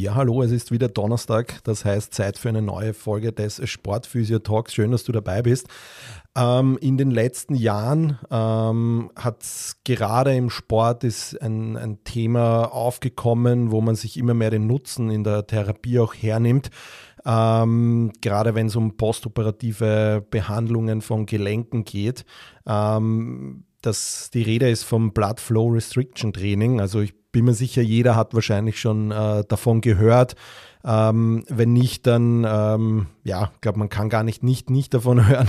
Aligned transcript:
Ja, 0.00 0.14
hallo, 0.14 0.44
es 0.44 0.52
ist 0.52 0.70
wieder 0.70 0.86
Donnerstag, 0.86 1.58
das 1.64 1.84
heißt 1.84 2.14
Zeit 2.14 2.38
für 2.38 2.48
eine 2.48 2.62
neue 2.62 2.94
Folge 2.94 3.32
des 3.32 3.60
Sportphysio 3.68 4.38
Talks. 4.38 4.72
Schön, 4.72 4.92
dass 4.92 5.02
du 5.02 5.10
dabei 5.10 5.42
bist. 5.42 5.66
Ähm, 6.36 6.78
in 6.80 6.98
den 6.98 7.10
letzten 7.10 7.56
Jahren 7.56 8.16
ähm, 8.30 9.10
hat 9.16 9.44
gerade 9.82 10.36
im 10.36 10.50
Sport 10.50 11.02
ist 11.02 11.42
ein, 11.42 11.76
ein 11.76 12.04
Thema 12.04 12.66
aufgekommen, 12.72 13.72
wo 13.72 13.80
man 13.80 13.96
sich 13.96 14.16
immer 14.16 14.34
mehr 14.34 14.50
den 14.50 14.68
Nutzen 14.68 15.10
in 15.10 15.24
der 15.24 15.48
Therapie 15.48 15.98
auch 15.98 16.14
hernimmt. 16.14 16.70
Ähm, 17.24 18.12
gerade 18.20 18.54
wenn 18.54 18.68
es 18.68 18.76
um 18.76 18.96
postoperative 18.96 20.24
Behandlungen 20.30 21.02
von 21.02 21.26
Gelenken 21.26 21.82
geht. 21.82 22.24
Ähm, 22.68 23.64
das, 23.82 24.30
die 24.32 24.42
Rede 24.42 24.70
ist 24.70 24.84
vom 24.84 25.12
Blood 25.12 25.40
Flow 25.40 25.68
Restriction 25.70 26.32
Training. 26.32 26.80
Also 26.80 27.00
ich 27.00 27.17
bin 27.32 27.44
mir 27.44 27.54
sicher, 27.54 27.82
jeder 27.82 28.16
hat 28.16 28.34
wahrscheinlich 28.34 28.80
schon 28.80 29.10
äh, 29.10 29.44
davon 29.46 29.80
gehört. 29.80 30.34
Ähm, 30.84 31.44
wenn 31.48 31.72
nicht, 31.72 32.06
dann, 32.06 32.46
ähm, 32.48 33.06
ja, 33.24 33.50
ich 33.54 33.60
glaube, 33.60 33.78
man 33.78 33.88
kann 33.88 34.08
gar 34.08 34.22
nicht, 34.22 34.42
nicht, 34.42 34.70
nicht 34.70 34.94
davon 34.94 35.26
hören. 35.28 35.48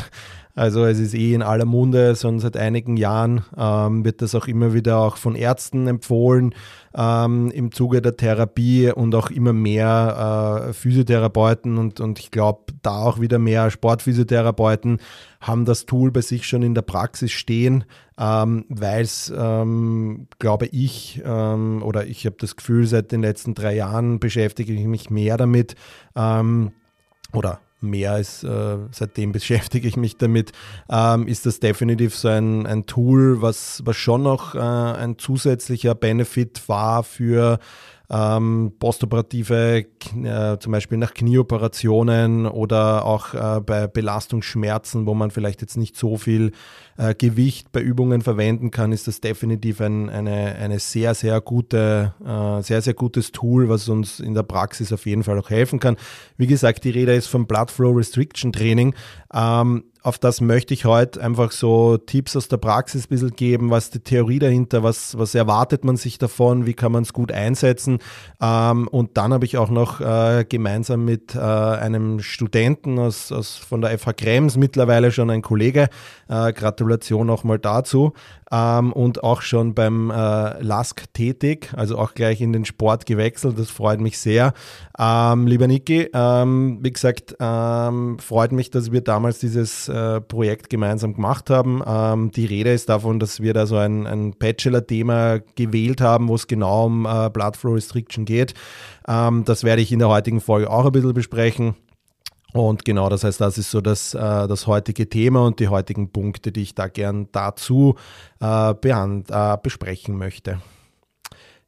Also 0.60 0.84
es 0.84 1.00
ist 1.00 1.14
eh 1.14 1.34
in 1.34 1.42
aller 1.42 1.64
Munde, 1.64 2.18
schon 2.18 2.40
seit 2.40 2.58
einigen 2.58 2.98
Jahren 2.98 3.46
ähm, 3.58 4.04
wird 4.04 4.22
das 4.22 4.36
auch 4.36 4.46
immer 4.46 4.74
wieder 4.74 4.98
auch 4.98 5.16
von 5.16 5.36
Ärzten 5.36 5.88
empfohlen 5.88 6.54
ähm, 6.94 7.50
im 7.52 7.72
Zuge 7.72 8.02
der 8.02 8.18
Therapie 8.18 8.92
und 8.92 9.16
auch 9.16 9.30
immer 9.30 9.54
mehr 9.54 10.68
äh, 10.68 10.74
Physiotherapeuten 10.74 11.78
und, 11.78 12.02
und 12.02 12.20
ich 12.20 12.30
glaube 12.30 12.74
da 12.82 13.04
auch 13.04 13.22
wieder 13.22 13.40
mehr 13.40 13.72
Sportphysiotherapeuten 13.72 15.00
haben 15.40 15.64
das 15.64 15.86
Tool 15.86 16.12
bei 16.12 16.20
sich 16.20 16.46
schon 16.46 16.62
in 16.62 16.76
der 16.76 16.82
Praxis 16.82 17.32
stehen, 17.32 17.86
ähm, 18.20 18.66
weil 18.68 19.04
es, 19.04 19.32
ähm, 19.34 20.28
glaube 20.40 20.66
ich, 20.66 21.22
ähm, 21.24 21.82
oder 21.84 22.06
ich 22.06 22.26
habe 22.26 22.36
das 22.38 22.58
Gefühl, 22.58 22.86
seit 22.86 23.14
den 23.14 23.22
letzten 23.22 23.54
drei 23.54 23.76
Jahren 23.76 24.20
beschäftige 24.20 24.74
ich 24.74 24.88
mich 24.88 25.10
mehr 25.10 25.38
damit 25.38 25.76
ähm, 26.18 26.74
oder 27.32 27.62
mehr 27.82 28.14
als 28.14 28.44
äh, 28.44 28.78
seitdem 28.92 29.32
beschäftige 29.32 29.88
ich 29.88 29.98
mich 29.98 30.18
damit, 30.18 30.52
ähm, 30.90 31.28
ist 31.28 31.46
das 31.46 31.60
definitiv 31.60 32.16
so 32.16 32.28
ein, 32.28 32.66
ein 32.66 32.86
Tool, 32.86 33.42
was, 33.42 33.82
was 33.86 33.96
schon 33.96 34.24
noch 34.24 34.56
äh, 34.56 34.60
ein 34.60 35.18
zusätzlicher 35.18 35.96
Benefit 35.96 36.68
war 36.68 37.04
für 37.04 37.60
ähm, 38.10 38.74
postoperative, 38.80 39.86
äh, 40.24 40.58
zum 40.58 40.72
Beispiel 40.72 40.98
nach 40.98 41.14
Knieoperationen 41.14 42.48
oder 42.48 43.06
auch 43.06 43.34
äh, 43.34 43.62
bei 43.62 43.88
Belastungsschmerzen, 43.88 45.06
wo 45.06 45.14
man 45.14 45.30
vielleicht 45.30 45.62
jetzt 45.62 45.78
nicht 45.78 45.96
so 45.96 46.18
viel 46.18 46.52
äh, 47.00 47.16
Gewicht 47.16 47.72
bei 47.72 47.82
Übungen 47.82 48.22
verwenden 48.22 48.72
kann, 48.72 48.92
ist 48.92 49.08
das 49.08 49.22
definitiv 49.22 49.80
ein, 49.80 50.10
eine, 50.10 50.56
eine 50.56 50.80
sehr, 50.80 51.16
sehr 51.16 51.40
gute, 51.40 52.14
äh, 52.24 52.62
sehr, 52.62 52.82
sehr 52.82 52.94
gutes 52.94 53.32
Tool, 53.32 53.70
was 53.70 53.88
uns 53.88 54.20
in 54.20 54.34
der 54.34 54.44
Praxis 54.44 54.92
auf 54.92 55.06
jeden 55.06 55.24
Fall 55.24 55.40
auch 55.40 55.50
helfen 55.50 55.80
kann. 55.80 55.96
Wie 56.38 56.48
gesagt, 56.48 56.84
die 56.84 56.90
Rede 56.90 57.14
ist 57.14 57.28
vom 57.28 57.48
Blood 57.48 57.72
Flow 57.72 57.92
Restriction 57.92 58.52
Training. 58.52 58.94
Ähm, 59.34 59.86
auf 60.02 60.18
das 60.18 60.40
möchte 60.40 60.74
ich 60.74 60.86
heute 60.86 61.22
einfach 61.22 61.52
so 61.52 61.98
Tipps 61.98 62.36
aus 62.38 62.48
der 62.48 62.58
Praxis 62.58 63.06
ein 63.06 63.10
bisschen 63.10 63.36
geben, 63.36 63.70
was 63.70 63.90
die 63.90 64.00
Theorie 64.00 64.40
dahinter, 64.40 64.82
was, 64.82 65.18
was 65.18 65.36
erwartet 65.36 65.84
man 65.84 65.98
sich 65.98 66.18
davon, 66.18 66.66
wie 66.66 66.74
kann 66.74 66.94
man 66.94 67.04
es 67.04 67.12
gut 67.12 67.34
einsetzen. 67.34 68.00
Ähm, 68.42 68.88
und 68.88 69.18
dann 69.18 69.34
habe 69.34 69.44
ich 69.44 69.58
auch 69.58 69.70
noch 69.70 70.00
äh, 70.00 70.46
gemeinsam 70.48 71.04
mit 71.04 71.36
äh, 71.36 71.40
einem 71.40 72.22
Studenten 72.22 72.98
aus, 72.98 73.34
aus, 73.34 73.58
von 73.58 73.82
der 73.82 73.98
FH 74.00 74.14
Krems, 74.14 74.56
mittlerweile 74.56 75.12
schon 75.12 75.30
ein 75.30 75.42
Kollege, 75.42 75.90
äh, 76.30 76.54
Gratulation 76.90 77.30
auch 77.30 77.44
dazu, 77.62 78.14
ähm, 78.52 78.92
und 78.94 79.24
auch 79.24 79.42
schon 79.42 79.76
beim 79.76 80.10
äh, 80.10 80.62
LASK 80.62 81.14
tätig, 81.14 81.72
also 81.76 81.98
auch 81.98 82.14
gleich 82.14 82.42
in 82.42 82.54
den 82.54 82.66
Sport 82.66 83.06
gewechselt. 83.06 83.60
Das 83.60 83.70
freut 83.70 84.02
mich 84.02 84.18
sehr. 84.18 84.54
Ähm, 84.98 85.48
lieber 85.48 85.68
Niki, 85.68 86.10
ähm, 86.14 86.80
wie 86.82 86.92
gesagt, 86.92 87.36
ähm, 87.40 88.18
freut 88.20 88.52
mich, 88.52 88.72
dass 88.72 88.92
wir 88.92 89.02
damals 89.02 89.40
dieses 89.40 89.88
äh, 89.88 90.20
Projekt 90.22 90.70
gemeinsam 90.70 91.14
gemacht 91.14 91.50
haben. 91.50 91.84
Ähm, 91.86 92.32
die 92.32 92.46
Rede 92.46 92.74
ist 92.74 92.90
davon, 92.90 93.20
dass 93.20 93.42
wir 93.42 93.54
da 93.54 93.66
so 93.66 93.78
ein, 93.78 94.08
ein 94.08 94.32
Bachelor-Thema 94.32 95.40
gewählt 95.56 96.02
haben, 96.02 96.28
wo 96.28 96.36
es 96.36 96.48
genau 96.48 96.86
um 96.86 97.06
äh, 97.06 97.30
Blood 97.30 97.58
Flow 97.58 97.74
Restriction 97.74 98.26
geht. 98.26 98.54
Ähm, 99.08 99.46
das 99.46 99.64
werde 99.64 99.82
ich 99.82 99.92
in 99.92 100.00
der 100.00 100.10
heutigen 100.10 100.42
Folge 100.42 100.70
auch 100.70 100.86
ein 100.86 100.92
bisschen 100.92 101.14
besprechen. 101.14 101.76
Und 102.54 102.84
genau, 102.84 103.10
das 103.10 103.24
heißt, 103.24 103.40
das 103.40 103.58
ist 103.58 103.70
so 103.70 103.80
das, 103.80 104.14
äh, 104.14 104.48
das 104.48 104.66
heutige 104.66 105.08
Thema 105.08 105.46
und 105.46 105.60
die 105.60 105.68
heutigen 105.68 106.12
Punkte, 106.12 106.52
die 106.52 106.64
ich 106.64 106.76
da 106.76 106.88
gern 106.88 107.28
dazu 107.32 107.96
äh, 108.42 108.72
äh, 108.72 109.58
besprechen 109.62 110.18
möchte. 110.18 110.60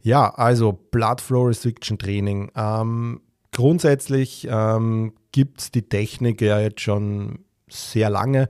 Ja, 0.02 0.34
also 0.34 0.74
Blood 0.74 1.22
Flow 1.22 1.44
Restriction 1.44 2.00
Training. 2.00 2.52
Ähm, 2.56 3.22
grundsätzlich 3.52 4.48
ähm, 4.50 5.14
gibt 5.32 5.62
es 5.62 5.72
die 5.72 5.88
Technik 5.88 6.42
ja 6.42 6.60
jetzt 6.60 6.82
schon 6.82 7.40
sehr 7.70 8.10
lange. 8.10 8.50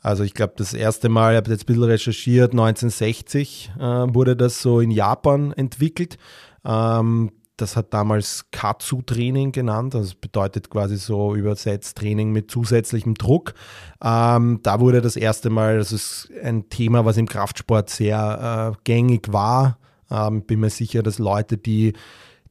Also 0.00 0.24
ich 0.24 0.34
glaube, 0.34 0.54
das 0.56 0.74
erste 0.74 1.08
Mal, 1.08 1.32
ich 1.32 1.36
habe 1.36 1.50
jetzt 1.50 1.64
ein 1.64 1.66
bisschen 1.66 1.84
recherchiert, 1.84 2.52
1960 2.52 3.72
äh, 3.78 3.82
wurde 3.82 4.36
das 4.36 4.60
so 4.60 4.80
in 4.80 4.90
Japan 4.90 5.52
entwickelt. 5.52 6.18
Ähm, 6.64 7.30
das 7.60 7.76
hat 7.76 7.92
damals 7.92 8.46
Katsu-Training 8.50 9.52
genannt. 9.52 9.94
Das 9.94 10.14
bedeutet 10.14 10.70
quasi 10.70 10.96
so 10.96 11.34
übersetzt 11.34 11.98
Training 11.98 12.32
mit 12.32 12.50
zusätzlichem 12.50 13.14
Druck. 13.14 13.54
Ähm, 14.02 14.60
da 14.62 14.80
wurde 14.80 15.02
das 15.02 15.16
erste 15.16 15.50
Mal, 15.50 15.78
das 15.78 15.92
ist 15.92 16.30
ein 16.42 16.68
Thema, 16.70 17.04
was 17.04 17.16
im 17.16 17.28
Kraftsport 17.28 17.90
sehr 17.90 18.74
äh, 18.74 18.80
gängig 18.84 19.32
war. 19.32 19.78
Ähm, 20.10 20.42
bin 20.42 20.60
mir 20.60 20.70
sicher, 20.70 21.02
dass 21.02 21.18
Leute, 21.18 21.58
die 21.58 21.92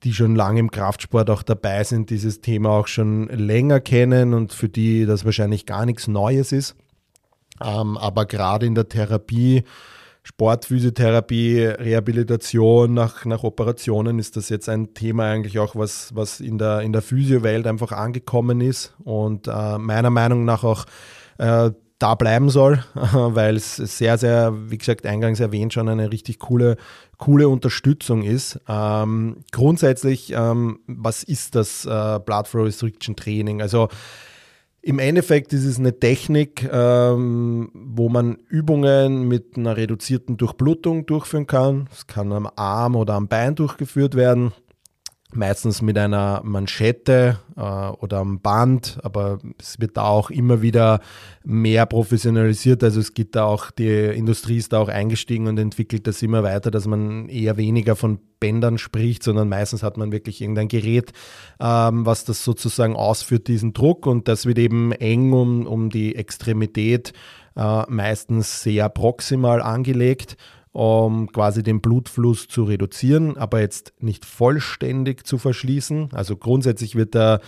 die 0.04 0.14
schon 0.14 0.36
lange 0.36 0.60
im 0.60 0.70
Kraftsport 0.70 1.30
auch 1.30 1.42
dabei 1.42 1.84
sind, 1.84 2.10
dieses 2.10 2.42
Thema 2.42 2.70
auch 2.70 2.88
schon 2.88 3.28
länger 3.30 3.80
kennen 3.80 4.34
und 4.34 4.54
für 4.54 4.70
die 4.70 5.06
das 5.06 5.26
wahrscheinlich 5.26 5.66
gar 5.66 5.88
nichts 5.88 6.08
Neues 6.08 6.52
ist. 6.52 6.76
Ähm, 7.64 7.98
aber 7.98 8.26
gerade 8.26 8.66
in 8.66 8.76
der 8.76 8.90
Therapie 8.90 9.64
Sportphysiotherapie, 10.28 11.64
Rehabilitation 11.68 12.94
nach, 12.94 13.24
nach 13.24 13.44
Operationen 13.44 14.20
ist 14.20 14.36
das 14.36 14.50
jetzt 14.50 14.68
ein 14.68 14.94
Thema 14.94 15.32
eigentlich 15.32 15.58
auch, 15.58 15.74
was, 15.78 16.14
was 16.16 16.42
in 16.42 16.58
der, 16.58 16.82
in 16.82 16.92
der 16.92 17.02
Physiowelt 17.02 17.66
einfach 17.66 17.94
angekommen 17.94 18.60
ist 18.60 18.94
und 19.06 19.48
äh, 19.48 19.78
meiner 19.78 20.10
Meinung 20.10 20.44
nach 20.44 20.66
auch 20.66 20.84
äh, 21.38 21.72
da 21.98 22.16
bleiben 22.16 22.50
soll, 22.50 22.84
weil 22.94 23.56
es 23.56 23.78
sehr, 23.78 24.18
sehr, 24.18 24.54
wie 24.70 24.78
gesagt, 24.78 25.06
eingangs 25.06 25.40
erwähnt, 25.40 25.72
schon 25.72 25.88
eine 25.88 26.12
richtig 26.12 26.40
coole, 26.40 26.76
coole 27.18 27.48
Unterstützung 27.48 28.24
ist. 28.24 28.60
Ähm, 28.68 29.38
grundsätzlich, 29.54 30.34
ähm, 30.36 30.82
was 30.88 31.24
ist 31.24 31.56
das 31.56 31.86
äh, 31.86 32.20
Blood 32.20 32.50
Flow 32.50 32.64
Restriction 32.64 33.16
Training? 33.16 33.62
Also 33.62 33.88
im 34.88 35.00
Endeffekt 35.00 35.52
ist 35.52 35.66
es 35.66 35.80
eine 35.80 36.00
Technik, 36.00 36.64
ähm, 36.72 37.70
wo 37.74 38.08
man 38.08 38.38
Übungen 38.48 39.28
mit 39.28 39.58
einer 39.58 39.76
reduzierten 39.76 40.38
Durchblutung 40.38 41.06
durchführen 41.06 41.46
kann. 41.46 41.90
Es 41.92 42.08
kann 42.08 42.32
am 42.32 42.50
Arm 42.56 42.96
oder 42.96 43.16
am 43.16 43.28
Bein 43.28 43.56
durchgeführt 43.56 44.16
werden 44.16 44.54
meistens 45.38 45.82
mit 45.82 45.98
einer 45.98 46.42
Manschette 46.44 47.40
äh, 47.56 47.62
oder 47.62 48.18
am 48.18 48.42
Band, 48.42 48.98
aber 49.04 49.40
es 49.60 49.80
wird 49.80 49.98
da 49.98 50.04
auch 50.04 50.30
immer 50.30 50.62
wieder 50.62 51.00
mehr 51.46 51.86
professionalisiert. 51.86 52.84
Also 52.84 53.00
es 53.00 53.14
gibt 53.14 53.36
da 53.36 53.46
auch, 53.46 53.72
die 53.72 53.88
Industrie 53.88 54.58
ist 54.58 54.74
da 54.74 54.80
auch 54.80 54.90
eingestiegen 54.90 55.48
und 55.48 55.58
entwickelt 55.58 56.08
das 56.08 56.22
immer 56.22 56.44
weiter, 56.44 56.72
dass 56.72 56.88
man 56.88 57.30
eher 57.30 57.58
weniger 57.58 57.96
von 57.96 58.20
Bändern 58.40 58.78
spricht, 58.78 59.24
sondern 59.24 59.50
meistens 59.50 59.84
hat 59.84 59.98
man 59.98 60.12
wirklich 60.12 60.42
irgendein 60.42 60.68
Gerät, 60.68 61.14
ähm, 61.60 62.06
was 62.06 62.26
das 62.26 62.44
sozusagen 62.44 62.96
ausführt, 62.96 63.48
diesen 63.48 63.74
Druck 63.74 64.06
und 64.06 64.28
das 64.28 64.46
wird 64.46 64.60
eben 64.60 64.92
eng 64.92 65.34
um, 65.34 65.66
um 65.66 65.90
die 65.90 66.16
Extremität 66.16 67.14
äh, 67.56 67.84
meistens 67.88 68.62
sehr 68.62 68.90
proximal 68.90 69.62
angelegt 69.62 70.38
um 70.78 71.32
quasi 71.32 71.64
den 71.64 71.82
Blutfluss 71.82 72.48
zu 72.48 72.64
reduzieren, 72.64 73.36
aber 73.36 73.62
jetzt 73.62 73.94
nicht 74.00 74.26
vollständig 74.26 75.26
zu 75.26 75.40
verschließen. 75.40 76.10
Also 76.14 76.38
grundsätzlich 76.38 76.94
wird 76.96 77.16
der, 77.16 77.42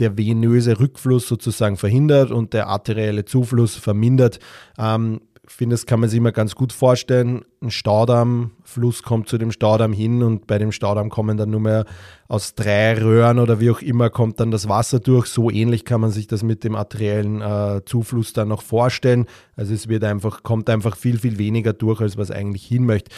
der 0.00 0.18
venöse 0.18 0.78
Rückfluss 0.78 1.26
sozusagen 1.26 1.78
verhindert 1.78 2.30
und 2.30 2.52
der 2.52 2.66
arterielle 2.66 3.24
Zufluss 3.24 3.74
vermindert. 3.74 4.38
Ähm, 4.76 5.22
finde, 5.46 5.74
das 5.74 5.86
kann 5.86 6.00
man 6.00 6.08
sich 6.08 6.18
immer 6.18 6.32
ganz 6.32 6.54
gut 6.54 6.72
vorstellen. 6.72 7.44
Ein 7.60 7.70
Staudammfluss 7.70 9.02
kommt 9.02 9.28
zu 9.28 9.38
dem 9.38 9.52
Staudamm 9.52 9.92
hin 9.92 10.22
und 10.22 10.46
bei 10.46 10.58
dem 10.58 10.72
Staudamm 10.72 11.10
kommen 11.10 11.36
dann 11.36 11.50
nur 11.50 11.60
mehr 11.60 11.84
aus 12.28 12.54
drei 12.54 12.94
Röhren 13.00 13.38
oder 13.38 13.60
wie 13.60 13.70
auch 13.70 13.80
immer 13.80 14.10
kommt 14.10 14.40
dann 14.40 14.50
das 14.50 14.68
Wasser 14.68 15.00
durch. 15.00 15.26
So 15.26 15.50
ähnlich 15.50 15.84
kann 15.84 16.00
man 16.00 16.10
sich 16.10 16.26
das 16.26 16.42
mit 16.42 16.64
dem 16.64 16.74
arteriellen 16.74 17.40
äh, 17.40 17.82
Zufluss 17.84 18.32
dann 18.32 18.48
noch 18.48 18.62
vorstellen. 18.62 19.26
Also 19.56 19.74
es 19.74 19.88
wird 19.88 20.04
einfach, 20.04 20.42
kommt 20.42 20.70
einfach 20.70 20.96
viel, 20.96 21.18
viel 21.18 21.38
weniger 21.38 21.72
durch, 21.72 22.00
als 22.00 22.16
was 22.16 22.30
eigentlich 22.30 22.64
hin 22.64 22.86
möchte. 22.86 23.10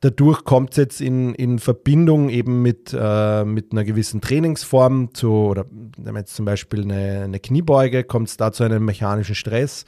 Dadurch 0.00 0.44
kommt 0.44 0.72
es 0.72 0.78
jetzt 0.78 1.00
in, 1.00 1.32
in 1.34 1.60
Verbindung 1.60 2.28
eben 2.28 2.60
mit, 2.60 2.96
äh, 2.98 3.44
mit 3.44 3.70
einer 3.70 3.84
gewissen 3.84 4.20
Trainingsform 4.20 5.14
zu, 5.14 5.30
oder 5.30 5.64
wenn 5.96 6.16
jetzt 6.16 6.34
zum 6.34 6.44
Beispiel 6.44 6.82
eine, 6.82 7.22
eine 7.22 7.38
Kniebeuge, 7.38 8.02
kommt 8.02 8.28
es 8.28 8.36
da 8.36 8.50
zu 8.50 8.64
einem 8.64 8.84
mechanischen 8.84 9.36
Stress 9.36 9.84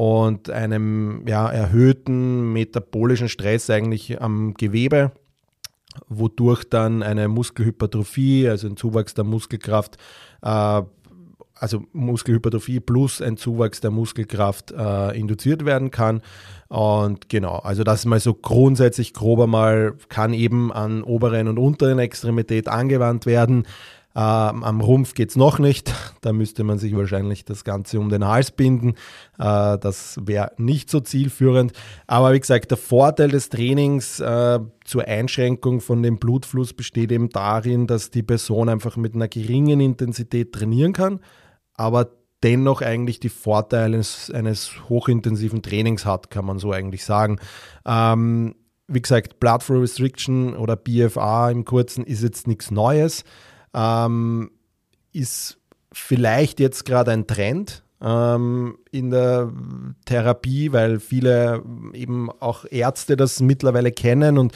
und 0.00 0.48
einem 0.48 1.26
ja, 1.28 1.50
erhöhten 1.50 2.54
metabolischen 2.54 3.28
Stress 3.28 3.68
eigentlich 3.68 4.22
am 4.22 4.54
Gewebe, 4.54 5.12
wodurch 6.08 6.64
dann 6.64 7.02
eine 7.02 7.28
Muskelhypertrophie, 7.28 8.48
also 8.48 8.66
ein 8.66 8.78
Zuwachs 8.78 9.12
der 9.12 9.24
Muskelkraft, 9.24 9.98
äh, 10.40 10.82
also 11.54 11.84
Muskelhypertrophie 11.92 12.80
plus 12.80 13.20
ein 13.20 13.36
Zuwachs 13.36 13.82
der 13.82 13.90
Muskelkraft 13.90 14.70
äh, 14.70 15.18
induziert 15.18 15.66
werden 15.66 15.90
kann. 15.90 16.22
Und 16.68 17.28
genau, 17.28 17.56
also 17.56 17.84
das 17.84 18.06
mal 18.06 18.20
so 18.20 18.32
grundsätzlich 18.32 19.12
grober 19.12 19.46
mal, 19.46 19.92
kann 20.08 20.32
eben 20.32 20.72
an 20.72 21.02
oberen 21.02 21.46
und 21.46 21.58
unteren 21.58 21.98
Extremität 21.98 22.68
angewandt 22.68 23.26
werden. 23.26 23.66
Ähm, 24.16 24.64
am 24.64 24.80
Rumpf 24.80 25.14
geht 25.14 25.30
es 25.30 25.36
noch 25.36 25.60
nicht. 25.60 25.94
Da 26.20 26.32
müsste 26.32 26.64
man 26.64 26.78
sich 26.78 26.96
wahrscheinlich 26.96 27.44
das 27.44 27.62
Ganze 27.62 28.00
um 28.00 28.08
den 28.08 28.26
Hals 28.26 28.50
binden. 28.50 28.94
Äh, 29.38 29.78
das 29.78 30.18
wäre 30.20 30.52
nicht 30.56 30.90
so 30.90 30.98
zielführend. 30.98 31.72
Aber 32.08 32.32
wie 32.32 32.40
gesagt, 32.40 32.72
der 32.72 32.78
Vorteil 32.78 33.28
des 33.28 33.50
Trainings 33.50 34.18
äh, 34.18 34.58
zur 34.84 35.04
Einschränkung 35.04 35.80
von 35.80 36.02
dem 36.02 36.18
Blutfluss 36.18 36.72
besteht 36.72 37.12
eben 37.12 37.28
darin, 37.28 37.86
dass 37.86 38.10
die 38.10 38.24
Person 38.24 38.68
einfach 38.68 38.96
mit 38.96 39.14
einer 39.14 39.28
geringen 39.28 39.78
Intensität 39.80 40.52
trainieren 40.52 40.92
kann, 40.92 41.20
aber 41.74 42.10
dennoch 42.42 42.82
eigentlich 42.82 43.20
die 43.20 43.28
Vorteile 43.28 43.96
eines, 43.96 44.30
eines 44.30 44.88
hochintensiven 44.88 45.62
Trainings 45.62 46.04
hat, 46.04 46.30
kann 46.30 46.46
man 46.46 46.58
so 46.58 46.72
eigentlich 46.72 47.04
sagen. 47.04 47.38
Ähm, 47.86 48.56
wie 48.88 49.02
gesagt, 49.02 49.38
Blood 49.38 49.62
Flow 49.62 49.80
Restriction 49.80 50.56
oder 50.56 50.74
BFA 50.74 51.50
im 51.50 51.64
Kurzen 51.64 52.02
ist 52.02 52.22
jetzt 52.22 52.48
nichts 52.48 52.72
Neues 52.72 53.24
ähm, 53.74 54.50
ist 55.12 55.58
vielleicht 55.92 56.60
jetzt 56.60 56.84
gerade 56.84 57.10
ein 57.10 57.26
Trend 57.26 57.82
ähm, 58.02 58.78
in 58.90 59.10
der 59.10 59.52
Therapie, 60.04 60.72
weil 60.72 61.00
viele 61.00 61.62
eben 61.92 62.30
auch 62.30 62.64
Ärzte 62.70 63.16
das 63.16 63.40
mittlerweile 63.40 63.92
kennen 63.92 64.38
und 64.38 64.54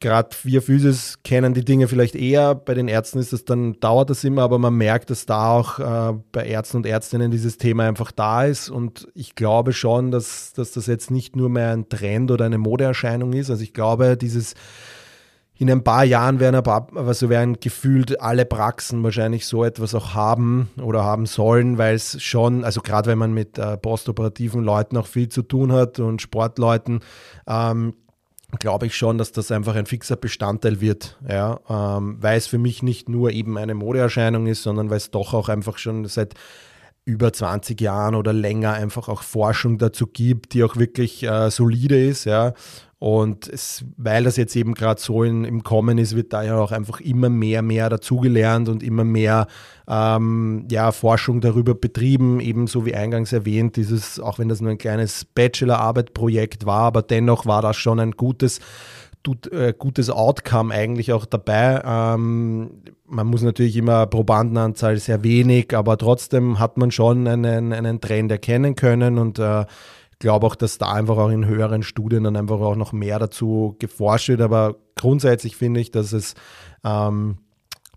gerade 0.00 0.30
wir 0.44 0.62
Physis 0.62 1.18
kennen 1.24 1.54
die 1.54 1.64
Dinge 1.64 1.88
vielleicht 1.88 2.14
eher. 2.14 2.54
Bei 2.54 2.74
den 2.74 2.88
Ärzten 2.88 3.18
ist 3.18 3.32
das 3.32 3.44
dann, 3.44 3.80
dauert 3.80 4.10
das 4.10 4.24
immer, 4.24 4.42
aber 4.42 4.58
man 4.58 4.74
merkt, 4.74 5.10
dass 5.10 5.26
da 5.26 5.52
auch 5.52 5.78
äh, 5.78 6.18
bei 6.32 6.46
Ärzten 6.46 6.78
und 6.78 6.86
Ärztinnen 6.86 7.30
dieses 7.30 7.58
Thema 7.58 7.84
einfach 7.84 8.12
da 8.12 8.44
ist. 8.44 8.68
Und 8.68 9.08
ich 9.14 9.34
glaube 9.34 9.72
schon, 9.72 10.10
dass, 10.10 10.52
dass 10.52 10.72
das 10.72 10.86
jetzt 10.86 11.10
nicht 11.10 11.36
nur 11.36 11.48
mehr 11.48 11.70
ein 11.70 11.88
Trend 11.88 12.30
oder 12.30 12.44
eine 12.44 12.58
Modeerscheinung 12.58 13.32
ist. 13.32 13.50
Also 13.50 13.62
ich 13.62 13.74
glaube, 13.74 14.16
dieses 14.16 14.54
in 15.58 15.68
ein 15.70 15.82
paar 15.82 16.04
Jahren 16.04 16.38
werden 16.38 16.54
aber, 16.54 16.86
also 16.94 17.28
werden 17.28 17.58
gefühlt 17.58 18.20
alle 18.20 18.44
Praxen 18.44 19.02
wahrscheinlich 19.02 19.44
so 19.44 19.64
etwas 19.64 19.92
auch 19.92 20.14
haben 20.14 20.70
oder 20.80 21.02
haben 21.02 21.26
sollen, 21.26 21.78
weil 21.78 21.96
es 21.96 22.22
schon, 22.22 22.64
also 22.64 22.80
gerade 22.80 23.10
wenn 23.10 23.18
man 23.18 23.34
mit 23.34 23.58
äh, 23.58 23.76
postoperativen 23.76 24.62
Leuten 24.62 24.96
auch 24.96 25.08
viel 25.08 25.28
zu 25.28 25.42
tun 25.42 25.72
hat 25.72 25.98
und 25.98 26.22
Sportleuten, 26.22 27.00
ähm, 27.48 27.94
glaube 28.60 28.86
ich 28.86 28.96
schon, 28.96 29.18
dass 29.18 29.32
das 29.32 29.50
einfach 29.50 29.74
ein 29.74 29.86
fixer 29.86 30.16
Bestandteil 30.16 30.80
wird, 30.80 31.18
ja, 31.28 31.58
ähm, 31.68 32.18
weil 32.20 32.38
es 32.38 32.46
für 32.46 32.58
mich 32.58 32.84
nicht 32.84 33.08
nur 33.08 33.32
eben 33.32 33.58
eine 33.58 33.74
Modeerscheinung 33.74 34.46
ist, 34.46 34.62
sondern 34.62 34.90
weil 34.90 34.96
es 34.98 35.10
doch 35.10 35.34
auch 35.34 35.48
einfach 35.48 35.76
schon 35.76 36.04
seit 36.06 36.34
über 37.04 37.32
20 37.32 37.80
Jahren 37.80 38.14
oder 38.14 38.32
länger 38.32 38.74
einfach 38.74 39.08
auch 39.08 39.22
Forschung 39.22 39.78
dazu 39.78 40.06
gibt, 40.06 40.52
die 40.52 40.62
auch 40.62 40.76
wirklich 40.76 41.24
äh, 41.24 41.50
solide 41.50 41.98
ist, 41.98 42.26
ja. 42.26 42.52
Und 43.00 43.46
es, 43.46 43.84
weil 43.96 44.24
das 44.24 44.36
jetzt 44.36 44.56
eben 44.56 44.74
gerade 44.74 45.00
so 45.00 45.22
in, 45.22 45.44
im 45.44 45.62
Kommen 45.62 45.98
ist, 45.98 46.16
wird 46.16 46.32
da 46.32 46.42
ja 46.42 46.58
auch 46.58 46.72
einfach 46.72 47.00
immer 47.00 47.28
mehr, 47.28 47.62
mehr 47.62 47.88
dazugelernt 47.88 48.68
und 48.68 48.82
immer 48.82 49.04
mehr 49.04 49.46
ähm, 49.86 50.66
ja, 50.68 50.90
Forschung 50.90 51.40
darüber 51.40 51.76
betrieben. 51.76 52.40
Ebenso 52.40 52.86
wie 52.86 52.96
eingangs 52.96 53.32
erwähnt, 53.32 53.76
dieses, 53.76 54.18
auch 54.18 54.40
wenn 54.40 54.48
das 54.48 54.60
nur 54.60 54.72
ein 54.72 54.78
kleines 54.78 55.24
Bachelorarbeit-Projekt 55.24 56.66
war, 56.66 56.82
aber 56.82 57.02
dennoch 57.02 57.46
war 57.46 57.62
das 57.62 57.76
schon 57.76 58.00
ein 58.00 58.12
gutes, 58.12 58.58
äh, 59.52 59.72
gutes 59.78 60.10
Outcome 60.10 60.74
eigentlich 60.74 61.12
auch 61.12 61.24
dabei. 61.24 61.80
Ähm, 61.84 62.82
man 63.06 63.26
muss 63.28 63.42
natürlich 63.42 63.76
immer 63.76 64.06
Probandenanzahl 64.06 64.96
sehr 64.96 65.22
wenig, 65.22 65.76
aber 65.76 65.96
trotzdem 65.98 66.58
hat 66.58 66.76
man 66.78 66.90
schon 66.90 67.28
einen, 67.28 67.72
einen 67.72 68.00
Trend 68.00 68.32
erkennen 68.32 68.74
können 68.74 69.18
und 69.18 69.38
äh, 69.38 69.66
glaube 70.18 70.46
auch, 70.46 70.54
dass 70.54 70.78
da 70.78 70.92
einfach 70.92 71.16
auch 71.16 71.30
in 71.30 71.46
höheren 71.46 71.82
Studien 71.82 72.24
dann 72.24 72.36
einfach 72.36 72.60
auch 72.60 72.76
noch 72.76 72.92
mehr 72.92 73.18
dazu 73.18 73.76
geforscht 73.78 74.28
wird. 74.28 74.40
Aber 74.40 74.76
grundsätzlich 74.96 75.56
finde 75.56 75.80
ich, 75.80 75.90
dass 75.90 76.12
es 76.12 76.34
ähm, 76.84 77.38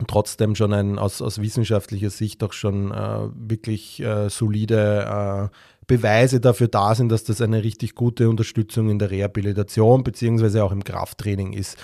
trotzdem 0.08 0.56
schon 0.56 0.74
ein, 0.74 1.00
aus, 1.00 1.22
aus 1.22 1.42
wissenschaftlicher 1.42 2.10
Sicht 2.10 2.44
auch 2.44 2.54
schon 2.54 2.92
äh, 2.92 3.30
wirklich 3.34 4.02
äh, 4.02 4.30
solide 4.30 5.50
äh, 5.52 5.56
Beweise 5.88 6.40
dafür 6.40 6.68
da 6.68 6.96
sind, 6.96 7.12
dass 7.12 7.24
das 7.24 7.42
eine 7.42 7.64
richtig 7.64 7.96
gute 7.96 8.30
Unterstützung 8.30 8.90
in 8.90 9.00
der 9.00 9.12
Rehabilitation 9.12 10.04
beziehungsweise 10.04 10.64
auch 10.64 10.72
im 10.72 10.84
Krafttraining 10.84 11.54
ist. 11.54 11.78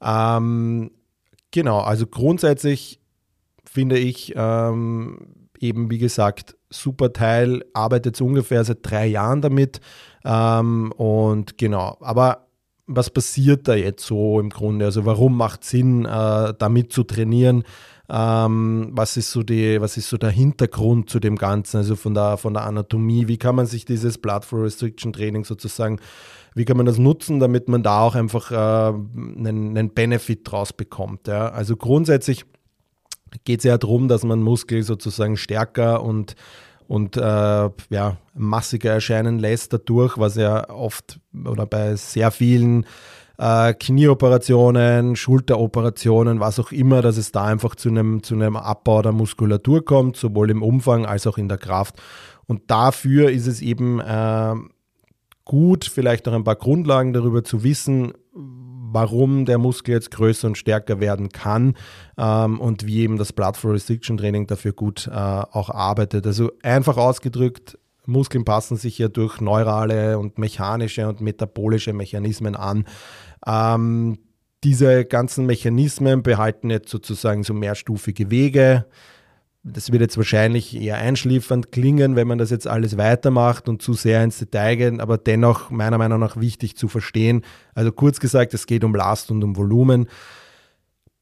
Ähm, 0.00 0.90
genau, 1.50 1.80
also 1.80 2.06
grundsätzlich 2.06 3.00
finde 3.64 3.98
ich 3.98 4.32
ähm, 4.36 5.48
eben, 5.60 5.90
wie 5.90 5.98
gesagt, 5.98 6.56
super 6.72 7.12
Teil, 7.12 7.64
arbeitet 7.74 8.20
ungefähr 8.20 8.64
seit 8.64 8.78
drei 8.82 9.06
Jahren 9.06 9.40
damit. 9.40 9.80
Ähm, 10.24 10.92
und 10.92 11.58
genau, 11.58 11.96
aber 12.00 12.48
was 12.86 13.10
passiert 13.10 13.68
da 13.68 13.74
jetzt 13.74 14.04
so 14.04 14.40
im 14.40 14.50
Grunde? 14.50 14.84
Also 14.84 15.04
warum 15.06 15.36
macht 15.36 15.64
Sinn, 15.64 16.04
äh, 16.04 16.54
damit 16.58 16.92
zu 16.92 17.04
trainieren? 17.04 17.64
Ähm, 18.08 18.90
was 18.92 19.16
ist 19.16 19.30
so 19.30 19.42
die, 19.42 19.80
was 19.80 19.96
ist 19.96 20.08
so 20.08 20.18
der 20.18 20.30
Hintergrund 20.30 21.08
zu 21.08 21.20
dem 21.20 21.36
Ganzen, 21.36 21.78
also 21.78 21.96
von 21.96 22.14
der, 22.14 22.36
von 22.36 22.54
der 22.54 22.64
Anatomie? 22.64 23.28
Wie 23.28 23.38
kann 23.38 23.54
man 23.54 23.66
sich 23.66 23.84
dieses 23.84 24.18
Blood 24.18 24.44
Flow 24.44 24.62
Restriction 24.62 25.12
Training 25.12 25.44
sozusagen, 25.44 25.98
wie 26.54 26.64
kann 26.64 26.76
man 26.76 26.86
das 26.86 26.98
nutzen, 26.98 27.40
damit 27.40 27.68
man 27.68 27.82
da 27.82 28.00
auch 28.02 28.14
einfach 28.14 28.50
äh, 28.50 28.54
einen, 28.54 29.76
einen 29.76 29.94
Benefit 29.94 30.40
draus 30.50 30.72
bekommt? 30.72 31.28
Ja? 31.28 31.48
Also 31.48 31.76
grundsätzlich 31.76 32.44
geht 33.44 33.60
es 33.60 33.64
ja 33.64 33.78
darum, 33.78 34.08
dass 34.08 34.24
man 34.24 34.42
Muskel 34.42 34.82
sozusagen 34.82 35.36
stärker 35.36 36.02
und, 36.02 36.34
und 36.88 37.16
äh, 37.16 37.20
ja, 37.20 38.16
massiger 38.34 38.92
erscheinen 38.92 39.38
lässt 39.38 39.72
dadurch, 39.72 40.18
was 40.18 40.36
ja 40.36 40.68
oft 40.70 41.20
oder 41.44 41.66
bei 41.66 41.96
sehr 41.96 42.30
vielen 42.30 42.86
äh, 43.38 43.74
Knieoperationen, 43.74 45.16
Schulteroperationen, 45.16 46.40
was 46.40 46.60
auch 46.60 46.72
immer, 46.72 47.02
dass 47.02 47.16
es 47.16 47.32
da 47.32 47.44
einfach 47.44 47.74
zu 47.74 47.88
einem, 47.88 48.22
zu 48.22 48.36
Abbau 48.36 49.02
der 49.02 49.12
Muskulatur 49.12 49.84
kommt, 49.84 50.16
sowohl 50.16 50.50
im 50.50 50.62
Umfang 50.62 51.06
als 51.06 51.26
auch 51.26 51.38
in 51.38 51.48
der 51.48 51.58
Kraft. 51.58 52.00
Und 52.46 52.70
dafür 52.70 53.30
ist 53.30 53.46
es 53.46 53.60
eben 53.62 54.00
äh, 54.00 54.54
gut, 55.44 55.84
vielleicht 55.84 56.26
noch 56.26 56.34
ein 56.34 56.44
paar 56.44 56.56
Grundlagen 56.56 57.12
darüber 57.12 57.44
zu 57.44 57.64
wissen, 57.64 58.12
warum 58.92 59.44
der 59.44 59.58
Muskel 59.58 59.94
jetzt 59.94 60.10
größer 60.10 60.46
und 60.48 60.58
stärker 60.58 61.00
werden 61.00 61.30
kann 61.30 61.74
ähm, 62.18 62.60
und 62.60 62.86
wie 62.86 63.00
eben 63.00 63.16
das 63.16 63.32
Blood 63.32 63.56
Flow 63.56 63.72
Restriction 63.72 64.16
Training 64.16 64.46
dafür 64.46 64.72
gut 64.72 65.08
äh, 65.08 65.12
auch 65.12 65.70
arbeitet. 65.70 66.26
Also 66.26 66.52
einfach 66.62 66.96
ausgedrückt, 66.96 67.78
Muskeln 68.06 68.44
passen 68.44 68.76
sich 68.76 68.98
ja 68.98 69.08
durch 69.08 69.40
neurale 69.40 70.18
und 70.18 70.38
mechanische 70.38 71.08
und 71.08 71.20
metabolische 71.20 71.92
Mechanismen 71.92 72.56
an. 72.56 72.84
Ähm, 73.46 74.18
diese 74.64 75.04
ganzen 75.04 75.46
Mechanismen 75.46 76.22
behalten 76.22 76.70
jetzt 76.70 76.90
sozusagen 76.90 77.42
so 77.42 77.54
mehrstufige 77.54 78.30
Wege 78.30 78.86
das 79.64 79.92
wird 79.92 80.02
jetzt 80.02 80.16
wahrscheinlich 80.16 80.74
eher 80.74 80.98
einschliefernd 80.98 81.70
klingen, 81.70 82.16
wenn 82.16 82.26
man 82.26 82.38
das 82.38 82.50
jetzt 82.50 82.66
alles 82.66 82.96
weitermacht 82.96 83.68
und 83.68 83.80
zu 83.80 83.94
sehr 83.94 84.22
ins 84.24 84.38
Detail 84.38 84.76
geht, 84.76 85.00
aber 85.00 85.18
dennoch 85.18 85.70
meiner 85.70 85.98
Meinung 85.98 86.18
nach 86.18 86.36
wichtig 86.36 86.76
zu 86.76 86.88
verstehen. 86.88 87.42
Also 87.74 87.92
kurz 87.92 88.18
gesagt, 88.18 88.54
es 88.54 88.66
geht 88.66 88.82
um 88.82 88.94
Last 88.94 89.30
und 89.30 89.44
um 89.44 89.56
Volumen. 89.56 90.08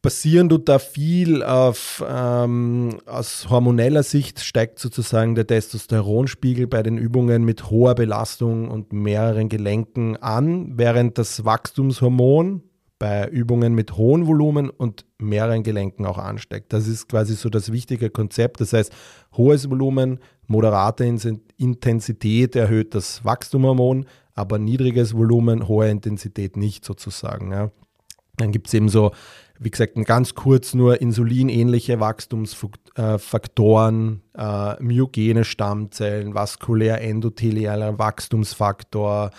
Passieren 0.01 0.49
tut 0.49 0.71
da 0.71 0.79
viel 0.79 1.43
auf, 1.43 2.03
ähm, 2.09 3.01
aus 3.05 3.51
hormoneller 3.51 4.03
Sicht 4.03 4.41
steigt 4.41 4.79
sozusagen 4.79 5.35
der 5.35 5.47
Testosteronspiegel 5.47 6.67
bei 6.67 6.83
den 6.83 6.97
Übungen 6.97 7.45
mit 7.45 7.69
hoher 7.69 7.95
Belastung 7.95 8.71
und 8.71 8.95
mehreren 8.95 9.51
Gelenken 9.51 10.17
an, 10.17 10.79
während 10.79 11.19
das 11.19 11.45
Wachstumshormon 11.45 12.63
bei 13.01 13.27
Übungen 13.29 13.75
mit 13.75 13.97
hohem 13.97 14.29
Volumen 14.29 14.69
und 14.69 15.07
mehreren 15.19 15.63
Gelenken 15.63 16.05
auch 16.05 16.19
ansteigt. 16.19 16.71
Das 16.73 16.87
ist 16.87 17.09
quasi 17.09 17.35
so 17.35 17.49
das 17.49 17.73
wichtige 17.73 18.11
Konzept. 18.11 18.61
Das 18.61 18.75
heißt, 18.75 18.93
hohes 19.37 19.71
Volumen, 19.71 20.19
moderate 20.47 21.05
Intensität 21.57 22.55
erhöht 22.55 22.95
das 22.95 23.25
Wachstumhormon, 23.25 24.05
aber 24.35 24.59
niedriges 24.59 25.17
Volumen, 25.17 25.67
hohe 25.67 25.89
Intensität 25.89 26.59
nicht 26.59 26.85
sozusagen. 26.85 27.53
Ja. 27.53 27.71
Dann 28.37 28.53
gibt 28.53 28.67
es 28.67 28.75
eben 28.75 28.91
so, 28.91 29.13
wie 29.59 29.71
gesagt, 29.71 29.95
ganz 30.05 30.35
kurz 30.35 30.75
nur 30.75 31.01
insulinähnliche 31.01 32.01
Wachstumsfaktoren, 32.01 34.21
äh, 34.37 34.83
myogene 34.83 35.45
Stammzellen, 35.45 36.35
vaskulär 36.35 37.01
endothelialer 37.01 37.99
Wachstumsfaktor, 37.99 39.31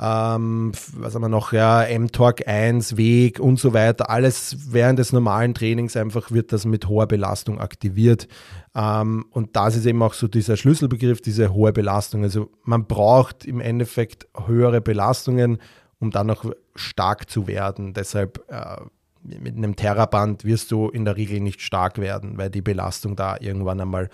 ähm, 0.00 0.72
was 0.96 1.14
haben 1.14 1.22
wir 1.22 1.28
noch, 1.28 1.52
ja, 1.52 1.84
mTORC 1.98 2.46
1, 2.46 2.96
Weg 2.96 3.40
und 3.40 3.58
so 3.58 3.74
weiter. 3.74 4.10
Alles 4.10 4.56
während 4.70 4.98
des 5.00 5.12
normalen 5.12 5.54
Trainings 5.54 5.96
einfach 5.96 6.30
wird 6.30 6.52
das 6.52 6.64
mit 6.64 6.88
hoher 6.88 7.08
Belastung 7.08 7.60
aktiviert. 7.60 8.28
Ähm, 8.76 9.26
und 9.30 9.56
das 9.56 9.74
ist 9.74 9.86
eben 9.86 10.00
auch 10.02 10.14
so 10.14 10.28
dieser 10.28 10.56
Schlüsselbegriff, 10.56 11.20
diese 11.20 11.52
hohe 11.52 11.72
Belastung. 11.72 12.22
Also 12.22 12.50
man 12.62 12.86
braucht 12.86 13.44
im 13.44 13.60
Endeffekt 13.60 14.28
höhere 14.46 14.80
Belastungen, 14.80 15.58
um 15.98 16.12
dann 16.12 16.28
noch 16.28 16.44
stark 16.76 17.28
zu 17.28 17.48
werden. 17.48 17.92
Deshalb 17.92 18.44
äh, 18.48 18.76
mit 19.24 19.56
einem 19.56 19.74
Terraband 19.74 20.44
wirst 20.44 20.70
du 20.70 20.88
in 20.90 21.04
der 21.04 21.16
Regel 21.16 21.40
nicht 21.40 21.60
stark 21.60 21.98
werden, 21.98 22.38
weil 22.38 22.50
die 22.50 22.62
Belastung 22.62 23.16
da 23.16 23.36
irgendwann 23.40 23.80
einmal 23.80 24.10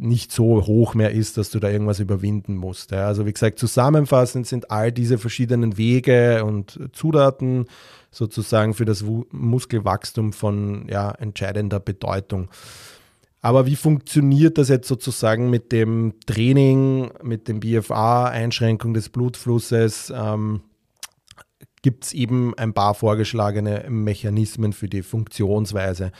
nicht 0.00 0.32
so 0.32 0.66
hoch 0.66 0.94
mehr 0.94 1.10
ist, 1.10 1.36
dass 1.36 1.50
du 1.50 1.60
da 1.60 1.68
irgendwas 1.68 2.00
überwinden 2.00 2.56
musst. 2.56 2.92
Also 2.92 3.26
wie 3.26 3.32
gesagt, 3.32 3.58
zusammenfassend 3.58 4.46
sind 4.46 4.70
all 4.70 4.92
diese 4.92 5.18
verschiedenen 5.18 5.76
Wege 5.76 6.44
und 6.44 6.80
Zutaten 6.92 7.66
sozusagen 8.10 8.74
für 8.74 8.86
das 8.86 9.04
Muskelwachstum 9.30 10.32
von 10.32 10.86
ja, 10.88 11.10
entscheidender 11.12 11.80
Bedeutung. 11.80 12.48
Aber 13.42 13.66
wie 13.66 13.76
funktioniert 13.76 14.58
das 14.58 14.68
jetzt 14.68 14.88
sozusagen 14.88 15.48
mit 15.50 15.70
dem 15.70 16.14
Training, 16.26 17.10
mit 17.22 17.48
dem 17.48 17.60
BFA, 17.60 18.26
Einschränkung 18.26 18.94
des 18.94 19.10
Blutflusses? 19.10 20.12
Ähm, 20.14 20.62
Gibt 21.82 22.04
es 22.04 22.12
eben 22.12 22.52
ein 22.58 22.74
paar 22.74 22.94
vorgeschlagene 22.94 23.86
Mechanismen 23.88 24.74
für 24.74 24.88
die 24.88 25.02
Funktionsweise 25.02 26.12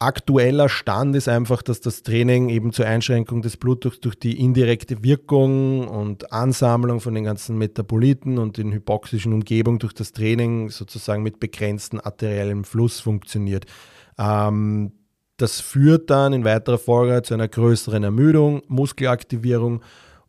aktueller 0.00 0.68
Stand 0.68 1.14
ist 1.14 1.28
einfach, 1.28 1.62
dass 1.62 1.80
das 1.80 2.02
Training 2.02 2.48
eben 2.48 2.72
zur 2.72 2.86
Einschränkung 2.86 3.42
des 3.42 3.56
Blutdrucks 3.56 4.00
durch 4.00 4.18
die 4.18 4.40
indirekte 4.40 5.04
Wirkung 5.04 5.86
und 5.86 6.32
Ansammlung 6.32 7.00
von 7.00 7.14
den 7.14 7.24
ganzen 7.24 7.58
Metaboliten 7.58 8.38
und 8.38 8.56
den 8.56 8.72
hypoxischen 8.72 9.32
Umgebung 9.32 9.78
durch 9.78 9.92
das 9.92 10.12
Training 10.12 10.70
sozusagen 10.70 11.22
mit 11.22 11.38
begrenztem 11.38 12.00
arteriellem 12.02 12.64
Fluss 12.64 12.98
funktioniert. 13.00 13.66
Ähm, 14.18 14.92
das 15.36 15.60
führt 15.60 16.10
dann 16.10 16.32
in 16.32 16.44
weiterer 16.44 16.78
Folge 16.78 17.22
zu 17.22 17.34
einer 17.34 17.48
größeren 17.48 18.02
Ermüdung, 18.02 18.62
Muskelaktivierung 18.68 19.82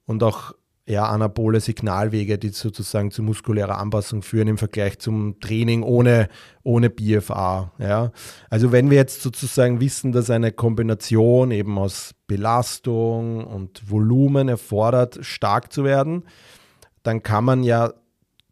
und 0.06 0.22
auch 0.22 0.54
ja, 0.92 1.06
anabole 1.06 1.62
Signalwege, 1.62 2.38
die 2.38 2.50
sozusagen 2.50 3.12
zu 3.12 3.24
muskulärer 3.24 3.78
Anpassung 3.78 4.24
führen 4.24 4.50
im 4.50 4.58
Vergleich 4.58 5.00
zum 5.00 5.40
Training 5.40 5.84
ohne, 5.84 6.28
ohne 6.64 6.90
BFA. 6.90 7.72
Ja. 7.78 8.12
Also 8.50 8.74
wenn 8.74 8.90
wir 8.90 8.98
jetzt 8.98 9.22
sozusagen 9.22 9.80
wissen, 9.80 10.12
dass 10.12 10.30
eine 10.30 10.52
Kombination 10.52 11.52
eben 11.52 11.78
aus 11.78 12.14
Belastung 12.28 13.46
und 13.46 13.90
Volumen 13.90 14.50
erfordert, 14.50 15.20
stark 15.22 15.72
zu 15.72 15.86
werden, 15.86 16.26
dann 17.04 17.24
kann 17.24 17.46
man 17.46 17.64
ja 17.64 17.94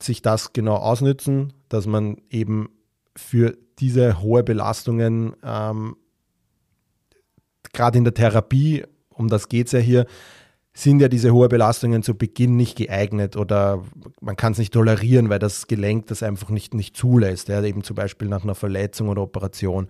sich 0.01 0.21
das 0.21 0.53
genau 0.53 0.75
ausnützen, 0.75 1.51
dass 1.67 1.87
man 1.87 2.21
eben 2.29 2.69
für 3.17 3.57
diese 3.79 4.21
hohe 4.21 4.43
Belastungen 4.43 5.35
ähm, 5.43 5.97
gerade 7.73 7.97
in 7.97 8.05
der 8.05 8.13
Therapie, 8.13 8.85
um 9.09 9.27
das 9.27 9.49
geht 9.49 9.67
es 9.67 9.73
ja 9.73 9.79
hier, 9.79 10.05
sind 10.73 11.01
ja 11.01 11.07
diese 11.07 11.33
hohen 11.33 11.49
Belastungen 11.49 12.03
zu 12.03 12.15
Beginn 12.15 12.55
nicht 12.55 12.77
geeignet 12.77 13.35
oder 13.35 13.83
man 14.21 14.35
kann 14.35 14.53
es 14.53 14.59
nicht 14.59 14.73
tolerieren, 14.73 15.29
weil 15.29 15.39
das 15.39 15.67
Gelenk 15.67 16.07
das 16.07 16.23
einfach 16.23 16.49
nicht, 16.49 16.73
nicht 16.73 16.95
zulässt. 16.95 17.49
Ja, 17.49 17.63
eben 17.63 17.83
zum 17.83 17.95
Beispiel 17.95 18.27
nach 18.27 18.43
einer 18.43 18.55
Verletzung 18.55 19.09
oder 19.09 19.23
Operation. 19.23 19.87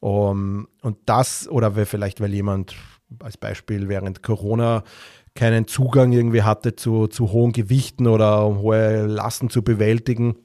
Um, 0.00 0.68
und 0.82 0.96
das, 1.06 1.48
oder 1.48 1.72
vielleicht 1.86 2.20
weil 2.20 2.32
jemand 2.32 2.74
als 3.18 3.36
Beispiel 3.36 3.88
während 3.88 4.22
Corona 4.22 4.84
keinen 5.34 5.66
Zugang 5.66 6.12
irgendwie 6.12 6.42
hatte 6.42 6.76
zu, 6.76 7.06
zu 7.06 7.32
hohen 7.32 7.52
Gewichten 7.52 8.06
oder 8.06 8.46
um 8.46 8.58
hohe 8.58 9.06
Lasten 9.06 9.50
zu 9.50 9.62
bewältigen, 9.62 10.36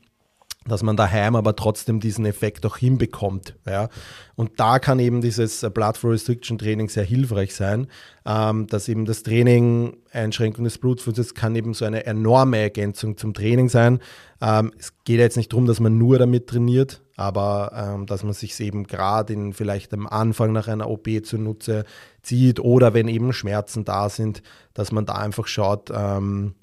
dass 0.67 0.81
man 0.81 0.97
daheim 0.97 1.35
aber 1.35 1.55
trotzdem 1.55 1.99
diesen 1.99 2.25
Effekt 2.25 2.65
auch 2.65 2.77
hinbekommt. 2.77 3.55
Ja. 3.67 3.89
Und 4.35 4.59
da 4.59 4.79
kann 4.79 4.97
eben 4.99 5.21
dieses 5.21 5.61
Blood 5.73 5.97
Flow 5.97 6.09
Restriction 6.09 6.57
Training 6.57 6.89
sehr 6.89 7.03
hilfreich 7.03 7.53
sein, 7.53 7.87
ähm, 8.25 8.65
dass 8.67 8.87
eben 8.89 9.05
das 9.05 9.21
Training, 9.21 9.97
Einschränkung 10.11 10.63
des 10.63 10.79
Blutflusses 10.79 11.35
kann 11.35 11.55
eben 11.55 11.75
so 11.75 11.85
eine 11.85 12.05
enorme 12.07 12.57
Ergänzung 12.57 13.15
zum 13.15 13.35
Training 13.35 13.69
sein. 13.69 13.99
Ähm, 14.41 14.71
es 14.79 14.93
geht 15.03 15.19
jetzt 15.19 15.37
nicht 15.37 15.53
darum, 15.53 15.67
dass 15.67 15.79
man 15.79 15.99
nur 15.99 16.17
damit 16.17 16.47
trainiert, 16.47 17.03
aber 17.15 17.71
ähm, 17.75 18.07
dass 18.07 18.23
man 18.23 18.33
sich 18.33 18.59
eben 18.59 18.87
gerade 18.87 19.33
in 19.33 19.53
vielleicht 19.53 19.93
am 19.93 20.07
Anfang 20.07 20.51
nach 20.51 20.67
einer 20.67 20.89
OP 20.89 21.07
zunutze 21.23 21.85
zieht 22.23 22.59
oder 22.59 22.95
wenn 22.95 23.07
eben 23.07 23.33
Schmerzen 23.33 23.85
da 23.85 24.09
sind, 24.09 24.41
dass 24.73 24.91
man 24.91 25.05
da 25.05 25.13
einfach 25.13 25.45
schaut, 25.45 25.91
ähm, 25.93 26.55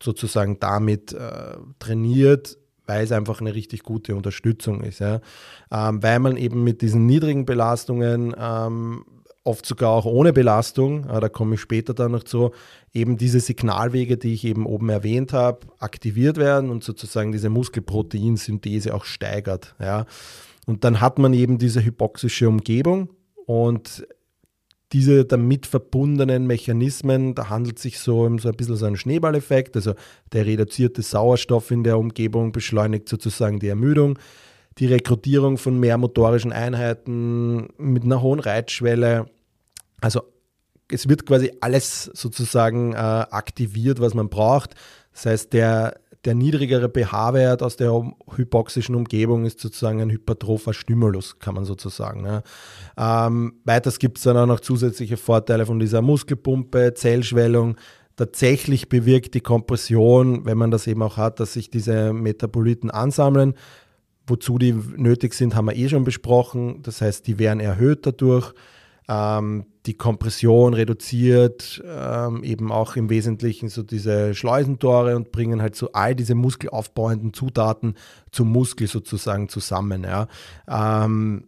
sozusagen 0.00 0.60
damit 0.60 1.12
äh, 1.12 1.56
trainiert, 1.80 2.56
weil 2.88 3.04
es 3.04 3.12
einfach 3.12 3.40
eine 3.40 3.54
richtig 3.54 3.82
gute 3.82 4.16
Unterstützung 4.16 4.82
ist. 4.82 4.98
Ja. 4.98 5.20
Ähm, 5.70 6.02
weil 6.02 6.18
man 6.18 6.36
eben 6.36 6.64
mit 6.64 6.82
diesen 6.82 7.06
niedrigen 7.06 7.44
Belastungen, 7.44 8.34
ähm, 8.38 9.04
oft 9.44 9.64
sogar 9.64 9.90
auch 9.90 10.04
ohne 10.04 10.34
Belastung, 10.34 11.06
da 11.06 11.28
komme 11.30 11.54
ich 11.54 11.60
später 11.62 11.94
dann 11.94 12.12
noch 12.12 12.22
zu, 12.22 12.50
eben 12.92 13.16
diese 13.16 13.40
Signalwege, 13.40 14.18
die 14.18 14.34
ich 14.34 14.44
eben 14.44 14.66
oben 14.66 14.90
erwähnt 14.90 15.32
habe, 15.32 15.60
aktiviert 15.78 16.36
werden 16.36 16.68
und 16.68 16.84
sozusagen 16.84 17.32
diese 17.32 17.48
Muskelproteinsynthese 17.48 18.94
auch 18.94 19.06
steigert. 19.06 19.74
Ja. 19.80 20.04
Und 20.66 20.84
dann 20.84 21.00
hat 21.00 21.18
man 21.18 21.32
eben 21.32 21.56
diese 21.56 21.82
hypoxische 21.82 22.46
Umgebung 22.46 23.08
und 23.46 24.06
diese 24.92 25.24
damit 25.24 25.66
verbundenen 25.66 26.46
Mechanismen, 26.46 27.34
da 27.34 27.50
handelt 27.50 27.76
es 27.76 27.82
sich 27.82 27.98
so 27.98 28.22
um 28.22 28.38
so 28.38 28.48
ein 28.48 28.54
bisschen 28.56 28.76
so 28.76 28.86
einen 28.86 28.96
Schneeballeffekt. 28.96 29.76
Also 29.76 29.94
der 30.32 30.46
reduzierte 30.46 31.02
Sauerstoff 31.02 31.70
in 31.70 31.84
der 31.84 31.98
Umgebung 31.98 32.52
beschleunigt 32.52 33.08
sozusagen 33.08 33.58
die 33.58 33.68
Ermüdung. 33.68 34.18
Die 34.78 34.86
Rekrutierung 34.86 35.58
von 35.58 35.78
mehr 35.78 35.98
motorischen 35.98 36.52
Einheiten 36.52 37.68
mit 37.76 38.04
einer 38.04 38.22
hohen 38.22 38.40
Reitschwelle. 38.40 39.26
Also 40.00 40.22
es 40.90 41.08
wird 41.08 41.26
quasi 41.26 41.52
alles 41.60 42.04
sozusagen 42.14 42.92
äh, 42.92 42.96
aktiviert, 42.96 44.00
was 44.00 44.14
man 44.14 44.28
braucht. 44.28 44.74
Das 45.12 45.26
heißt, 45.26 45.52
der, 45.52 46.00
der 46.24 46.34
niedrigere 46.34 46.88
pH-Wert 46.88 47.62
aus 47.62 47.76
der 47.76 47.92
hypoxischen 48.34 48.94
Umgebung 48.94 49.44
ist 49.44 49.60
sozusagen 49.60 50.00
ein 50.00 50.10
hypertropher 50.10 50.74
Stimulus, 50.74 51.38
kann 51.38 51.54
man 51.54 51.64
sozusagen. 51.64 52.24
Ja. 52.26 52.42
Ähm, 53.26 53.60
weiters 53.64 53.98
gibt 53.98 54.18
es 54.18 54.24
dann 54.24 54.36
auch 54.36 54.46
noch 54.46 54.60
zusätzliche 54.60 55.16
Vorteile 55.16 55.66
von 55.66 55.78
dieser 55.78 56.02
Muskelpumpe, 56.02 56.94
Zellschwellung. 56.94 57.76
Tatsächlich 58.16 58.88
bewirkt 58.88 59.34
die 59.34 59.40
Kompression, 59.40 60.44
wenn 60.44 60.58
man 60.58 60.72
das 60.72 60.88
eben 60.88 61.02
auch 61.02 61.16
hat, 61.16 61.38
dass 61.38 61.52
sich 61.52 61.70
diese 61.70 62.12
Metaboliten 62.12 62.90
ansammeln. 62.90 63.54
Wozu 64.26 64.58
die 64.58 64.72
nötig 64.72 65.34
sind, 65.34 65.54
haben 65.54 65.66
wir 65.66 65.76
eh 65.76 65.88
schon 65.88 66.04
besprochen. 66.04 66.82
Das 66.82 67.00
heißt, 67.00 67.26
die 67.28 67.38
werden 67.38 67.60
erhöht 67.60 68.04
dadurch. 68.04 68.52
Ähm, 69.08 69.64
die 69.86 69.94
Kompression 69.94 70.74
reduziert 70.74 71.82
ähm, 71.86 72.44
eben 72.44 72.70
auch 72.70 72.96
im 72.96 73.08
Wesentlichen 73.08 73.70
so 73.70 73.82
diese 73.82 74.34
Schleusentore 74.34 75.16
und 75.16 75.32
bringen 75.32 75.62
halt 75.62 75.76
so 75.76 75.92
all 75.92 76.14
diese 76.14 76.34
muskelaufbauenden 76.34 77.32
Zutaten 77.32 77.94
zum 78.30 78.52
Muskel 78.52 78.86
sozusagen 78.86 79.48
zusammen. 79.48 80.04
Ja. 80.04 80.28
Ähm, 80.68 81.44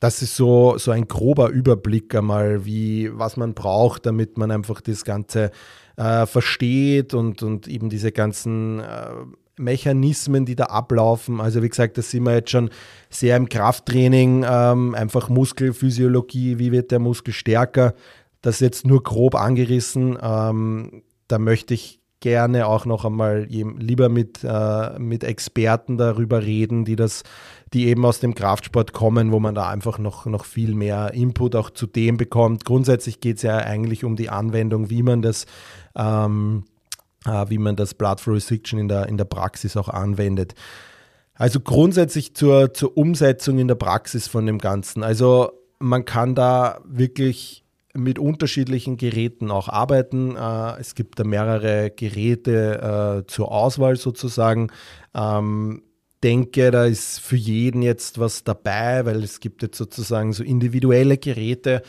das 0.00 0.22
ist 0.22 0.36
so, 0.36 0.78
so 0.78 0.92
ein 0.92 1.08
grober 1.08 1.50
Überblick 1.50 2.14
einmal, 2.14 2.64
wie, 2.64 3.10
was 3.12 3.36
man 3.36 3.54
braucht, 3.54 4.06
damit 4.06 4.38
man 4.38 4.50
einfach 4.50 4.80
das 4.80 5.04
Ganze 5.04 5.50
äh, 5.96 6.24
versteht 6.24 7.14
und, 7.14 7.42
und 7.42 7.68
eben 7.68 7.90
diese 7.90 8.12
ganzen 8.12 8.80
äh, 8.80 9.10
Mechanismen, 9.58 10.44
die 10.44 10.56
da 10.56 10.64
ablaufen. 10.64 11.40
Also 11.40 11.62
wie 11.62 11.68
gesagt, 11.68 11.98
da 11.98 12.02
sind 12.02 12.24
wir 12.24 12.34
jetzt 12.34 12.50
schon 12.50 12.70
sehr 13.10 13.36
im 13.36 13.48
Krafttraining, 13.48 14.44
ähm, 14.48 14.94
einfach 14.94 15.28
Muskelphysiologie, 15.28 16.58
wie 16.58 16.72
wird 16.72 16.90
der 16.90 16.98
Muskel 16.98 17.32
stärker. 17.32 17.94
Das 18.42 18.60
jetzt 18.60 18.86
nur 18.86 19.02
grob 19.02 19.34
angerissen. 19.34 20.16
Ähm, 20.20 21.02
da 21.26 21.38
möchte 21.38 21.74
ich 21.74 21.98
gerne 22.20 22.66
auch 22.66 22.84
noch 22.84 23.04
einmal 23.04 23.46
lieber 23.48 24.08
mit, 24.08 24.40
äh, 24.42 24.98
mit 24.98 25.22
Experten 25.22 25.98
darüber 25.98 26.42
reden, 26.42 26.84
die 26.84 26.96
das, 26.96 27.22
die 27.72 27.86
eben 27.86 28.04
aus 28.04 28.20
dem 28.20 28.34
Kraftsport 28.34 28.92
kommen, 28.92 29.30
wo 29.30 29.38
man 29.38 29.54
da 29.54 29.68
einfach 29.68 29.98
noch, 29.98 30.26
noch 30.26 30.44
viel 30.44 30.74
mehr 30.74 31.14
Input 31.14 31.54
auch 31.54 31.70
zu 31.70 31.86
dem 31.86 32.16
bekommt. 32.16 32.64
Grundsätzlich 32.64 33.20
geht 33.20 33.36
es 33.36 33.42
ja 33.42 33.56
eigentlich 33.58 34.04
um 34.04 34.16
die 34.16 34.30
Anwendung, 34.30 34.90
wie 34.90 35.02
man 35.02 35.22
das 35.22 35.46
ähm, 35.96 36.64
äh, 36.64 36.77
wie 37.24 37.58
man 37.58 37.76
das 37.76 37.94
Blood 37.94 38.20
Flow 38.20 38.34
Restriction 38.34 38.78
in 38.78 38.88
der, 38.88 39.06
in 39.06 39.16
der 39.16 39.24
Praxis 39.24 39.76
auch 39.76 39.88
anwendet. 39.88 40.54
Also 41.34 41.60
grundsätzlich 41.60 42.34
zur, 42.34 42.74
zur 42.74 42.96
Umsetzung 42.96 43.58
in 43.58 43.68
der 43.68 43.76
Praxis 43.76 44.26
von 44.26 44.46
dem 44.46 44.58
Ganzen. 44.58 45.02
Also 45.02 45.52
man 45.78 46.04
kann 46.04 46.34
da 46.34 46.80
wirklich 46.84 47.64
mit 47.94 48.18
unterschiedlichen 48.18 48.96
Geräten 48.96 49.50
auch 49.50 49.68
arbeiten. 49.68 50.36
Äh, 50.36 50.80
es 50.80 50.94
gibt 50.94 51.18
da 51.18 51.24
mehrere 51.24 51.90
Geräte 51.90 53.22
äh, 53.24 53.26
zur 53.26 53.52
Auswahl 53.52 53.96
sozusagen. 53.96 54.70
Ähm, 55.14 55.82
denke, 56.22 56.70
da 56.70 56.84
ist 56.84 57.20
für 57.20 57.36
jeden 57.36 57.82
jetzt 57.82 58.18
was 58.18 58.44
dabei, 58.44 59.04
weil 59.06 59.22
es 59.22 59.40
gibt 59.40 59.62
jetzt 59.62 59.78
sozusagen 59.78 60.32
so 60.32 60.42
individuelle 60.42 61.18
Geräte. 61.18 61.82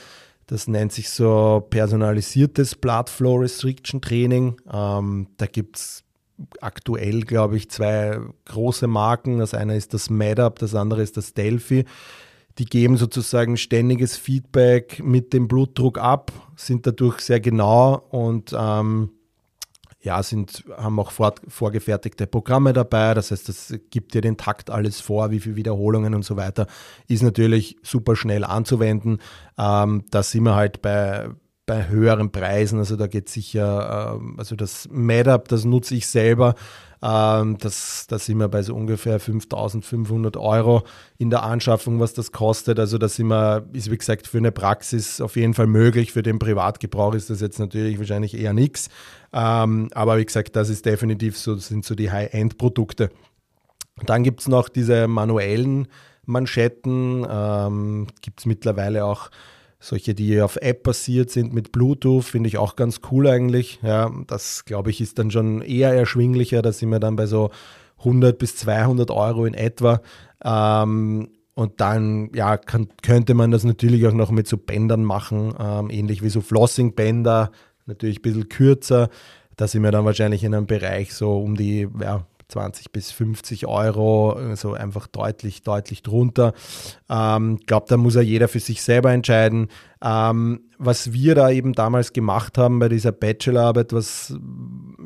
Das 0.50 0.68
nennt 0.68 0.92
sich 0.92 1.12
so 1.12 1.64
personalisiertes 1.70 2.74
Blood 2.74 3.08
Flow 3.12 3.36
Restriction 3.36 4.02
Training. 4.02 4.56
Ähm, 4.74 5.28
da 5.38 5.46
gibt 5.46 5.78
es 5.78 6.04
aktuell, 6.60 7.22
glaube 7.22 7.56
ich, 7.58 7.70
zwei 7.70 8.18
große 8.46 8.88
Marken. 8.88 9.38
Das 9.38 9.54
eine 9.54 9.76
ist 9.78 9.94
das 9.94 10.10
MedUp, 10.10 10.58
das 10.58 10.74
andere 10.74 11.04
ist 11.04 11.18
das 11.18 11.36
Delphi. 11.36 11.86
Die 12.58 12.66
geben 12.66 12.98
sozusagen 12.98 13.58
ständiges 13.58 14.18
Feedback 14.18 15.04
mit 15.04 15.34
dem 15.34 15.48
Blutdruck 15.48 16.00
ab, 16.00 16.32
sind 16.56 16.88
dadurch 16.88 17.20
sehr 17.20 17.40
genau 17.40 18.04
und 18.10 18.56
ähm, 18.58 19.12
ja, 20.10 20.24
sind, 20.24 20.64
haben 20.76 21.00
auch 21.00 21.12
vor, 21.12 21.36
vorgefertigte 21.48 22.26
Programme 22.26 22.74
dabei. 22.74 23.14
Das 23.14 23.30
heißt, 23.30 23.48
das 23.48 23.76
gibt 23.92 24.16
dir 24.16 24.22
den 24.22 24.38
Takt 24.38 24.72
alles 24.72 25.00
vor, 25.02 25.30
wie 25.30 25.40
viele 25.40 25.56
Wiederholungen 25.56 26.16
und 26.16 26.24
so 26.24 26.36
weiter. 26.36 26.66
Ist 27.08 27.22
natürlich 27.22 27.78
super 27.84 28.16
schnell 28.16 28.44
anzuwenden. 28.44 29.20
Ähm, 29.60 30.06
da 30.10 30.24
sind 30.24 30.46
wir 30.46 30.56
halt 30.56 30.82
bei, 30.82 31.30
bei 31.70 31.88
höheren 31.88 32.32
Preisen. 32.32 32.80
Also 32.80 32.96
da 32.96 33.06
geht 33.06 33.30
sicher, 33.30 34.16
ähm, 34.16 34.34
also 34.40 34.56
das 34.56 34.90
MedUp, 34.92 35.48
das 35.50 35.66
nutze 35.66 35.94
ich 35.94 36.08
selber. 36.08 36.56
Ähm, 37.04 37.60
das, 37.60 38.08
da 38.08 38.18
sind 38.18 38.40
wir 38.40 38.48
bei 38.48 38.64
so 38.64 38.74
ungefähr 38.74 39.20
5500 39.20 40.36
Euro 40.36 40.82
in 41.20 41.30
der 41.30 41.44
Anschaffung, 41.44 42.00
was 42.00 42.16
das 42.16 42.32
kostet. 42.32 42.80
Also 42.80 42.98
das 42.98 43.18
sind 43.18 43.28
wir, 43.28 43.68
ist 43.72 43.92
wie 43.92 44.00
gesagt 44.00 44.26
für 44.26 44.40
eine 44.40 44.52
Praxis 44.52 45.22
auf 45.22 45.36
jeden 45.36 45.54
Fall 45.54 45.68
möglich. 45.68 46.12
Für 46.12 46.24
den 46.24 46.40
Privatgebrauch 46.40 47.14
ist 47.14 47.30
das 47.30 47.40
jetzt 47.40 47.60
natürlich 47.60 48.00
wahrscheinlich 48.00 48.36
eher 48.36 48.54
nichts. 48.54 48.90
Ähm, 49.32 49.90
aber 49.94 50.18
wie 50.18 50.26
gesagt, 50.26 50.56
das 50.56 50.70
ist 50.70 50.88
definitiv 50.88 51.38
so, 51.38 51.54
sind 51.54 51.86
so 51.86 51.94
die 51.94 52.10
High-End-Produkte. 52.10 53.12
Dann 54.08 54.24
gibt 54.24 54.42
es 54.42 54.48
noch 54.48 54.70
diese 54.70 55.08
manuellen 55.08 55.88
Manschetten, 56.26 58.08
gibt 58.22 58.40
es 58.40 58.46
mittlerweile 58.46 59.04
auch 59.04 59.30
solche, 59.80 60.14
die 60.14 60.42
auf 60.42 60.58
App 60.58 60.84
basiert 60.84 61.30
sind 61.30 61.54
mit 61.54 61.72
Bluetooth, 61.72 62.26
finde 62.26 62.50
ich 62.50 62.58
auch 62.58 62.76
ganz 62.76 63.00
cool 63.12 63.28
eigentlich. 63.28 63.80
Ja, 63.82 64.12
das 64.28 64.66
glaube 64.66 64.90
ich 64.90 65.00
ist 65.00 65.20
dann 65.20 65.32
schon 65.32 65.62
eher 65.62 65.94
erschwinglicher. 65.94 66.62
Da 66.62 66.72
sind 66.74 66.90
wir 66.90 67.00
dann 67.00 67.16
bei 67.16 67.26
so 67.26 67.50
100 68.00 68.38
bis 68.38 68.58
200 68.58 69.10
Euro 69.12 69.46
in 69.46 69.54
etwa. 69.54 70.02
Ähm, 70.44 71.30
und 71.54 71.82
dann 71.82 72.30
ja, 72.34 72.58
kann, 72.58 72.88
könnte 73.02 73.34
man 73.34 73.52
das 73.52 73.64
natürlich 73.64 74.06
auch 74.08 74.14
noch 74.14 74.32
mit 74.32 74.48
so 74.48 74.58
Bändern 74.58 75.04
machen, 75.04 75.54
ähm, 75.60 75.90
ähnlich 75.90 76.24
wie 76.24 76.30
so 76.30 76.40
Flossing-Bänder, 76.40 77.52
natürlich 77.86 78.20
ein 78.20 78.22
bisschen 78.22 78.50
kürzer. 78.50 79.10
Da 79.58 79.68
sind 79.68 79.84
wir 79.84 79.92
dann 79.92 80.06
wahrscheinlich 80.06 80.44
in 80.46 80.56
einem 80.56 80.68
Bereich 80.68 81.14
so 81.14 81.38
um 81.38 81.56
die 81.58 81.88
ja, 82.02 82.26
20 82.50 82.92
bis 82.92 83.12
50 83.12 83.68
Euro, 83.68 84.32
also 84.32 84.74
einfach 84.74 85.08
deutlich, 85.08 85.62
deutlich 85.62 86.02
drunter. 86.02 86.54
Ich 86.56 86.96
ähm, 87.10 87.58
glaube, 87.66 87.86
da 87.88 87.98
muss 87.98 88.16
ja 88.16 88.22
jeder 88.22 88.48
für 88.48 88.60
sich 88.60 88.82
selber 88.82 89.12
entscheiden. 89.12 89.68
Ähm, 90.04 90.62
was 90.78 91.14
wir 91.14 91.36
da 91.36 91.50
eben 91.52 91.74
damals 91.74 92.12
gemacht 92.12 92.58
haben 92.58 92.80
bei 92.80 92.90
dieser 92.90 93.12
Bachelorarbeit, 93.12 93.94
was 93.94 94.36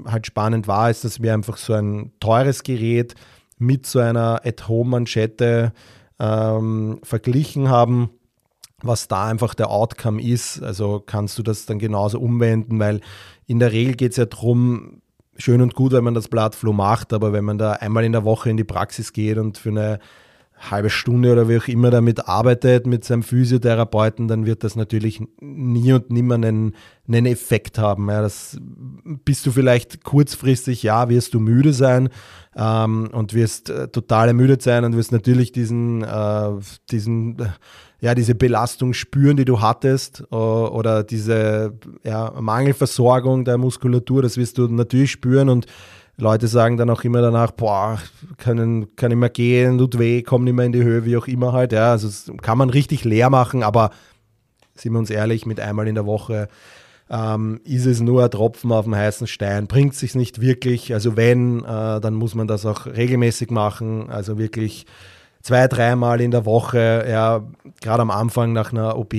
halt 0.05 0.25
spannend 0.25 0.67
war, 0.67 0.89
ist, 0.89 1.03
dass 1.03 1.21
wir 1.21 1.33
einfach 1.33 1.57
so 1.57 1.73
ein 1.73 2.13
teures 2.19 2.63
Gerät 2.63 3.15
mit 3.57 3.85
so 3.85 3.99
einer 3.99 4.41
At-Home-Manschette 4.45 5.73
ähm, 6.19 6.99
verglichen 7.03 7.69
haben 7.69 8.09
was 8.83 9.07
da 9.07 9.27
einfach 9.27 9.55
der 9.55 9.69
Outcome 9.71 10.21
ist. 10.21 10.61
Also 10.61 11.01
kannst 11.03 11.37
du 11.37 11.43
das 11.43 11.65
dann 11.65 11.79
genauso 11.79 12.19
umwenden, 12.19 12.79
weil 12.79 12.99
in 13.47 13.59
der 13.59 13.71
Regel 13.71 13.95
geht 13.95 14.11
es 14.11 14.17
ja 14.17 14.25
darum, 14.25 15.01
schön 15.37 15.61
und 15.61 15.75
gut, 15.75 15.91
wenn 15.91 16.03
man 16.03 16.13
das 16.13 16.27
Bloodflow 16.27 16.73
macht, 16.73 17.13
aber 17.13 17.33
wenn 17.33 17.45
man 17.45 17.57
da 17.57 17.73
einmal 17.73 18.03
in 18.03 18.11
der 18.11 18.23
Woche 18.23 18.49
in 18.49 18.57
die 18.57 18.63
Praxis 18.63 19.13
geht 19.13 19.37
und 19.37 19.57
für 19.57 19.69
eine 19.69 19.99
halbe 20.71 20.89
Stunde 20.89 21.31
oder 21.31 21.49
wie 21.49 21.57
auch 21.57 21.67
immer 21.67 21.91
damit 21.91 22.27
arbeitet 22.27 22.87
mit 22.87 23.03
seinem 23.03 23.23
Physiotherapeuten, 23.23 24.27
dann 24.27 24.45
wird 24.45 24.63
das 24.63 24.75
natürlich 24.75 25.21
nie 25.41 25.91
und 25.91 26.09
nimmer 26.09 26.35
einen, 26.35 26.75
einen 27.07 27.25
Effekt 27.25 27.77
haben. 27.77 28.09
Ja, 28.09 28.21
das 28.21 28.57
bist 29.25 29.45
du 29.45 29.51
vielleicht 29.51 30.03
kurzfristig, 30.03 30.83
ja, 30.83 31.09
wirst 31.09 31.33
du 31.33 31.39
müde 31.39 31.73
sein 31.73 32.09
ähm, 32.55 33.09
und 33.11 33.33
wirst 33.33 33.69
äh, 33.69 33.89
total 33.89 34.29
ermüdet 34.29 34.61
sein 34.61 34.85
und 34.85 34.95
wirst 34.95 35.11
natürlich 35.11 35.51
diesen, 35.51 36.03
äh, 36.03 36.51
diesen 36.91 37.37
ja, 38.03 38.13
diese 38.13 38.35
Belastung 38.35 38.93
spüren, 38.93 39.37
die 39.37 39.45
du 39.45 39.61
hattest, 39.61 40.25
äh, 40.29 40.35
oder 40.35 41.03
diese 41.03 41.71
ja, 42.03 42.33
Mangelversorgung 42.37 43.45
der 43.45 43.57
Muskulatur, 43.57 44.21
das 44.21 44.35
wirst 44.35 44.57
du 44.57 44.67
natürlich 44.67 45.11
spüren 45.11 45.47
und 45.47 45.67
Leute 46.17 46.47
sagen 46.47 46.75
dann 46.75 46.89
auch 46.89 47.05
immer 47.05 47.21
danach, 47.21 47.51
boah, 47.51 47.97
können, 48.37 48.93
kann 48.97 49.07
nicht 49.07 49.19
mehr 49.19 49.29
gehen, 49.29 49.77
tut 49.77 49.97
weh, 49.97 50.21
komm 50.21 50.43
nicht 50.43 50.53
mehr 50.53 50.65
in 50.65 50.73
die 50.73 50.83
Höhe, 50.83 51.05
wie 51.05 51.15
auch 51.15 51.27
immer 51.27 51.53
halt. 51.53 51.71
Ja, 51.71 51.91
also 51.91 52.33
kann 52.33 52.57
man 52.57 52.69
richtig 52.69 53.05
leer 53.05 53.29
machen, 53.29 53.63
aber 53.63 53.91
sind 54.75 54.91
wir 54.91 54.99
uns 54.99 55.09
ehrlich, 55.09 55.45
mit 55.45 55.61
einmal 55.61 55.87
in 55.87 55.95
der 55.95 56.05
Woche 56.05 56.49
ähm, 57.09 57.61
ist 57.63 57.85
es 57.85 58.01
nur 58.01 58.25
ein 58.25 58.31
Tropfen 58.31 58.73
auf 58.73 58.83
dem 58.83 58.95
heißen 58.95 59.27
Stein, 59.27 59.67
bringt 59.67 59.95
sich 59.95 60.13
nicht 60.13 60.41
wirklich. 60.41 60.93
Also 60.93 61.15
wenn, 61.15 61.59
äh, 61.63 62.01
dann 62.01 62.15
muss 62.15 62.35
man 62.35 62.47
das 62.47 62.65
auch 62.65 62.85
regelmäßig 62.85 63.49
machen, 63.49 64.09
also 64.09 64.37
wirklich 64.37 64.87
zwei, 65.43 65.67
dreimal 65.67 66.21
in 66.21 66.31
der 66.31 66.45
Woche, 66.45 67.05
ja, 67.07 67.43
gerade 67.81 68.01
am 68.01 68.11
Anfang 68.11 68.53
nach 68.53 68.71
einer 68.71 68.97
OP. 68.97 69.13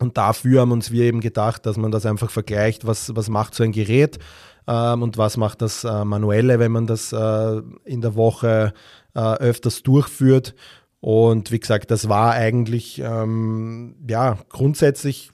Und 0.00 0.16
dafür 0.16 0.62
haben 0.62 0.72
uns 0.72 0.90
wir 0.90 1.04
eben 1.04 1.20
gedacht, 1.20 1.66
dass 1.66 1.76
man 1.76 1.92
das 1.92 2.06
einfach 2.06 2.30
vergleicht, 2.30 2.86
was, 2.86 3.14
was 3.14 3.28
macht 3.28 3.54
so 3.54 3.62
ein 3.62 3.72
Gerät 3.72 4.18
ähm, 4.66 5.02
und 5.02 5.18
was 5.18 5.36
macht 5.36 5.60
das 5.60 5.84
äh, 5.84 6.04
manuelle, 6.04 6.58
wenn 6.58 6.72
man 6.72 6.86
das 6.86 7.12
äh, 7.12 7.60
in 7.84 8.00
der 8.00 8.14
Woche 8.14 8.72
äh, 9.14 9.20
öfters 9.20 9.82
durchführt. 9.82 10.54
Und 11.00 11.50
wie 11.52 11.60
gesagt, 11.60 11.90
das 11.90 12.08
war 12.08 12.32
eigentlich 12.32 12.98
ähm, 12.98 13.96
ja 14.08 14.38
grundsätzlich 14.48 15.30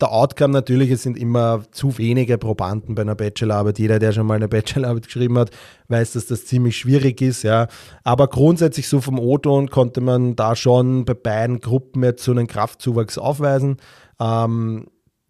der 0.00 0.12
Outcome 0.12 0.52
natürlich, 0.52 0.90
es 0.90 1.02
sind 1.02 1.16
immer 1.16 1.62
zu 1.70 1.98
wenige 1.98 2.36
Probanden 2.36 2.94
bei 2.94 3.02
einer 3.02 3.14
Bachelorarbeit. 3.14 3.78
Jeder, 3.78 3.98
der 3.98 4.12
schon 4.12 4.26
mal 4.26 4.34
eine 4.34 4.48
Bachelorarbeit 4.48 5.06
geschrieben 5.06 5.38
hat, 5.38 5.50
weiß, 5.88 6.14
dass 6.14 6.26
das 6.26 6.46
ziemlich 6.46 6.76
schwierig 6.76 7.20
ist. 7.20 7.42
Ja. 7.42 7.68
Aber 8.02 8.28
grundsätzlich 8.28 8.88
so 8.88 9.00
vom 9.00 9.18
O-Ton 9.18 9.70
konnte 9.70 10.00
man 10.00 10.34
da 10.34 10.56
schon 10.56 11.04
bei 11.04 11.14
beiden 11.14 11.60
Gruppen 11.60 12.02
jetzt 12.02 12.24
so 12.24 12.32
einen 12.32 12.46
Kraftzuwachs 12.46 13.18
aufweisen. 13.18 13.76
Ähm, 14.20 14.88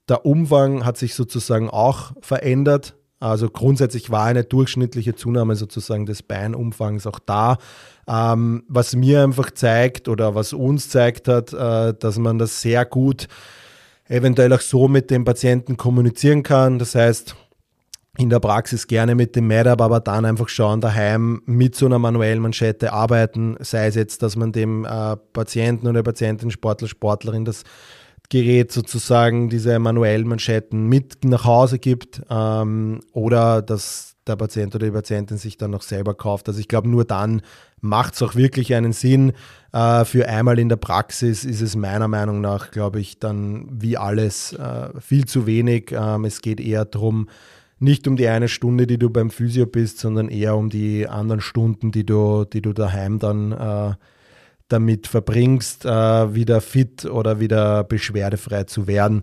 der 0.09 0.25
Umfang 0.27 0.85
hat 0.85 0.97
sich 0.97 1.15
sozusagen 1.15 1.69
auch 1.69 2.13
verändert. 2.21 2.95
Also 3.21 3.49
grundsätzlich 3.49 4.11
war 4.11 4.27
eine 4.27 4.45
durchschnittliche 4.45 5.15
Zunahme 5.15 5.57
sozusagen 5.57 6.05
des 6.05 6.23
Beinumfangs 6.23 7.07
auch 7.07 7.19
da. 7.19 7.59
Ähm, 8.07 8.65
was 8.69 8.95
mir 8.97 9.23
einfach 9.23 9.51
zeigt 9.51 10.09
oder 10.09 10.35
was 10.35 10.53
uns 10.53 10.91
zeigt 10.91 11.29
hat, 11.29 11.53
äh, 11.53 11.95
dass 11.99 12.19
man 12.19 12.39
das 12.39 12.61
sehr 12.61 12.85
gut 12.85 13.29
eventuell 14.09 14.53
auch 14.53 14.61
so 14.61 14.89
mit 14.89 15.11
dem 15.11 15.25
Patienten 15.25 15.77
kommunizieren 15.77 16.43
kann. 16.43 16.79
Das 16.79 16.95
heißt, 16.95 17.37
in 18.17 18.31
der 18.31 18.39
Praxis 18.39 18.87
gerne 18.87 19.15
mit 19.15 19.35
dem 19.35 19.49
MedUp, 19.49 19.81
aber 19.81 20.01
dann 20.01 20.25
einfach 20.25 20.49
schauen, 20.49 20.81
daheim 20.81 21.43
mit 21.47 21.75
so 21.75 21.87
einer 21.87 21.99
manuellen 21.99 22.41
Manschette 22.41 22.93
arbeiten, 22.93 23.57
sei 23.61 23.89
es 23.89 23.97
jetzt, 23.97 24.23
dass 24.23 24.37
man 24.37 24.53
dem 24.53 24.85
äh, 24.85 25.17
Patienten 25.33 25.89
oder 25.89 26.03
Patientin, 26.03 26.51
Sportler, 26.51 26.87
Sportlerin 26.87 27.45
das 27.45 27.65
Gerät 28.31 28.73
sozusagen, 28.73 29.51
diese 29.51 29.79
manuellen 29.79 30.29
Manschetten 30.29 30.89
mit 30.89 31.25
nach 31.25 31.45
Hause 31.45 31.79
gibt 31.79 32.23
ähm, 32.31 33.01
oder 33.13 33.63
dass 33.63 34.14
der 34.27 34.37
Patient 34.37 34.75
oder 34.75 34.87
die 34.87 34.93
Patientin 34.93 35.37
sich 35.37 35.57
dann 35.57 35.71
noch 35.71 35.83
selber 35.83 36.15
kauft. 36.15 36.49
Also 36.49 36.61
ich 36.61 36.69
glaube, 36.69 36.89
nur 36.89 37.05
dann 37.05 37.43
macht 37.81 38.15
es 38.15 38.23
auch 38.23 38.35
wirklich 38.35 38.75
einen 38.75 38.93
Sinn. 38.93 39.33
Äh, 39.73 40.05
für 40.05 40.29
einmal 40.29 40.59
in 40.59 40.69
der 40.69 40.77
Praxis 40.77 41.45
ist 41.45 41.61
es 41.61 41.77
meiner 41.77 42.09
Meinung 42.09 42.41
nach, 42.41 42.71
glaube 42.71 43.01
ich, 43.01 43.19
dann 43.19 43.69
wie 43.71 43.97
alles 43.97 44.53
äh, 44.55 44.89
viel 45.01 45.27
zu 45.27 45.47
wenig. 45.47 45.93
Ähm, 45.93 46.25
es 46.25 46.41
geht 46.41 46.61
eher 46.61 46.85
darum, 46.85 47.29
nicht 47.79 48.09
um 48.09 48.17
die 48.17 48.29
eine 48.29 48.49
Stunde, 48.49 48.87
die 48.87 48.99
du 48.99 49.11
beim 49.11 49.31
Physio 49.31 49.67
bist, 49.67 49.99
sondern 49.99 50.29
eher 50.29 50.57
um 50.57 50.71
die 50.71 51.07
anderen 51.07 51.41
Stunden, 51.41 51.93
die 51.93 52.07
du, 52.07 52.45
die 52.45 52.63
du 52.63 52.73
daheim 52.73 53.19
dann 53.19 53.53
äh, 53.53 53.95
damit 54.69 55.07
verbringst, 55.07 55.85
äh, 55.85 56.35
wieder 56.35 56.61
fit 56.61 57.05
oder 57.05 57.41
wieder 57.41 57.85
beschwerdefrei 57.85 58.65
zu 58.65 58.87
werden. 58.87 59.23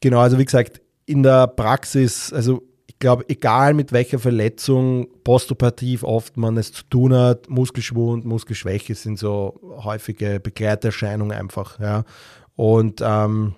Genau, 0.00 0.20
also 0.20 0.38
wie 0.38 0.44
gesagt, 0.44 0.82
in 1.06 1.22
der 1.22 1.46
Praxis, 1.46 2.32
also 2.32 2.62
ich 2.96 3.00
glaube, 3.00 3.26
egal 3.28 3.74
mit 3.74 3.92
welcher 3.92 4.18
Verletzung 4.18 5.08
postoperativ 5.22 6.02
oft 6.02 6.38
man 6.38 6.56
es 6.56 6.72
zu 6.72 6.82
tun 6.84 7.12
hat, 7.12 7.46
Muskelschwund, 7.50 8.24
Muskelschwäche 8.24 8.94
sind 8.94 9.18
so 9.18 9.60
häufige 9.84 10.40
Begleiterscheinungen 10.40 11.36
einfach. 11.36 11.78
Ja. 11.78 12.04
Und 12.54 13.02
ähm, 13.04 13.54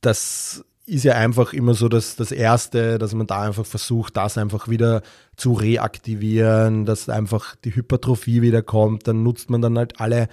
das 0.00 0.64
ist 0.86 1.04
ja 1.04 1.12
einfach 1.12 1.52
immer 1.52 1.74
so 1.74 1.90
das, 1.90 2.16
das 2.16 2.32
Erste, 2.32 2.96
dass 2.96 3.12
man 3.12 3.26
da 3.26 3.42
einfach 3.42 3.66
versucht, 3.66 4.16
das 4.16 4.38
einfach 4.38 4.66
wieder 4.66 5.02
zu 5.36 5.52
reaktivieren, 5.52 6.86
dass 6.86 7.10
einfach 7.10 7.54
die 7.56 7.76
Hypertrophie 7.76 8.40
wieder 8.40 8.62
kommt. 8.62 9.06
Dann 9.08 9.22
nutzt 9.22 9.50
man 9.50 9.60
dann 9.60 9.76
halt 9.76 10.00
alle, 10.00 10.28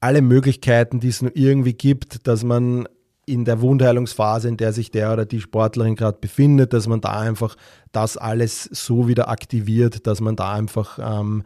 alle 0.00 0.20
Möglichkeiten, 0.20 1.00
die 1.00 1.08
es 1.08 1.22
nur 1.22 1.34
irgendwie 1.34 1.72
gibt, 1.72 2.28
dass 2.28 2.44
man 2.44 2.86
in 3.28 3.44
der 3.44 3.60
Wundheilungsphase, 3.60 4.48
in 4.48 4.56
der 4.56 4.72
sich 4.72 4.90
der 4.90 5.12
oder 5.12 5.26
die 5.26 5.40
Sportlerin 5.40 5.96
gerade 5.96 6.18
befindet, 6.20 6.72
dass 6.72 6.88
man 6.88 7.00
da 7.00 7.20
einfach 7.20 7.56
das 7.92 8.16
alles 8.16 8.64
so 8.64 9.08
wieder 9.08 9.28
aktiviert, 9.28 10.06
dass 10.06 10.20
man 10.20 10.36
da 10.36 10.52
einfach 10.52 10.98
ähm, 11.00 11.44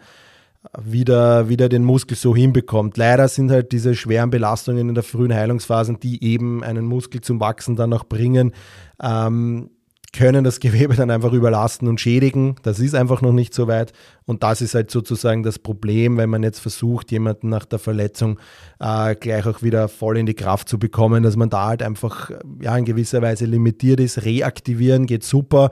wieder, 0.81 1.49
wieder 1.49 1.69
den 1.69 1.85
Muskel 1.85 2.17
so 2.17 2.35
hinbekommt. 2.35 2.97
Leider 2.97 3.29
sind 3.29 3.51
halt 3.51 3.73
diese 3.73 3.95
schweren 3.95 4.31
Belastungen 4.31 4.89
in 4.89 4.95
der 4.95 5.05
frühen 5.05 5.35
Heilungsphase, 5.35 5.97
die 6.01 6.23
eben 6.23 6.63
einen 6.63 6.87
Muskel 6.87 7.21
zum 7.21 7.41
Wachsen 7.41 7.77
dann 7.77 7.93
auch 7.93 8.05
bringen, 8.05 8.53
ähm, 9.03 9.71
können 10.13 10.45
das 10.45 10.61
Gewebe 10.61 10.95
dann 10.95 11.11
einfach 11.11 11.33
überlasten 11.33 11.89
und 11.89 12.01
schädigen. 12.01 12.57
Das 12.63 12.79
ist 12.79 12.95
einfach 12.95 13.23
noch 13.23 13.33
nicht 13.33 13.55
so 13.55 13.67
weit. 13.67 13.93
Und 14.27 14.43
das 14.43 14.61
ist 14.61 14.75
halt 14.75 14.91
sozusagen 14.91 15.43
das 15.43 15.59
Problem, 15.59 16.19
wenn 16.19 16.29
man 16.29 16.43
jetzt 16.43 16.61
versucht, 16.61 17.11
jemanden 17.11 17.49
nach 17.49 17.65
der 17.65 17.79
Verletzung 17.79 18.39
äh, 18.79 19.15
gleich 19.17 19.47
auch 19.47 19.63
wieder 19.63 19.89
voll 19.89 20.19
in 20.19 20.27
die 20.27 20.35
Kraft 20.35 20.69
zu 20.69 20.79
bekommen, 20.79 21.23
dass 21.23 21.37
man 21.37 21.51
da 21.51 21.69
halt 21.69 21.83
einfach 21.83 22.31
ja, 22.61 22.77
in 22.77 22.85
gewisser 22.85 23.23
Weise 23.23 23.47
limitiert 23.47 24.01
ist. 24.01 24.25
Reaktivieren 24.25 25.07
geht 25.07 25.25
super. 25.25 25.71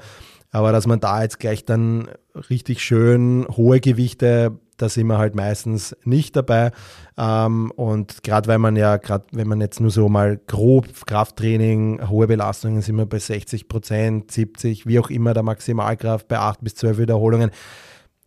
Aber 0.52 0.72
dass 0.72 0.86
man 0.86 1.00
da 1.00 1.22
jetzt 1.22 1.38
gleich 1.38 1.64
dann 1.64 2.08
richtig 2.48 2.82
schön 2.82 3.46
hohe 3.48 3.80
Gewichte 3.80 4.58
da 4.80 4.88
sind 4.88 5.06
wir 5.06 5.18
halt 5.18 5.34
meistens 5.34 5.96
nicht 6.04 6.36
dabei. 6.36 6.72
Ähm, 7.18 7.70
und 7.72 8.22
gerade 8.22 8.48
weil 8.48 8.58
man 8.58 8.76
ja, 8.76 8.96
gerade 8.96 9.24
wenn 9.32 9.48
man 9.48 9.60
jetzt 9.60 9.80
nur 9.80 9.90
so 9.90 10.08
mal 10.08 10.40
grob 10.46 10.86
Krafttraining, 11.06 12.08
hohe 12.08 12.26
Belastungen 12.26 12.82
sind 12.82 12.96
wir 12.96 13.06
bei 13.06 13.18
60 13.18 13.68
Prozent, 13.68 14.30
70, 14.30 14.86
wie 14.86 14.98
auch 14.98 15.10
immer 15.10 15.34
der 15.34 15.42
Maximalkraft 15.42 16.28
bei 16.28 16.38
8 16.38 16.62
bis 16.62 16.74
12 16.76 16.98
Wiederholungen. 16.98 17.50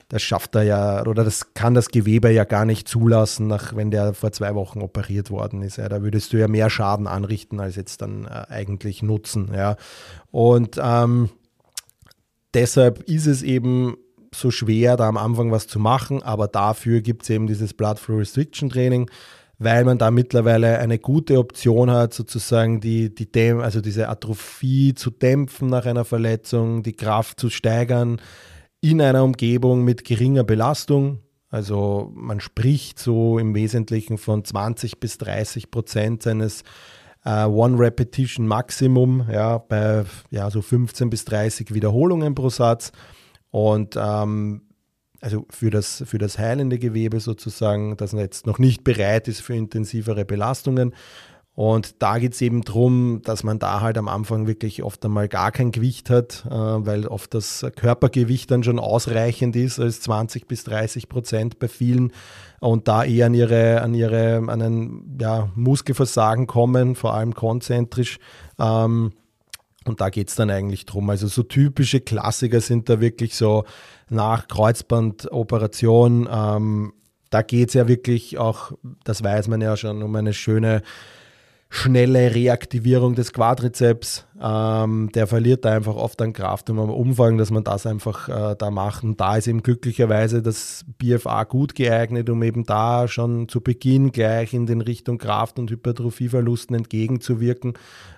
Das 0.10 0.22
schafft 0.22 0.54
er 0.54 0.62
ja, 0.62 1.02
oder 1.08 1.24
das 1.24 1.56
kann 1.56 1.74
das 1.74 1.88
Gewebe 1.88 2.30
ja 2.30 2.44
gar 2.44 2.66
nicht 2.66 2.88
zulassen, 2.88 3.48
nach, 3.48 3.76
wenn 3.76 3.90
der 3.90 4.14
vor 4.14 4.32
zwei 4.32 4.54
Wochen 4.54 4.82
operiert 4.82 5.32
worden 5.32 5.64
ist. 5.64 5.78
Ja. 5.78 5.90
Da 5.90 6.04
würdest 6.04 6.34
du 6.34 6.38
ja 6.38 6.48
mehr 6.48 6.70
Schaden 6.70 7.08
anrichten, 7.08 7.60
als 7.60 7.76
jetzt 7.78 8.04
dann 8.04 8.26
äh, 8.26 8.46
eigentlich 8.50 9.02
nutzen. 9.02 9.52
Ja. 9.56 9.76
Und 10.30 10.80
ähm, 10.80 11.30
deshalb 12.54 13.02
ist 13.10 13.26
es 13.26 13.42
eben 13.42 13.96
so 14.34 14.52
schwer, 14.52 14.98
da 14.98 15.08
am 15.08 15.18
Anfang 15.18 15.52
was 15.52 15.68
zu 15.68 15.80
machen, 15.80 16.22
aber 16.22 16.48
dafür 16.48 17.02
gibt 17.02 17.24
es 17.24 17.30
eben 17.30 17.48
dieses 17.48 17.74
Blood 17.74 18.00
Flow 18.00 18.18
Restriction 18.18 18.70
Training, 18.70 19.10
weil 19.60 19.86
man 19.86 19.98
da 19.98 20.12
mittlerweile 20.12 20.80
eine 20.80 21.00
gute 21.00 21.40
Option 21.40 21.90
hat, 21.92 22.14
sozusagen 22.14 22.80
die, 22.82 23.14
die 23.14 23.32
Däm 23.32 23.60
also 23.60 23.82
diese 23.82 24.10
Atrophie 24.10 24.94
zu 24.94 25.10
dämpfen 25.10 25.70
nach 25.70 25.86
einer 25.86 26.06
Verletzung, 26.06 26.84
die 26.84 26.94
Kraft 26.94 27.40
zu 27.40 27.50
steigern 27.50 28.20
in 28.82 29.02
einer 29.02 29.24
Umgebung 29.24 29.84
mit 29.84 30.04
geringer 30.04 30.44
Belastung. 30.44 31.20
Also 31.50 32.12
man 32.16 32.40
spricht 32.40 33.00
so 33.00 33.40
im 33.40 33.56
Wesentlichen 33.56 34.18
von 34.18 34.44
20 34.44 35.00
bis 35.00 35.18
30 35.20 35.72
Prozent 35.72 36.24
seines 36.24 36.64
Uh, 37.26 37.48
One 37.48 37.80
Repetition 37.80 38.46
Maximum, 38.46 39.26
ja, 39.32 39.58
bei 39.58 40.04
ja, 40.30 40.50
so 40.50 40.62
15 40.62 41.10
bis 41.10 41.24
30 41.24 41.74
Wiederholungen 41.74 42.36
pro 42.36 42.50
Satz. 42.50 42.92
Und 43.54 43.96
ähm, 43.98 44.62
also 45.22 45.46
für 45.52 45.70
das, 45.70 46.04
für 46.08 46.18
das 46.18 46.40
heilende 46.40 46.80
Gewebe 46.80 47.20
sozusagen, 47.20 47.96
das 47.98 48.14
jetzt 48.14 48.48
noch 48.48 48.58
nicht 48.58 48.84
bereit 48.84 49.28
ist 49.28 49.42
für 49.42 49.56
intensivere 49.56 50.26
Belastungen. 50.26 50.96
Und 51.54 52.02
da 52.02 52.18
geht 52.18 52.34
es 52.34 52.42
eben 52.42 52.64
darum, 52.64 53.22
dass 53.24 53.44
man 53.44 53.60
da 53.60 53.82
halt 53.82 54.00
am 54.00 54.08
Anfang 54.08 54.48
wirklich 54.48 54.82
oft 54.82 55.06
einmal 55.06 55.28
gar 55.28 55.52
kein 55.52 55.72
Gewicht 55.72 56.10
hat, 56.10 56.48
äh, 56.48 56.50
weil 56.50 57.06
oft 57.06 57.36
das 57.36 57.64
Körpergewicht 57.76 58.50
dann 58.50 58.64
schon 58.64 58.80
ausreichend 58.80 59.56
ist 59.56 59.80
als 59.80 60.02
20 60.02 60.48
bis 60.48 60.64
30 60.64 61.08
Prozent 61.08 61.60
bei 61.60 61.68
vielen 61.68 62.12
und 62.60 62.88
da 62.88 63.04
eher 63.04 63.28
an 63.28 63.36
ihre, 63.36 63.84
an 63.84 63.94
ihre, 63.94 64.38
an 64.38 64.50
einen 64.50 65.18
ja, 65.22 65.52
Muskelversagen 65.54 66.48
kommen, 66.48 66.96
vor 66.96 67.14
allem 67.14 67.36
konzentrisch. 67.36 68.18
Ähm, 68.58 69.12
und 69.86 70.02
da 70.02 70.10
geht 70.10 70.30
es 70.30 70.36
dann 70.36 70.50
eigentlich 70.50 70.86
drum. 70.86 71.10
Also 71.10 71.28
so 71.28 71.44
typische 71.44 72.02
Klassiker 72.02 72.62
sind 72.62 72.90
da 72.90 73.00
wirklich 73.00 73.36
so 73.36 73.66
nach 74.10 74.48
Kreuzbandoperation. 74.48 76.28
Ähm, 76.32 76.94
da 77.30 77.42
geht 77.42 77.70
es 77.70 77.74
ja 77.74 77.88
wirklich 77.88 78.38
auch, 78.38 78.74
das 79.04 79.24
weiß 79.24 79.48
man 79.48 79.62
ja 79.62 79.76
schon, 79.76 80.04
um 80.04 80.16
eine 80.16 80.34
schöne 80.34 80.84
schnelle 81.74 82.36
Reaktivierung 82.36 83.16
des 83.16 83.34
Quadrizeps. 83.34 84.28
Ähm, 84.40 85.10
der 85.16 85.26
verliert 85.26 85.66
da 85.66 85.72
einfach 85.72 85.96
oft 85.96 86.22
an 86.22 86.32
Kraft 86.32 86.70
und 86.70 86.78
am 86.78 86.92
Umfang, 86.92 87.40
dass 87.40 87.50
man 87.50 87.64
das 87.64 87.88
einfach 87.88 88.30
äh, 88.30 88.56
da 88.56 88.70
macht. 88.70 89.04
Und 89.04 89.20
da 89.20 89.38
ist 89.38 89.48
eben 89.48 89.64
glücklicherweise 89.64 90.44
das 90.44 90.86
BFA 91.00 91.46
gut 91.46 91.74
geeignet, 91.74 92.30
um 92.30 92.44
eben 92.44 92.64
da 92.64 93.08
schon 93.08 93.50
zu 93.50 93.60
Beginn 93.60 94.12
gleich 94.12 94.54
in 94.54 94.68
den 94.68 94.82
Richtung 94.82 95.18
Kraft- 95.18 95.58
und 95.58 95.72
Hypertrophieverlusten 95.72 96.76
entgegenzuwirken. 96.76 97.74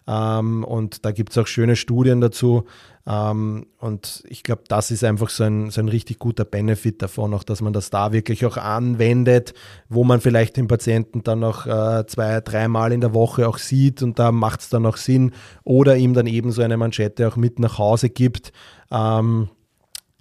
Ähm, 0.08 0.64
und 0.64 1.06
da 1.06 1.12
gibt 1.12 1.32
es 1.32 1.38
auch 1.38 1.48
schöne 1.48 1.76
Studien 1.76 2.22
dazu, 2.22 2.66
ähm, 3.08 3.68
und 3.78 4.24
ich 4.28 4.42
glaube, 4.42 4.64
das 4.68 4.90
ist 4.90 5.04
einfach 5.04 5.30
so 5.30 5.44
ein, 5.44 5.70
so 5.70 5.80
ein 5.80 5.90
richtig 5.90 6.18
guter 6.18 6.44
Benefit 6.44 7.04
davon, 7.04 7.36
auch 7.36 7.44
dass 7.44 7.62
man 7.62 7.72
das 7.72 7.92
da 7.92 8.12
wirklich 8.12 8.46
auch 8.46 8.58
anwendet, 8.58 9.54
wo 9.90 10.04
man 10.04 10.22
vielleicht 10.22 10.58
den 10.58 10.68
Patienten 10.68 11.22
dann 11.22 11.40
noch 11.40 11.68
äh, 11.68 12.06
zwei, 12.08 12.42
dreimal 12.42 12.92
in 12.92 13.02
der 13.02 13.14
Woche 13.14 13.48
auch 13.48 13.60
sieht 13.60 14.02
und 14.02 14.18
da 14.18 14.32
macht 14.32 14.62
es 14.62 14.70
dann 14.70 14.88
auch 14.88 14.98
Sinn 14.98 15.34
oder 15.64 15.98
ihm 15.98 16.16
dann 16.16 16.26
eben 16.26 16.52
so 16.52 16.64
eine 16.64 16.78
Manschette 16.78 17.28
auch 17.28 17.36
mit 17.36 17.60
nach 17.60 17.78
Hause 17.78 18.10
gibt. 18.10 18.52
Ähm, 18.90 19.50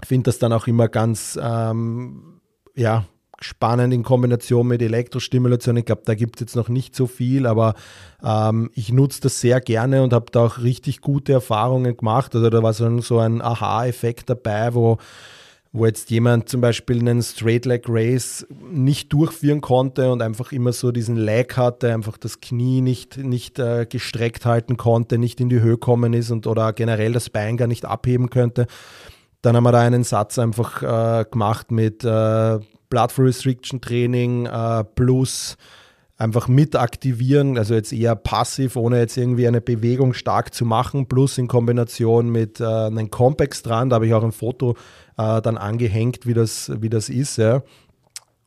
finde 0.03 0.25
das 0.25 0.39
dann 0.39 0.53
auch 0.53 0.67
immer 0.67 0.89
ganz, 0.89 1.39
ähm, 1.43 2.41
ja, 2.75 3.07
spannend 3.45 3.93
in 3.93 4.03
Kombination 4.03 4.67
mit 4.67 4.83
Elektrostimulation. 4.83 5.77
Ich 5.77 5.85
glaube, 5.85 6.03
da 6.05 6.15
gibt 6.15 6.37
es 6.37 6.41
jetzt 6.41 6.57
noch 6.57 6.69
nicht 6.69 6.97
so 6.97 7.07
viel, 7.07 7.47
aber 7.47 7.75
ähm, 8.25 8.71
ich 8.75 8.93
nutze 8.93 9.21
das 9.21 9.41
sehr 9.41 9.61
gerne 9.61 10.03
und 10.03 10.13
habe 10.13 10.27
da 10.33 10.47
auch 10.47 10.59
richtig 10.59 11.01
gute 11.01 11.33
Erfahrungen 11.33 11.97
gemacht. 11.97 12.35
Also 12.35 12.51
da 12.51 12.63
war 12.63 12.73
so 12.73 12.87
ein, 12.87 13.01
so 13.01 13.19
ein 13.19 13.43
Aha-Effekt 13.43 14.31
dabei, 14.31 14.75
wo 14.75 14.99
wo 15.77 15.87
jetzt 15.87 16.09
jemand 16.11 16.49
zum 16.49 16.61
Beispiel 16.61 17.01
einen 17.01 17.21
Straight 17.21 17.67
Leg 17.67 17.87
Race 17.89 18.47
nicht 18.71 19.13
durchführen 19.13 19.61
konnte 19.61 20.13
und 20.13 20.23
einfach 20.23 20.53
immer 20.53 20.73
so 20.73 20.93
diesen 20.93 21.17
Lag 21.17 21.57
hatte, 21.57 21.93
einfach 21.93 22.17
das 22.17 22.41
Knie 22.41 22.81
nicht, 22.81 23.19
nicht 23.19 23.59
äh, 23.59 23.85
gestreckt 23.85 24.47
halten 24.47 24.77
konnte, 24.77 25.19
nicht 25.19 25.41
in 25.41 25.49
die 25.49 25.61
Höhe 25.61 25.77
kommen 25.77 26.13
ist 26.13 26.31
und 26.31 26.47
oder 26.47 26.73
generell 26.73 27.13
das 27.13 27.29
Bein 27.29 27.57
gar 27.57 27.67
nicht 27.67 27.87
abheben 27.87 28.31
könnte. 28.31 28.69
Dann 29.43 29.57
haben 29.57 29.65
wir 29.65 29.73
da 29.73 29.81
einen 29.81 30.05
Satz 30.05 30.39
einfach 30.39 30.81
äh, 30.83 31.25
gemacht 31.29 31.73
mit 31.73 32.05
äh, 32.05 32.61
Blood 32.95 33.11
Flow 33.11 33.25
Restriction 33.25 33.81
Training 33.81 34.47
äh, 34.47 34.85
plus 34.95 35.57
einfach 36.17 36.47
mit 36.47 36.77
aktivieren, 36.77 37.59
also 37.59 37.75
jetzt 37.75 37.93
eher 37.93 38.15
passiv, 38.15 38.77
ohne 38.77 39.01
jetzt 39.01 39.17
irgendwie 39.17 39.49
eine 39.49 39.61
Bewegung 39.61 40.15
stark 40.15 40.55
zu 40.55 40.65
machen, 40.65 41.09
plus 41.09 41.37
in 41.37 41.49
Kombination 41.49 42.31
mit 42.31 42.61
äh, 42.61 42.65
einem 42.65 43.11
Compex 43.11 43.63
dran, 43.63 43.91
da 43.91 43.97
habe 43.97 44.07
ich 44.07 44.15
auch 44.15 44.23
ein 44.23 44.31
Foto 44.31 44.77
äh, 45.19 45.43
dann 45.43 45.59
angehängt, 45.59 46.25
wie 46.25 46.35
das, 46.35 46.71
wie 46.79 46.89
das 46.89 47.09
ist. 47.09 47.37
Ja. 47.37 47.65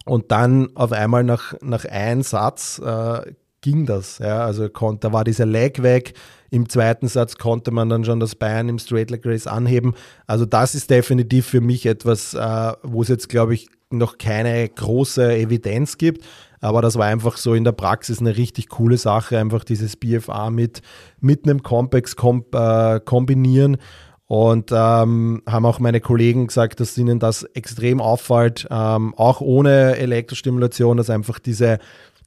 Und 0.05 0.31
dann 0.31 0.69
auf 0.75 0.93
einmal 0.93 1.25
nach, 1.25 1.55
nach 1.59 1.83
einem 1.83 2.21
Satz 2.21 2.79
äh, 2.79 3.33
ging 3.59 3.85
das. 3.85 4.19
Ja. 4.19 4.45
Also 4.45 4.69
konnte, 4.69 5.09
da 5.09 5.13
war 5.13 5.25
dieser 5.25 5.45
Leg 5.45 5.83
weg. 5.83 6.13
Im 6.49 6.69
zweiten 6.69 7.09
Satz 7.09 7.35
konnte 7.35 7.71
man 7.71 7.89
dann 7.89 8.05
schon 8.05 8.21
das 8.21 8.35
Bein 8.35 8.69
im 8.69 8.79
Straight 8.79 9.11
Leg 9.11 9.25
Race 9.25 9.45
anheben. 9.45 9.93
Also 10.25 10.45
das 10.45 10.73
ist 10.73 10.89
definitiv 10.89 11.47
für 11.47 11.59
mich 11.59 11.85
etwas, 11.85 12.33
äh, 12.33 12.71
wo 12.83 13.01
es 13.01 13.09
jetzt, 13.09 13.27
glaube 13.27 13.55
ich, 13.55 13.67
noch 13.89 14.17
keine 14.17 14.67
große 14.67 15.35
Evidenz 15.37 15.97
gibt. 15.97 16.25
Aber 16.59 16.81
das 16.81 16.95
war 16.95 17.05
einfach 17.05 17.37
so 17.37 17.53
in 17.53 17.63
der 17.63 17.71
Praxis 17.71 18.19
eine 18.19 18.35
richtig 18.35 18.69
coole 18.69 18.97
Sache, 18.97 19.37
einfach 19.37 19.63
dieses 19.63 19.95
BFA 19.95 20.49
mit, 20.49 20.81
mit 21.19 21.45
einem 21.45 21.61
Compex 21.61 22.15
komp, 22.15 22.53
äh, 22.55 22.99
kombinieren. 22.99 23.77
Und 24.25 24.71
ähm, 24.73 25.41
haben 25.47 25.65
auch 25.65 25.79
meine 25.79 26.01
Kollegen 26.01 26.47
gesagt, 26.47 26.81
dass 26.81 26.97
ihnen 26.97 27.19
das 27.19 27.43
extrem 27.43 28.01
auffällt, 28.01 28.67
ähm, 28.69 29.13
auch 29.15 29.39
ohne 29.39 29.95
Elektrostimulation, 29.95 30.97
dass 30.97 31.09
einfach 31.09 31.39
diese, 31.39 31.79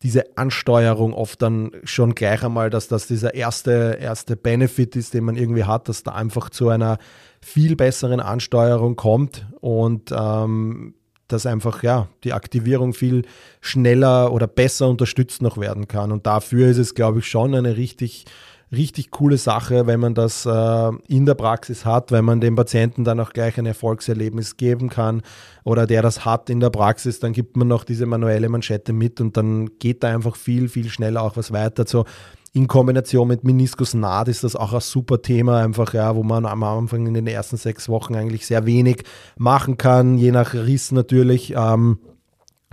diese 0.02 0.38
Ansteuerung 0.38 1.12
oft 1.12 1.42
dann 1.42 1.72
schon 1.84 2.14
gleich 2.14 2.42
einmal, 2.42 2.70
dass 2.70 2.88
das 2.88 3.06
dieser 3.06 3.34
erste, 3.34 3.98
erste 4.00 4.36
Benefit 4.36 4.96
ist, 4.96 5.12
den 5.12 5.24
man 5.24 5.36
irgendwie 5.36 5.64
hat, 5.64 5.90
dass 5.90 6.02
da 6.02 6.12
einfach 6.12 6.48
zu 6.48 6.70
einer 6.70 6.96
viel 7.42 7.76
besseren 7.76 8.20
Ansteuerung 8.20 8.96
kommt 8.96 9.46
und 9.60 10.10
ähm, 10.10 10.94
dass 11.32 11.46
einfach 11.46 11.82
ja 11.82 12.08
die 12.24 12.32
Aktivierung 12.32 12.92
viel 12.92 13.22
schneller 13.60 14.32
oder 14.32 14.46
besser 14.46 14.88
unterstützt 14.88 15.42
noch 15.42 15.58
werden 15.58 15.88
kann. 15.88 16.12
Und 16.12 16.26
dafür 16.26 16.68
ist 16.68 16.78
es, 16.78 16.94
glaube 16.94 17.20
ich, 17.20 17.26
schon 17.26 17.54
eine 17.54 17.76
richtig 17.76 18.24
richtig 18.72 19.10
coole 19.10 19.36
Sache, 19.36 19.86
wenn 19.86 20.00
man 20.00 20.14
das 20.14 20.46
äh, 20.46 20.90
in 21.08 21.26
der 21.26 21.34
Praxis 21.34 21.84
hat, 21.84 22.12
wenn 22.12 22.24
man 22.24 22.40
dem 22.40 22.54
Patienten 22.54 23.04
dann 23.04 23.18
auch 23.18 23.32
gleich 23.32 23.58
ein 23.58 23.66
Erfolgserlebnis 23.66 24.56
geben 24.56 24.88
kann 24.88 25.22
oder 25.64 25.86
der 25.86 26.02
das 26.02 26.24
hat 26.24 26.50
in 26.50 26.60
der 26.60 26.70
Praxis, 26.70 27.18
dann 27.18 27.32
gibt 27.32 27.56
man 27.56 27.68
noch 27.68 27.84
diese 27.84 28.06
manuelle 28.06 28.48
Manschette 28.48 28.92
mit 28.92 29.20
und 29.20 29.36
dann 29.36 29.78
geht 29.78 30.02
da 30.02 30.14
einfach 30.14 30.36
viel, 30.36 30.68
viel 30.68 30.88
schneller 30.88 31.22
auch 31.22 31.36
was 31.36 31.52
weiter. 31.52 31.84
So 31.86 32.04
in 32.52 32.66
Kombination 32.66 33.28
mit 33.28 33.44
Meniskusnaht 33.44 34.28
ist 34.28 34.42
das 34.42 34.56
auch 34.56 34.72
ein 34.72 34.80
super 34.80 35.22
Thema, 35.22 35.62
einfach 35.62 35.94
ja, 35.94 36.16
wo 36.16 36.22
man 36.22 36.46
am 36.46 36.62
Anfang 36.62 37.06
in 37.06 37.14
den 37.14 37.26
ersten 37.26 37.56
sechs 37.56 37.88
Wochen 37.88 38.16
eigentlich 38.16 38.46
sehr 38.46 38.66
wenig 38.66 39.04
machen 39.36 39.78
kann, 39.78 40.18
je 40.18 40.32
nach 40.32 40.54
Riss 40.54 40.90
natürlich. 40.90 41.54
Ähm, 41.56 42.00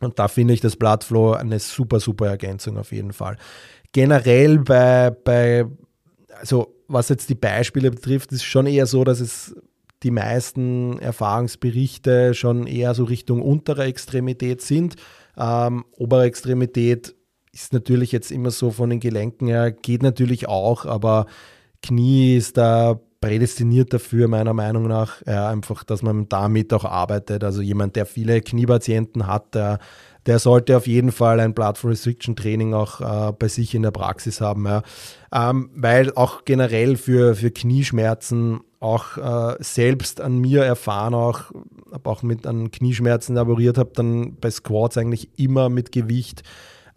und 0.02 0.18
da 0.20 0.28
finde 0.28 0.54
ich 0.54 0.62
das 0.62 0.76
Bloodflow 0.76 1.34
eine 1.34 1.60
super, 1.60 2.00
super 2.00 2.28
Ergänzung 2.28 2.78
auf 2.78 2.92
jeden 2.92 3.14
Fall. 3.14 3.38
Generell 3.92 4.60
bei, 4.60 5.12
bei 5.12 5.66
also 6.40 6.74
was 6.88 7.10
jetzt 7.10 7.30
die 7.30 7.36
Beispiele 7.36 7.92
betrifft, 7.92 8.32
ist 8.32 8.44
schon 8.44 8.66
eher 8.66 8.86
so, 8.86 9.04
dass 9.04 9.20
es 9.20 9.56
die 10.04 10.12
meisten 10.12 11.00
Erfahrungsberichte 11.00 12.34
schon 12.34 12.68
eher 12.68 12.94
so 12.94 13.04
Richtung 13.04 13.42
untere 13.42 13.86
Extremität 13.86 14.62
sind. 14.62 14.96
Ähm, 15.38 15.86
obere 15.92 16.24
Extremität 16.24 17.17
ist 17.58 17.74
natürlich 17.74 18.12
jetzt 18.12 18.32
immer 18.32 18.52
so 18.52 18.72
von 18.72 18.90
den 18.90 19.00
Gelenken 19.00 19.48
her, 19.48 19.72
geht 19.72 20.04
natürlich 20.04 20.48
auch, 20.48 20.86
aber 20.86 21.26
Knie 21.82 22.38
ist 22.38 22.58
da 22.58 23.00
prädestiniert 23.20 23.94
dafür, 23.94 24.28
meiner 24.28 24.54
Meinung 24.54 24.88
nach, 24.88 25.26
ja, 25.26 25.50
einfach, 25.50 25.84
dass 25.84 26.04
man 26.04 26.30
damit 26.30 26.72
auch 26.72 26.86
arbeitet. 26.86 27.44
Also 27.44 27.62
jemand, 27.62 27.96
der 27.96 28.06
viele 28.06 28.42
Kniepatienten 28.42 29.26
hat, 29.26 29.56
der 29.56 29.80
der 30.28 30.40
sollte 30.40 30.76
auf 30.76 30.88
jeden 30.88 31.12
Fall 31.12 31.40
ein 31.40 31.54
Blood 31.54 31.84
Restriction 31.84 32.36
Training 32.36 32.74
auch 32.74 33.00
äh, 33.00 33.32
bei 33.32 33.48
sich 33.48 33.74
in 33.74 33.82
der 33.82 33.92
Praxis 33.92 34.42
haben. 34.42 34.66
Ja. 34.66 34.84
Ähm, 35.34 35.70
weil 35.74 36.14
auch 36.14 36.44
generell 36.44 36.98
für, 36.98 37.34
für 37.34 37.50
Knieschmerzen 37.50 38.60
auch 38.80 39.18
äh, 39.18 39.56
selbst 39.60 40.22
an 40.22 40.38
mir 40.38 40.64
erfahren, 40.64 41.14
auch, 41.14 41.52
habe 41.92 42.10
auch 42.10 42.24
mit 42.24 42.46
an 42.46 42.72
Knieschmerzen 42.72 43.36
laboriert, 43.36 43.78
habe 43.78 43.92
dann 43.96 44.36
bei 44.36 44.52
Squats 44.52 44.98
eigentlich 44.98 45.30
immer 45.40 45.70
mit 45.70 45.94
Gewicht 45.94 46.44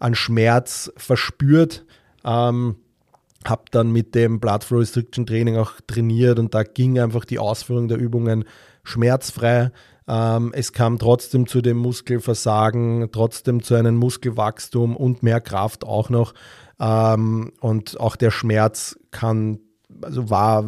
an 0.01 0.15
Schmerz 0.15 0.91
verspürt. 0.97 1.85
Ähm, 2.23 2.75
habe 3.45 3.63
dann 3.71 3.91
mit 3.91 4.13
dem 4.13 4.39
Blood 4.39 4.63
Flow 4.63 4.79
Restriction 4.79 5.25
Training 5.25 5.57
auch 5.57 5.73
trainiert 5.87 6.37
und 6.37 6.53
da 6.53 6.63
ging 6.63 6.99
einfach 6.99 7.25
die 7.25 7.39
Ausführung 7.39 7.87
der 7.87 7.97
Übungen 7.97 8.45
schmerzfrei. 8.83 9.71
Ähm, 10.07 10.51
es 10.53 10.73
kam 10.73 10.99
trotzdem 10.99 11.47
zu 11.47 11.61
dem 11.61 11.77
Muskelversagen, 11.77 13.09
trotzdem 13.11 13.63
zu 13.63 13.75
einem 13.75 13.95
Muskelwachstum 13.95 14.95
und 14.95 15.23
mehr 15.23 15.41
Kraft 15.41 15.83
auch 15.83 16.09
noch. 16.09 16.33
Ähm, 16.79 17.51
und 17.61 17.99
auch 17.99 18.15
der 18.15 18.31
Schmerz 18.31 18.99
kann, 19.11 19.59
also 20.01 20.29
war 20.29 20.65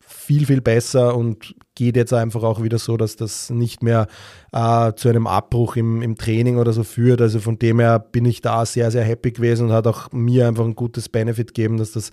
viel, 0.00 0.46
viel 0.46 0.60
besser 0.60 1.16
und 1.16 1.54
geht 1.74 1.96
jetzt 1.96 2.12
einfach 2.12 2.42
auch 2.42 2.62
wieder 2.62 2.78
so, 2.78 2.96
dass 2.96 3.16
das 3.16 3.50
nicht 3.50 3.82
mehr 3.82 4.06
äh, 4.52 4.92
zu 4.94 5.08
einem 5.08 5.26
Abbruch 5.26 5.76
im, 5.76 6.02
im 6.02 6.16
Training 6.16 6.58
oder 6.58 6.72
so 6.72 6.84
führt. 6.84 7.20
Also 7.20 7.40
von 7.40 7.58
dem 7.58 7.80
her 7.80 7.98
bin 7.98 8.24
ich 8.24 8.42
da 8.42 8.66
sehr, 8.66 8.90
sehr 8.90 9.04
happy 9.04 9.32
gewesen 9.32 9.68
und 9.68 9.72
hat 9.72 9.86
auch 9.86 10.12
mir 10.12 10.48
einfach 10.48 10.64
ein 10.64 10.74
gutes 10.74 11.08
Benefit 11.08 11.54
gegeben, 11.54 11.78
dass 11.78 11.92
das 11.92 12.10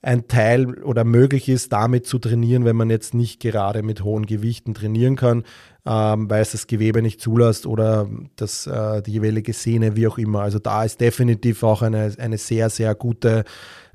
ein 0.00 0.28
Teil 0.28 0.82
oder 0.82 1.04
möglich 1.04 1.48
ist, 1.48 1.72
damit 1.72 2.06
zu 2.06 2.18
trainieren, 2.18 2.64
wenn 2.64 2.76
man 2.76 2.90
jetzt 2.90 3.14
nicht 3.14 3.40
gerade 3.40 3.82
mit 3.82 4.02
hohen 4.02 4.26
Gewichten 4.26 4.74
trainieren 4.74 5.16
kann, 5.16 5.44
ähm, 5.84 6.30
weil 6.30 6.42
es 6.42 6.52
das 6.52 6.66
Gewebe 6.66 7.02
nicht 7.02 7.20
zulässt 7.20 7.66
oder 7.66 8.08
das, 8.36 8.66
äh, 8.66 9.02
die 9.02 9.12
jeweilige 9.12 9.52
Sehne, 9.52 9.94
wie 9.94 10.06
auch 10.06 10.18
immer. 10.18 10.40
Also 10.40 10.58
da 10.58 10.84
ist 10.84 11.00
definitiv 11.00 11.62
auch 11.62 11.82
eine, 11.82 12.12
eine 12.18 12.38
sehr, 12.38 12.70
sehr 12.70 12.94
gute 12.94 13.44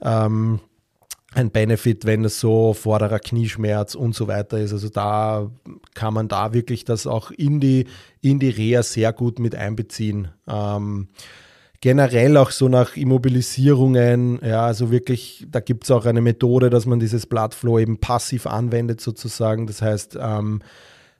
ähm, 0.02 0.60
ein 1.38 1.52
Benefit, 1.52 2.06
wenn 2.06 2.26
es 2.26 2.40
so 2.40 2.74
vorderer 2.74 3.20
Knieschmerz 3.20 3.94
und 3.94 4.16
so 4.16 4.28
weiter 4.28 4.58
ist. 4.58 4.74
Also 4.74 4.90
da 4.90 5.52
kann 5.94 6.14
man 6.14 6.28
da 6.28 6.54
wirklich 6.54 6.84
das 6.84 7.06
auch 7.06 7.30
in 7.30 7.60
die, 7.60 7.86
in 8.22 8.40
die 8.40 8.50
Reha 8.50 8.82
sehr 8.82 9.14
gut 9.14 9.38
mit 9.38 9.54
einbeziehen. 9.54 10.30
Ähm, 10.48 11.10
generell 11.80 12.38
auch 12.38 12.50
so 12.50 12.70
nach 12.70 12.98
Immobilisierungen, 12.98 14.40
ja, 14.44 14.66
also 14.66 14.90
wirklich, 14.90 15.46
da 15.52 15.60
gibt 15.60 15.84
es 15.84 15.92
auch 15.92 16.06
eine 16.06 16.22
Methode, 16.22 16.72
dass 16.72 16.88
man 16.88 17.00
dieses 17.00 17.28
Bloodflow 17.28 17.78
eben 17.78 18.00
passiv 18.00 18.48
anwendet 18.48 19.00
sozusagen. 19.00 19.68
Das 19.68 19.84
heißt, 19.84 20.18
ähm, 20.20 20.62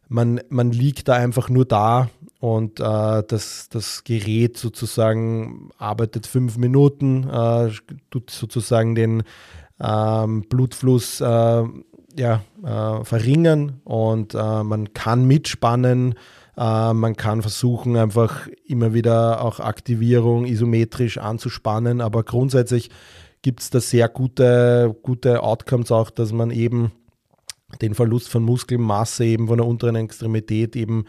man, 0.10 0.42
man 0.50 0.72
liegt 0.72 1.10
da 1.10 1.14
einfach 1.14 1.50
nur 1.50 1.66
da 1.66 2.10
und 2.40 2.80
äh, 2.80 3.24
das, 3.28 3.70
das 3.70 4.04
Gerät 4.04 4.58
sozusagen 4.58 5.70
arbeitet 5.78 6.26
fünf 6.26 6.58
Minuten, 6.58 7.30
äh, 7.30 7.70
tut 8.10 8.32
sozusagen 8.32 8.96
den 8.96 9.22
ähm, 9.80 10.44
Blutfluss 10.50 11.22
äh, 11.22 11.64
ja, 12.18 12.42
äh, 12.64 13.04
verringern 13.04 13.82
und 13.84 14.34
äh, 14.34 14.64
man 14.64 14.94
kann 14.94 15.26
mitspannen. 15.26 16.16
Äh, 16.58 16.94
man 16.94 17.16
kann 17.16 17.42
versuchen, 17.42 17.96
einfach 17.96 18.48
immer 18.66 18.94
wieder 18.94 19.42
auch 19.44 19.60
Aktivierung 19.60 20.46
isometrisch 20.46 21.20
anzuspannen, 21.20 22.02
aber 22.02 22.24
grundsätzlich 22.24 22.90
gibt 23.44 23.62
es 23.62 23.70
da 23.70 23.80
sehr 23.80 24.10
gute, 24.10 24.96
gute 25.04 25.44
Outcomes 25.44 25.92
auch, 25.92 26.10
dass 26.10 26.32
man 26.32 26.50
eben 26.50 26.92
den 27.82 27.94
Verlust 27.94 28.30
von 28.30 28.44
Muskelmasse 28.44 29.26
eben 29.26 29.48
von 29.48 29.58
der 29.58 29.68
unteren 29.68 29.96
Extremität 29.96 30.76
eben 30.76 31.06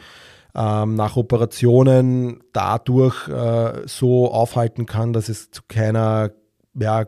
ähm, 0.55 0.95
nach 0.95 1.17
Operationen 1.17 2.41
dadurch 2.53 3.29
äh, 3.29 3.87
so 3.87 4.31
aufhalten 4.31 4.87
kann, 4.87 5.13
dass 5.13 5.29
es 5.29 5.51
zu 5.51 5.63
keiner 5.69 6.33
ja, 6.75 7.07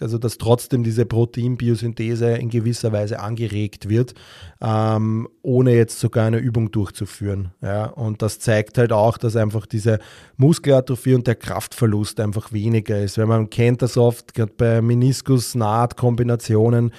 also 0.00 0.16
dass 0.16 0.38
trotzdem 0.38 0.84
diese 0.84 1.04
Proteinbiosynthese 1.04 2.30
in 2.32 2.48
gewisser 2.48 2.92
Weise 2.92 3.20
angeregt 3.20 3.90
wird, 3.90 4.14
ähm, 4.62 5.28
ohne 5.42 5.74
jetzt 5.74 6.00
sogar 6.00 6.26
eine 6.26 6.38
Übung 6.38 6.70
durchzuführen. 6.70 7.52
Ja? 7.60 7.84
Und 7.86 8.22
das 8.22 8.38
zeigt 8.38 8.78
halt 8.78 8.92
auch, 8.92 9.18
dass 9.18 9.36
einfach 9.36 9.66
diese 9.66 9.98
Muskelatrophie 10.36 11.14
und 11.14 11.26
der 11.26 11.34
Kraftverlust 11.34 12.20
einfach 12.20 12.52
weniger 12.52 12.98
ist. 13.00 13.18
Weil 13.18 13.26
man 13.26 13.50
kennt 13.50 13.82
das 13.82 13.98
oft, 13.98 14.32
gerade 14.34 14.52
bei 14.56 14.80
Meniskus-Naht-Kombinationen, 14.80 16.92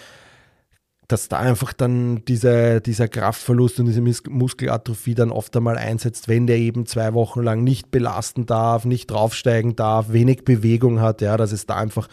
dass 1.08 1.28
da 1.28 1.40
einfach 1.40 1.74
dann 1.74 2.24
diese, 2.26 2.80
dieser 2.80 3.08
Kraftverlust 3.08 3.80
und 3.80 3.88
diese 3.88 4.04
Muskelatrophie 4.30 5.16
dann 5.16 5.32
oft 5.32 5.58
einmal 5.58 5.78
einsetzt, 5.78 6.28
wenn 6.28 6.46
der 6.48 6.58
eben 6.58 6.86
zwei 6.86 7.14
Wochen 7.14 7.42
lang 7.42 7.64
nicht 7.64 7.92
belasten 7.92 8.46
darf, 8.46 8.86
nicht 8.86 9.12
draufsteigen 9.12 9.76
darf, 9.76 10.14
wenig 10.14 10.46
Bewegung 10.46 11.02
hat, 11.02 11.22
ja, 11.22 11.36
dass 11.38 11.52
es 11.52 11.66
da 11.66 11.76
einfach 11.76 12.08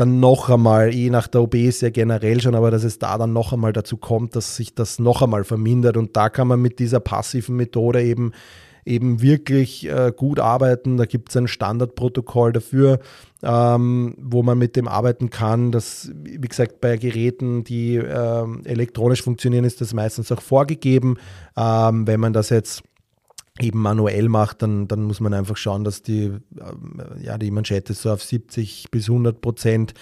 dann 0.00 0.20
noch 0.20 0.48
einmal, 0.48 0.94
je 0.94 1.10
nach 1.10 1.26
der 1.26 1.42
OB 1.42 1.54
ist 1.56 1.82
ja 1.82 1.90
generell 1.90 2.40
schon, 2.40 2.54
aber 2.54 2.70
dass 2.70 2.84
es 2.84 2.98
da 2.98 3.18
dann 3.18 3.32
noch 3.32 3.52
einmal 3.52 3.72
dazu 3.72 3.96
kommt, 3.96 4.36
dass 4.36 4.56
sich 4.56 4.74
das 4.74 4.98
noch 4.98 5.22
einmal 5.22 5.44
vermindert. 5.44 5.96
Und 5.96 6.16
da 6.16 6.28
kann 6.28 6.48
man 6.48 6.62
mit 6.62 6.78
dieser 6.78 7.00
passiven 7.00 7.56
Methode 7.56 8.02
eben, 8.02 8.32
eben 8.84 9.20
wirklich 9.20 9.88
äh, 9.88 10.12
gut 10.16 10.38
arbeiten. 10.38 10.98
Da 10.98 11.04
gibt 11.04 11.30
es 11.30 11.36
ein 11.36 11.48
Standardprotokoll 11.48 12.52
dafür, 12.52 13.00
ähm, 13.42 14.14
wo 14.18 14.44
man 14.44 14.56
mit 14.56 14.76
dem 14.76 14.86
arbeiten 14.86 15.30
kann. 15.30 15.72
Das, 15.72 16.12
wie 16.14 16.38
gesagt, 16.46 16.80
bei 16.80 16.96
Geräten, 16.96 17.64
die 17.64 17.96
äh, 17.96 18.44
elektronisch 18.64 19.22
funktionieren, 19.22 19.64
ist 19.64 19.80
das 19.80 19.94
meistens 19.94 20.30
auch 20.30 20.42
vorgegeben. 20.42 21.16
Ähm, 21.56 22.06
wenn 22.06 22.20
man 22.20 22.32
das 22.32 22.50
jetzt 22.50 22.84
eben 23.60 23.80
manuell 23.80 24.28
macht, 24.28 24.62
dann, 24.62 24.88
dann 24.88 25.02
muss 25.02 25.20
man 25.20 25.34
einfach 25.34 25.56
schauen, 25.56 25.84
dass 25.84 26.02
die, 26.02 26.32
äh, 26.56 27.22
ja, 27.22 27.38
die 27.38 27.50
Manschette 27.50 27.94
so 27.94 28.10
auf 28.10 28.22
70 28.22 28.90
bis 28.90 29.08
100 29.08 29.40
Prozent 29.40 29.94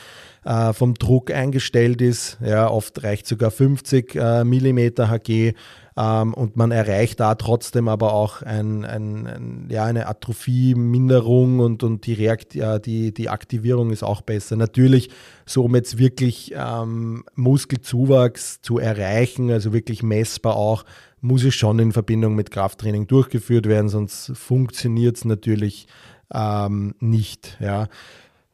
äh, 0.45 0.73
vom 0.73 0.95
Druck 0.95 1.31
eingestellt 1.31 2.01
ist. 2.01 2.39
Ja, 2.45 2.71
oft 2.71 3.03
reicht 3.03 3.27
sogar 3.27 3.51
50 3.51 4.15
äh, 4.15 4.45
Millimeter 4.45 5.11
HG 5.11 5.55
ähm, 5.97 6.35
und 6.35 6.57
man 6.57 6.71
erreicht 6.73 7.21
da 7.21 7.35
trotzdem 7.35 7.89
aber 7.89 8.13
auch 8.13 8.43
ein, 8.43 8.85
ein, 8.85 9.27
ein 9.27 9.69
ja, 9.71 9.85
eine 9.85 10.07
Atrophie-Minderung 10.07 11.59
und, 11.59 11.83
und 11.83 12.07
die, 12.07 12.13
Reakt 12.13 12.55
ja, 12.55 12.79
die, 12.79 13.13
die 13.13 13.31
Aktivierung 13.31 13.91
ist 13.91 14.03
auch 14.03 14.21
besser. 14.21 14.57
Natürlich, 14.57 15.11
so 15.47 15.65
um 15.65 15.75
jetzt 15.75 15.99
wirklich 15.99 16.53
ähm, 16.55 17.25
Muskelzuwachs 17.35 18.61
zu 18.61 18.79
erreichen, 18.79 19.51
also 19.51 19.73
wirklich 19.73 20.03
messbar 20.03 20.57
auch, 20.57 20.85
muss 21.27 21.45
es 21.45 21.55
schon 21.55 21.79
in 21.79 21.93
Verbindung 21.93 22.35
mit 22.35 22.51
Krafttraining 22.51 23.07
durchgeführt 23.07 23.67
werden, 23.67 23.89
sonst 23.89 24.33
funktioniert 24.35 25.17
es 25.17 25.25
natürlich 25.25 25.87
ähm, 26.33 26.95
nicht. 27.01 27.57
Ja. 27.61 27.89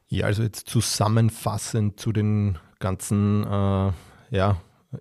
ja, 0.08 0.26
also 0.26 0.42
jetzt 0.42 0.68
zusammenfassend 0.68 2.00
zu 2.00 2.12
den 2.12 2.58
ganzen 2.78 3.44
äh, 3.44 3.92
ja, 4.30 4.56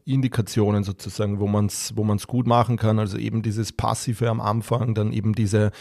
Indikationen 0.06 0.84
sozusagen, 0.84 1.40
wo 1.40 1.48
man 1.48 1.66
es 1.66 1.96
wo 1.96 2.04
man's 2.04 2.28
gut 2.28 2.48
machen 2.48 2.78
kann. 2.78 3.00
Also 3.00 3.18
eben 3.18 3.42
dieses 3.42 3.72
Passive 3.72 4.30
am 4.30 4.42
Anfang, 4.42 4.94
dann 4.94 5.12
eben 5.12 5.34
diese 5.34 5.72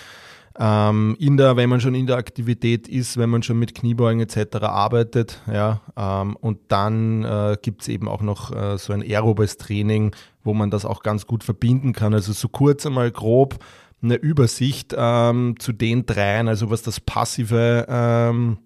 ähm, 0.61 1.16
in 1.18 1.38
der, 1.38 1.57
wenn 1.57 1.70
man 1.70 1.81
schon 1.81 1.94
in 1.94 2.07
der 2.07 2.16
Aktivität 2.16 2.87
ist, 2.87 3.16
wenn 3.16 3.31
man 3.31 3.42
schon 3.42 3.59
mit 3.59 3.75
Kniebeugen 3.75 4.20
etc. 4.20 4.57
arbeitet, 4.57 5.40
ja, 5.51 5.81
ähm, 5.96 6.37
und 6.37 6.59
dann 6.68 7.25
äh, 7.25 7.57
gibt 7.62 7.83
es 7.83 7.88
eben 7.88 8.09
auch 8.09 8.20
noch 8.20 8.55
äh, 8.55 8.77
so 8.77 8.92
ein 8.92 9.03
aerobes 9.03 9.57
Training, 9.57 10.14
wo 10.44 10.53
man 10.53 10.70
das 10.70 10.85
auch 10.85 11.03
ganz 11.03 11.27
gut 11.27 11.44
verbinden 11.44 11.94
kann. 11.94 12.12
Also 12.12 12.35
so 12.35 12.49
kurz 12.49 12.85
einmal 12.85 13.11
grob 13.11 13.59
eine 14.03 14.16
Übersicht 14.16 14.94
ähm, 14.96 15.57
zu 15.59 15.73
den 15.73 16.05
dreien, 16.05 16.49
also 16.49 16.70
was 16.70 16.83
das 16.83 17.01
passive 17.01 17.87
ähm, 17.88 18.59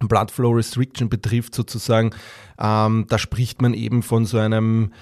Blood 0.00 0.30
Flow 0.30 0.52
Restriction 0.52 1.10
betrifft 1.10 1.54
sozusagen, 1.54 2.10
ähm, 2.58 3.04
da 3.08 3.18
spricht 3.18 3.60
man 3.60 3.74
eben 3.74 4.02
von 4.02 4.24
so 4.24 4.38
einem 4.38 4.92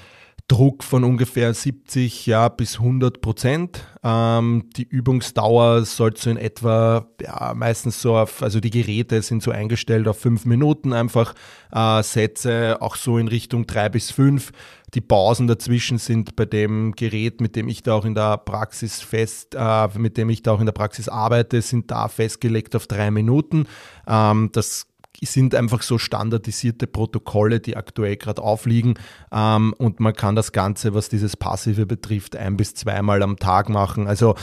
Druck 0.49 0.85
von 0.85 1.03
ungefähr 1.03 1.53
70 1.53 2.27
ja, 2.27 2.49
bis 2.49 2.79
100 2.79 3.21
Prozent. 3.21 3.85
Ähm, 4.05 4.71
die 4.77 4.85
Übungsdauer 4.85 5.85
sollte 5.85 6.23
so 6.23 6.31
in 6.31 6.37
etwa, 6.37 7.09
ja, 7.21 7.53
meistens 7.55 8.01
so 8.01 8.17
auf, 8.17 8.43
also 8.43 8.61
die 8.61 8.71
Geräte 8.71 9.23
sind 9.23 9.43
so 9.43 9.51
eingestellt 9.51 10.07
auf 10.07 10.21
fünf 10.21 10.45
Minuten 10.45 10.93
einfach, 10.93 11.35
äh, 11.73 12.01
Sätze 12.05 12.79
auch 12.81 12.95
so 12.95 13.19
in 13.19 13.27
Richtung 13.27 13.67
drei 13.67 13.89
bis 13.89 14.13
fünf. 14.13 14.53
Die 14.95 15.01
Pausen 15.01 15.49
dazwischen 15.49 15.99
sind 15.99 16.37
bei 16.37 16.45
dem 16.45 16.93
Gerät, 16.93 17.41
mit 17.41 17.57
dem 17.57 17.67
ich 17.67 17.83
da 17.83 17.95
auch 17.95 18.05
in 18.05 18.15
der 18.15 18.37
Praxis 18.37 19.01
fest, 19.01 19.57
äh, 19.59 19.89
mit 19.99 20.17
dem 20.17 20.31
ich 20.31 20.45
da 20.45 20.53
auch 20.53 20.61
in 20.61 20.67
der 20.67 20.73
Praxis 20.73 21.09
arbeite, 21.09 21.61
sind 21.61 21.91
da 21.91 22.07
festgelegt 22.07 22.77
auf 22.77 22.87
drei 22.87 23.11
Minuten. 23.11 23.67
Ähm, 24.07 24.51
das 24.53 24.87
sind 25.23 25.55
einfach 25.55 25.83
so 25.83 25.99
standardisierte 25.99 26.87
Protokolle, 26.87 27.61
die 27.61 27.77
aktuell 27.77 28.17
gerade 28.17 28.43
aufliegen. 28.43 28.99
Ähm, 29.33 29.75
und 29.79 30.01
man 30.01 30.13
kann 30.13 30.37
das 30.37 30.53
Ganze, 30.53 30.95
was 30.95 31.09
dieses 31.09 31.37
Passive 31.37 31.87
betrifft, 31.87 32.37
ein 32.37 32.57
bis 32.57 32.75
zweimal 32.75 33.23
am 33.23 33.39
Tag 33.39 33.69
machen. 33.69 34.07
Also 34.07 34.35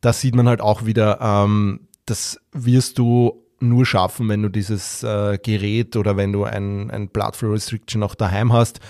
da 0.00 0.12
sieht 0.12 0.34
man 0.34 0.48
halt 0.48 0.60
auch 0.60 0.84
wieder, 0.84 1.18
ähm, 1.20 1.88
das 2.06 2.38
wirst 2.52 2.98
du 2.98 3.44
nur 3.60 3.86
schaffen, 3.86 4.28
wenn 4.28 4.42
du 4.42 4.48
dieses 4.48 5.02
äh, 5.02 5.38
Gerät 5.42 5.96
oder 5.96 6.16
wenn 6.16 6.32
du 6.32 6.44
ein, 6.44 6.90
ein 6.90 7.08
Blood 7.08 7.36
Flow 7.36 7.52
Restriction 7.52 8.02
auch 8.02 8.14
daheim 8.14 8.52
hast. 8.52 8.80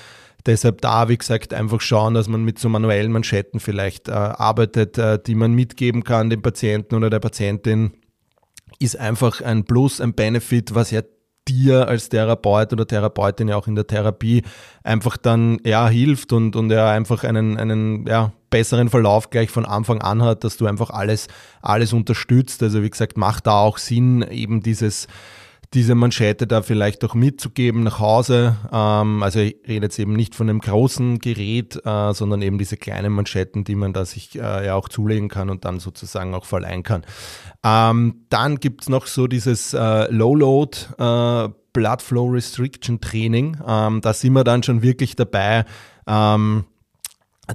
Deshalb 0.47 0.81
da, 0.81 1.09
wie 1.09 1.19
gesagt, 1.19 1.53
einfach 1.53 1.81
schauen, 1.81 2.15
dass 2.15 2.29
man 2.29 2.45
mit 2.45 2.59
so 2.59 2.69
manuellen 2.69 3.13
Manschetten 3.13 3.61
vielleicht 3.61 4.09
äh, 4.09 4.13
arbeitet, 4.13 4.97
äh, 4.97 5.19
die 5.25 5.35
man 5.35 5.53
mitgeben 5.53 6.05
kann 6.05 6.31
dem 6.31 6.43
Patienten 6.43 6.95
oder 6.95 7.11
der 7.11 7.21
Patientin. 7.21 7.93
Ist 8.79 8.99
einfach 8.99 9.41
ein 9.41 9.65
Plus, 9.65 10.01
ein 10.01 10.15
Benefit, 10.15 10.75
was 10.75 10.91
ja 10.91 11.03
dir 11.49 11.89
als 11.89 12.09
Therapeut 12.09 12.73
oder 12.73 12.87
Therapeutin 12.87 13.49
ja 13.49 13.57
auch 13.57 13.67
in 13.67 13.75
der 13.75 13.87
Therapie 13.87 14.43
einfach 14.83 15.17
dann 15.17 15.59
ja 15.65 15.89
hilft 15.89 16.33
und, 16.33 16.57
und 16.57 16.71
er 16.71 16.89
einfach 16.89 17.25
einen, 17.25 17.59
einen 17.59 18.07
ja, 18.07 18.33
besseren 18.51 18.89
Verlauf 18.89 19.31
gleich 19.31 19.51
von 19.51 19.67
Anfang 19.67 20.01
an 20.01 20.23
hat, 20.23 20.45
dass 20.45 20.57
du 20.57 20.67
einfach 20.67 20.91
alles, 20.91 21.29
alles 21.63 21.93
unterstützt. 21.93 22.63
Also 22.63 22.83
wie 22.83 22.91
gesagt, 22.91 23.17
macht 23.17 23.47
da 23.47 23.61
auch 23.61 23.79
Sinn, 23.79 24.23
eben 24.23 24.63
dieses 24.63 25.09
diese 25.75 25.95
Manschette 25.95 26.47
da 26.47 26.63
vielleicht 26.63 27.05
auch 27.05 27.15
mitzugeben 27.15 27.83
nach 27.83 27.99
Hause. 27.99 28.57
Ähm, 28.73 29.23
also 29.23 29.41
ich 29.41 29.57
rede 29.67 29.87
jetzt 29.87 29.99
eben 29.99 30.15
nicht 30.15 30.35
von 30.35 30.49
einem 30.49 30.61
großen 30.61 31.19
Gerät, 31.19 31.77
äh, 31.85 32.13
sondern 32.15 32.43
eben 32.43 32.59
diese 32.59 32.77
kleinen 32.77 33.13
Manschetten, 33.13 33.65
die 33.65 33.75
man 33.75 33.93
da 33.93 34.05
sich 34.05 34.37
äh, 34.37 34.67
ja 34.67 34.75
auch 34.75 34.89
zulegen 34.89 35.29
kann 35.29 35.51
und 35.51 35.65
dann 35.65 35.79
sozusagen 35.79 36.35
auch 36.35 36.47
verleihen 36.47 36.83
kann. 36.83 37.05
Ähm, 37.65 38.25
dann 38.31 38.57
gibt's 38.57 38.89
noch 38.89 39.07
so 39.07 39.27
dieses 39.27 39.75
äh, 39.75 40.11
Low-Load 40.11 40.79
äh, 40.99 41.49
Blood 41.73 42.03
Flow 42.03 42.27
Restriction 42.29 43.01
Training. 43.01 43.59
Ähm, 43.67 44.01
da 44.01 44.13
sind 44.13 44.33
wir 44.33 44.45
dann 44.45 44.63
schon 44.63 44.83
wirklich 44.83 45.17
dabei. 45.17 45.65
Ähm, 46.07 46.65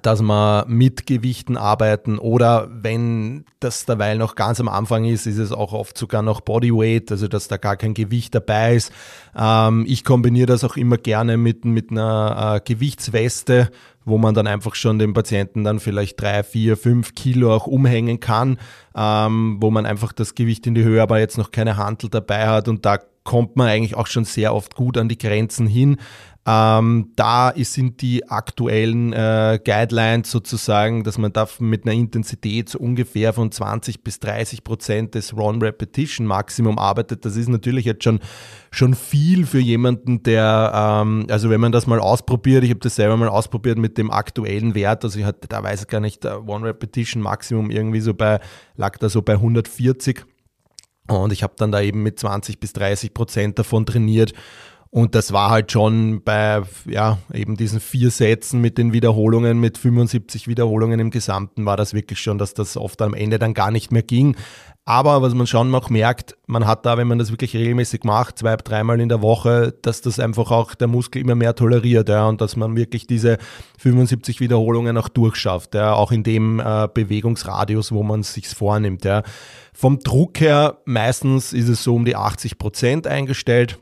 dass 0.01 0.21
wir 0.21 0.65
mit 0.67 1.06
Gewichten 1.06 1.56
arbeiten 1.56 2.17
oder 2.17 2.67
wenn 2.71 3.45
das 3.60 3.86
derweil 3.86 4.17
noch 4.17 4.36
ganz 4.36 4.60
am 4.60 4.67
Anfang 4.67 5.06
ist, 5.06 5.27
ist 5.27 5.38
es 5.38 5.51
auch 5.51 5.71
oft 5.71 5.97
sogar 5.97 6.23
noch 6.23 6.41
Bodyweight, 6.41 7.12
also 7.12 7.27
dass 7.27 7.47
da 7.47 7.58
gar 7.58 7.77
kein 7.77 7.93
Gewicht 7.93 8.34
dabei 8.34 8.75
ist. 8.75 8.91
Ähm, 9.36 9.86
ich 9.88 10.03
kombiniere 10.03 10.47
das 10.47 10.63
auch 10.63 10.77
immer 10.77 10.97
gerne 10.97 11.38
mit, 11.38 11.63
mit 11.63 11.91
einer 11.91 12.56
äh, 12.56 12.62
Gewichtsweste, 12.65 13.69
wo 14.03 14.17
man 14.17 14.34
dann 14.34 14.47
einfach 14.47 14.73
schon 14.75 14.97
den 14.97 15.13
Patienten 15.13 15.63
dann 15.63 15.79
vielleicht 15.79 16.19
drei, 16.19 16.43
vier, 16.43 16.75
fünf 16.75 17.13
Kilo 17.13 17.53
auch 17.53 17.67
umhängen 17.67 18.19
kann, 18.19 18.58
ähm, 18.95 19.58
wo 19.62 19.69
man 19.69 19.86
einfach 19.86 20.12
das 20.12 20.34
Gewicht 20.34 20.65
in 20.65 20.73
die 20.73 20.84
Höhe, 20.84 21.01
aber 21.03 21.19
jetzt 21.19 21.38
noch 21.38 21.51
keine 21.51 21.77
Handel 21.77 22.10
dabei 22.10 22.47
hat 22.47 22.67
und 22.67 22.86
da 22.86 22.97
kommt 23.23 23.56
man 23.56 23.67
eigentlich 23.67 23.95
auch 23.95 24.08
schon 24.08 24.25
sehr 24.25 24.53
oft 24.53 24.75
gut 24.75 24.97
an 24.97 25.08
die 25.08 25.17
Grenzen 25.17 25.67
hin. 25.67 25.97
Ähm, 26.45 27.13
da 27.15 27.53
sind 27.56 28.01
die 28.01 28.29
aktuellen 28.29 29.13
äh, 29.13 29.60
Guidelines 29.63 30.29
sozusagen, 30.29 31.06
dass 31.06 31.17
man 31.17 31.32
da 31.32 31.47
mit 31.60 31.86
einer 31.86 31.93
Intensität 31.93 32.67
so 32.67 32.79
ungefähr 32.79 33.32
von 33.32 33.49
20 33.49 34.03
bis 34.03 34.19
30 34.19 34.65
Prozent 34.65 35.15
des 35.15 35.38
Run 35.38 35.62
Repetition 35.62 36.27
Maximum 36.27 36.77
arbeitet. 36.77 37.23
Das 37.23 37.38
ist 37.38 37.47
natürlich 37.47 37.86
jetzt 37.86 38.03
schon, 38.03 38.19
schon 38.71 38.93
viel 38.93 39.45
für 39.45 39.60
jemanden, 39.60 40.21
der, 40.23 40.73
ähm, 40.75 41.27
also 41.29 41.49
wenn 41.49 41.62
man 41.62 41.71
das 41.71 41.88
mal 41.88 41.99
ausprobiert, 41.99 42.65
ich 42.65 42.71
habe 42.71 42.82
das 42.82 42.95
selber 42.95 43.15
mal 43.15 43.29
ausprobiert 43.29 43.77
mit 43.77 43.97
dem 43.97 44.12
aktuellen 44.12 44.75
Wert, 44.75 45.06
also 45.06 45.19
ich 45.19 45.25
hatte, 45.25 45.47
da 45.47 45.63
weiß 45.63 45.84
ich 45.84 45.88
gar 45.88 46.01
nicht, 46.01 46.25
One 46.25 46.65
Repetition 46.65 47.21
Maximum 47.23 47.71
irgendwie 47.71 48.01
so 48.01 48.13
bei, 48.13 48.41
lag 48.75 48.97
da 48.97 49.08
so 49.08 49.21
bei 49.21 49.34
140. 49.34 50.25
Und 51.08 51.34
ich 51.34 51.43
habe 51.43 51.53
dann 51.58 51.71
da 51.71 51.82
eben 51.82 52.01
mit 52.01 52.19
20 52.19 52.60
bis 52.60 52.73
30 52.73 53.13
Prozent 53.13 53.60
davon 53.60 53.86
trainiert 53.86 54.34
und 54.93 55.15
das 55.15 55.34
war 55.34 55.49
halt 55.49 55.71
schon 55.71 56.21
bei 56.23 56.62
ja, 56.86 57.17
eben 57.34 57.58
diesen 57.58 57.79
vier 57.79 58.12
Sätzen 58.12 58.62
mit 58.62 58.77
den 58.77 58.93
Wiederholungen, 58.93 59.60
mit 59.60 59.79
75 59.79 60.47
Wiederholungen 60.47 60.99
im 60.99 61.10
Gesamten, 61.10 61.65
war 61.65 61.77
das 61.77 61.95
wirklich 61.95 62.19
schon, 62.19 62.38
dass 62.38 62.53
das 62.53 62.77
oft 62.77 63.01
am 63.01 63.15
Ende 63.15 63.39
dann 63.39 63.56
gar 63.56 63.71
nicht 63.71 63.91
mehr 63.91 64.03
ging. 64.03 64.36
Aber 64.86 65.23
was 65.23 65.34
man 65.34 65.47
schon 65.47 65.73
auch 65.73 65.89
merkt, 65.89 66.36
man 66.45 66.67
hat 66.67 66.86
da, 66.86 66.95
wenn 66.95 67.08
man 67.08 67.17
das 67.17 67.32
wirklich 67.32 67.56
regelmäßig 67.56 68.03
macht, 68.03 68.38
zwei, 68.38 68.56
dreimal 68.56 69.01
in 69.01 69.10
der 69.10 69.23
Woche, 69.23 69.73
dass 69.82 70.01
das 70.01 70.19
einfach 70.19 70.51
auch 70.51 70.75
der 70.75 70.88
Muskel 70.88 71.23
immer 71.23 71.34
mehr 71.34 71.56
toleriert 71.56 72.08
ja, 72.08 72.27
und 72.27 72.39
dass 72.39 72.56
man 72.56 72.75
wirklich 72.75 73.08
diese 73.08 73.39
75 73.79 74.41
Wiederholungen 74.41 74.95
auch 74.99 75.10
durchschafft, 75.10 75.73
ja, 75.73 75.93
auch 75.93 76.12
in 76.12 76.21
dem 76.21 76.60
äh, 76.60 76.88
Bewegungsradius, 76.93 77.91
wo 77.93 78.03
man 78.03 78.19
es 78.19 78.36
sich 78.36 78.47
vornimmt. 78.47 79.06
Ja. 79.06 79.23
Vom 79.73 79.97
Druck 80.01 80.39
her, 80.39 80.77
meistens 80.86 81.51
ist 81.51 81.69
es 81.69 81.84
so 81.84 81.95
um 81.95 82.06
die 82.06 82.15
80 82.15 82.60
Prozent 82.60 83.08
eingestellt. 83.08 83.79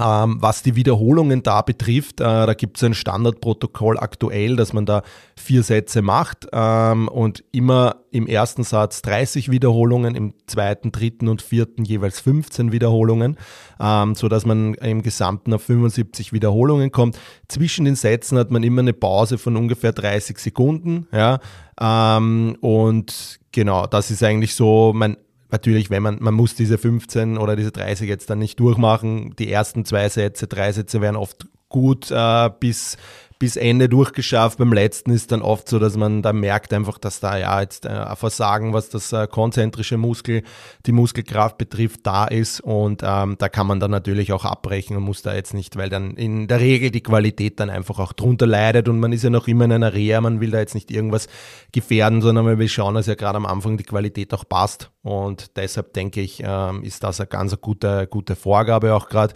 Ähm, 0.00 0.38
was 0.40 0.64
die 0.64 0.74
Wiederholungen 0.74 1.44
da 1.44 1.62
betrifft, 1.62 2.20
äh, 2.20 2.24
da 2.24 2.54
gibt 2.54 2.78
es 2.78 2.82
ein 2.82 2.94
Standardprotokoll 2.94 3.96
aktuell, 3.96 4.56
dass 4.56 4.72
man 4.72 4.86
da 4.86 5.02
vier 5.36 5.62
Sätze 5.62 6.02
macht 6.02 6.48
ähm, 6.52 7.06
und 7.06 7.44
immer 7.52 7.96
im 8.10 8.26
ersten 8.26 8.64
Satz 8.64 9.02
30 9.02 9.52
Wiederholungen, 9.52 10.16
im 10.16 10.34
zweiten, 10.46 10.90
dritten 10.90 11.28
und 11.28 11.42
vierten 11.42 11.84
jeweils 11.84 12.18
15 12.18 12.72
Wiederholungen, 12.72 13.36
ähm, 13.78 14.16
so 14.16 14.28
dass 14.28 14.44
man 14.44 14.74
im 14.74 15.02
Gesamten 15.02 15.54
auf 15.54 15.62
75 15.62 16.32
Wiederholungen 16.32 16.90
kommt. 16.90 17.16
Zwischen 17.46 17.84
den 17.84 17.94
Sätzen 17.94 18.36
hat 18.36 18.50
man 18.50 18.64
immer 18.64 18.80
eine 18.80 18.94
Pause 18.94 19.38
von 19.38 19.56
ungefähr 19.56 19.92
30 19.92 20.38
Sekunden, 20.38 21.06
ja, 21.12 21.38
ähm, 21.80 22.56
und 22.60 23.38
genau, 23.52 23.86
das 23.86 24.10
ist 24.10 24.22
eigentlich 24.22 24.54
so 24.54 24.92
mein 24.94 25.16
natürlich, 25.54 25.88
wenn 25.88 26.02
man, 26.02 26.18
man 26.20 26.34
muss 26.34 26.56
diese 26.56 26.78
15 26.78 27.38
oder 27.38 27.54
diese 27.54 27.70
30 27.70 28.08
jetzt 28.08 28.28
dann 28.28 28.40
nicht 28.40 28.58
durchmachen. 28.58 29.36
Die 29.38 29.50
ersten 29.50 29.84
zwei 29.84 30.08
Sätze, 30.08 30.48
drei 30.48 30.72
Sätze 30.72 31.00
werden 31.00 31.14
oft 31.14 31.46
gut 31.68 32.10
äh, 32.10 32.50
bis, 32.58 32.96
bis 33.38 33.56
Ende 33.56 33.88
durchgeschafft. 33.88 34.58
Beim 34.58 34.72
letzten 34.72 35.10
ist 35.10 35.32
dann 35.32 35.42
oft 35.42 35.68
so, 35.68 35.78
dass 35.78 35.96
man 35.96 36.22
da 36.22 36.32
merkt 36.32 36.72
einfach, 36.72 36.98
dass 36.98 37.20
da 37.20 37.36
ja 37.36 37.60
jetzt 37.60 37.84
äh, 37.84 37.88
ein 37.88 38.16
Versagen, 38.16 38.72
was 38.72 38.88
das 38.88 39.12
äh, 39.12 39.26
konzentrische 39.26 39.96
Muskel, 39.96 40.42
die 40.86 40.92
Muskelkraft 40.92 41.58
betrifft, 41.58 42.00
da 42.04 42.26
ist. 42.26 42.60
Und 42.60 43.02
ähm, 43.04 43.36
da 43.38 43.48
kann 43.48 43.66
man 43.66 43.80
dann 43.80 43.90
natürlich 43.90 44.32
auch 44.32 44.44
abbrechen 44.44 44.96
und 44.96 45.02
muss 45.02 45.22
da 45.22 45.34
jetzt 45.34 45.54
nicht, 45.54 45.76
weil 45.76 45.88
dann 45.88 46.12
in 46.12 46.46
der 46.48 46.60
Regel 46.60 46.90
die 46.90 47.02
Qualität 47.02 47.60
dann 47.60 47.70
einfach 47.70 47.98
auch 47.98 48.12
drunter 48.12 48.46
leidet 48.46 48.88
und 48.88 49.00
man 49.00 49.12
ist 49.12 49.24
ja 49.24 49.30
noch 49.30 49.48
immer 49.48 49.64
in 49.64 49.72
einer 49.72 49.94
Reha, 49.94 50.20
man 50.20 50.40
will 50.40 50.50
da 50.50 50.60
jetzt 50.60 50.74
nicht 50.74 50.90
irgendwas 50.90 51.28
gefährden, 51.72 52.22
sondern 52.22 52.44
man 52.44 52.58
will 52.58 52.68
schauen, 52.68 52.94
dass 52.94 53.06
ja 53.06 53.14
gerade 53.14 53.36
am 53.36 53.46
Anfang 53.46 53.76
die 53.76 53.84
Qualität 53.84 54.32
auch 54.32 54.48
passt. 54.48 54.90
Und 55.02 55.56
deshalb 55.56 55.92
denke 55.92 56.20
ich, 56.20 56.42
ähm, 56.44 56.82
ist 56.82 57.04
das 57.04 57.20
eine 57.20 57.26
ganz 57.26 57.60
gute, 57.60 58.06
gute 58.06 58.36
Vorgabe 58.36 58.94
auch 58.94 59.08
gerade. 59.08 59.34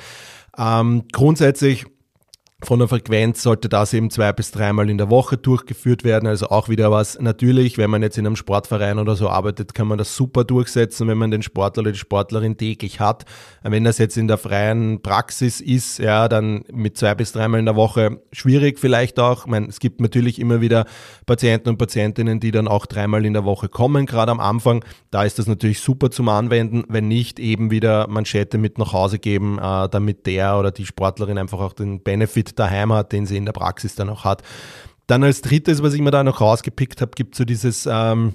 Ähm, 0.56 1.04
grundsätzlich 1.12 1.86
von 2.60 2.80
der 2.80 2.88
Frequenz 2.88 3.44
sollte 3.44 3.68
das 3.68 3.94
eben 3.94 4.10
zwei 4.10 4.32
bis 4.32 4.50
dreimal 4.50 4.90
in 4.90 4.98
der 4.98 5.10
Woche 5.10 5.36
durchgeführt 5.36 6.02
werden. 6.02 6.26
Also 6.26 6.48
auch 6.48 6.68
wieder 6.68 6.90
was. 6.90 7.16
Natürlich, 7.20 7.78
wenn 7.78 7.88
man 7.88 8.02
jetzt 8.02 8.18
in 8.18 8.26
einem 8.26 8.34
Sportverein 8.34 8.98
oder 8.98 9.14
so 9.14 9.28
arbeitet, 9.28 9.74
kann 9.74 9.86
man 9.86 9.96
das 9.96 10.16
super 10.16 10.42
durchsetzen, 10.42 11.06
wenn 11.06 11.18
man 11.18 11.30
den 11.30 11.42
Sportler 11.42 11.82
oder 11.82 11.92
die 11.92 11.98
Sportlerin 11.98 12.56
täglich 12.56 12.98
hat. 12.98 13.26
Wenn 13.62 13.84
das 13.84 13.98
jetzt 13.98 14.16
in 14.16 14.26
der 14.26 14.38
freien 14.38 15.02
Praxis 15.02 15.60
ist, 15.60 15.98
ja, 16.00 16.26
dann 16.26 16.64
mit 16.72 16.98
zwei 16.98 17.14
bis 17.14 17.30
dreimal 17.30 17.60
in 17.60 17.66
der 17.66 17.76
Woche 17.76 18.22
schwierig 18.32 18.80
vielleicht 18.80 19.20
auch. 19.20 19.44
Ich 19.44 19.50
meine, 19.50 19.68
es 19.68 19.78
gibt 19.78 20.00
natürlich 20.00 20.40
immer 20.40 20.60
wieder 20.60 20.84
Patienten 21.26 21.68
und 21.68 21.78
Patientinnen, 21.78 22.40
die 22.40 22.50
dann 22.50 22.66
auch 22.66 22.86
dreimal 22.86 23.24
in 23.24 23.34
der 23.34 23.44
Woche 23.44 23.68
kommen, 23.68 24.04
gerade 24.04 24.32
am 24.32 24.40
Anfang. 24.40 24.84
Da 25.12 25.22
ist 25.22 25.38
das 25.38 25.46
natürlich 25.46 25.78
super 25.78 26.10
zum 26.10 26.28
Anwenden. 26.28 26.82
Wenn 26.88 27.06
nicht, 27.06 27.38
eben 27.38 27.70
wieder 27.70 28.08
Manschette 28.08 28.58
mit 28.58 28.78
nach 28.78 28.92
Hause 28.92 29.20
geben, 29.20 29.58
äh, 29.58 29.88
damit 29.88 30.26
der 30.26 30.58
oder 30.58 30.72
die 30.72 30.86
Sportlerin 30.86 31.38
einfach 31.38 31.60
auch 31.60 31.72
den 31.72 32.02
Benefit 32.02 32.47
daheim 32.54 32.92
hat, 32.92 33.12
den 33.12 33.26
sie 33.26 33.36
in 33.36 33.44
der 33.44 33.52
Praxis 33.52 33.94
dann 33.94 34.10
auch 34.10 34.24
hat. 34.24 34.42
Dann 35.06 35.24
als 35.24 35.40
drittes, 35.40 35.82
was 35.82 35.94
ich 35.94 36.00
mir 36.00 36.10
da 36.10 36.22
noch 36.22 36.40
rausgepickt 36.40 37.00
habe, 37.00 37.12
gibt 37.14 37.34
es 37.34 37.38
so 37.38 37.44
dieses 37.44 37.88
ähm, 37.90 38.34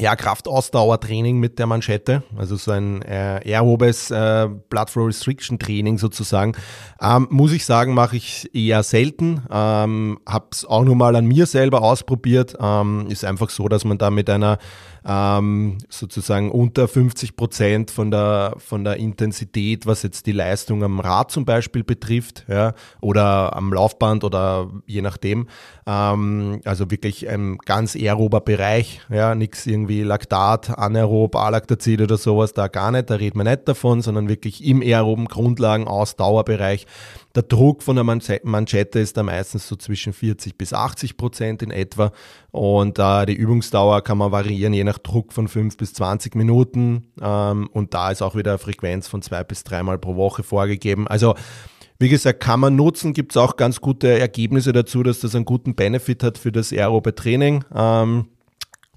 ja, 0.00 0.16
Kraftausdauertraining 0.16 1.38
mit 1.38 1.58
der 1.58 1.66
Manschette, 1.66 2.22
also 2.36 2.56
so 2.56 2.72
ein 2.72 3.02
äh, 3.02 3.40
aerobes 3.44 4.10
äh, 4.10 4.48
Blood 4.70 4.90
Flow 4.90 5.06
Restriction 5.06 5.58
Training 5.58 5.98
sozusagen. 5.98 6.56
Ähm, 7.00 7.28
muss 7.30 7.52
ich 7.52 7.64
sagen, 7.64 7.94
mache 7.94 8.16
ich 8.16 8.48
eher 8.54 8.82
selten. 8.82 9.42
Ähm, 9.50 10.18
habe 10.26 10.46
es 10.52 10.64
auch 10.64 10.84
nur 10.84 10.96
mal 10.96 11.16
an 11.16 11.26
mir 11.26 11.46
selber 11.46 11.82
ausprobiert. 11.82 12.56
Ähm, 12.58 13.06
ist 13.08 13.24
einfach 13.24 13.50
so, 13.50 13.68
dass 13.68 13.84
man 13.84 13.98
da 13.98 14.10
mit 14.10 14.30
einer 14.30 14.58
ähm, 15.06 15.78
sozusagen 15.88 16.50
unter 16.50 16.88
50 16.88 17.36
Prozent 17.36 17.90
von 17.90 18.10
der, 18.10 18.54
von 18.58 18.84
der 18.84 18.96
Intensität, 18.96 19.86
was 19.86 20.02
jetzt 20.02 20.26
die 20.26 20.32
Leistung 20.32 20.82
am 20.82 21.00
Rad 21.00 21.30
zum 21.30 21.44
Beispiel 21.44 21.84
betrifft, 21.84 22.44
ja, 22.48 22.74
oder 23.00 23.56
am 23.56 23.72
Laufband 23.72 24.24
oder 24.24 24.70
je 24.86 25.02
nachdem. 25.02 25.48
Ähm, 25.86 26.60
also 26.64 26.90
wirklich 26.90 27.28
ein 27.28 27.58
ganz 27.58 27.96
aerober 27.96 28.40
Bereich, 28.40 29.00
ja, 29.10 29.34
nichts 29.34 29.66
irgendwie 29.66 30.02
Laktat, 30.02 30.78
Anaerob, 30.78 31.36
Alaktazid 31.36 32.00
oder 32.00 32.16
sowas, 32.16 32.52
da 32.52 32.68
gar 32.68 32.90
nicht, 32.90 33.10
da 33.10 33.14
reden 33.14 33.38
wir 33.38 33.44
nicht 33.44 33.68
davon, 33.68 34.02
sondern 34.02 34.28
wirklich 34.28 34.64
im 34.64 34.82
aeroben 34.82 35.26
Grundlagen, 35.26 35.88
Ausdauerbereich. 35.88 36.86
Der 37.34 37.44
Druck 37.44 37.82
von 37.84 37.94
der 37.94 38.04
Manschette 38.04 38.98
ist 38.98 39.16
da 39.16 39.22
meistens 39.22 39.68
so 39.68 39.76
zwischen 39.76 40.12
40 40.12 40.58
bis 40.58 40.72
80 40.72 41.16
Prozent 41.16 41.62
in 41.62 41.70
etwa. 41.70 42.10
Und 42.50 42.98
äh, 42.98 43.26
die 43.26 43.34
Übungsdauer 43.34 44.02
kann 44.02 44.18
man 44.18 44.32
variieren, 44.32 44.72
je 44.72 44.82
nach 44.82 44.98
Druck 44.98 45.32
von 45.32 45.46
5 45.46 45.76
bis 45.76 45.92
20 45.92 46.34
Minuten. 46.34 47.06
Ähm, 47.22 47.68
und 47.72 47.94
da 47.94 48.10
ist 48.10 48.22
auch 48.22 48.34
wieder 48.34 48.52
eine 48.52 48.58
Frequenz 48.58 49.06
von 49.06 49.22
zwei 49.22 49.44
bis 49.44 49.62
dreimal 49.62 49.98
pro 49.98 50.16
Woche 50.16 50.42
vorgegeben. 50.42 51.06
Also 51.06 51.34
wie 52.00 52.08
gesagt, 52.08 52.40
kann 52.40 52.60
man 52.60 52.76
nutzen, 52.76 53.12
gibt 53.12 53.32
es 53.32 53.36
auch 53.36 53.56
ganz 53.56 53.80
gute 53.80 54.18
Ergebnisse 54.18 54.72
dazu, 54.72 55.02
dass 55.02 55.20
das 55.20 55.34
einen 55.34 55.44
guten 55.44 55.74
Benefit 55.74 56.22
hat 56.22 56.38
für 56.38 56.50
das 56.50 56.72
aerobe 56.72 57.14
Training. 57.14 57.62
Ähm, 57.74 58.26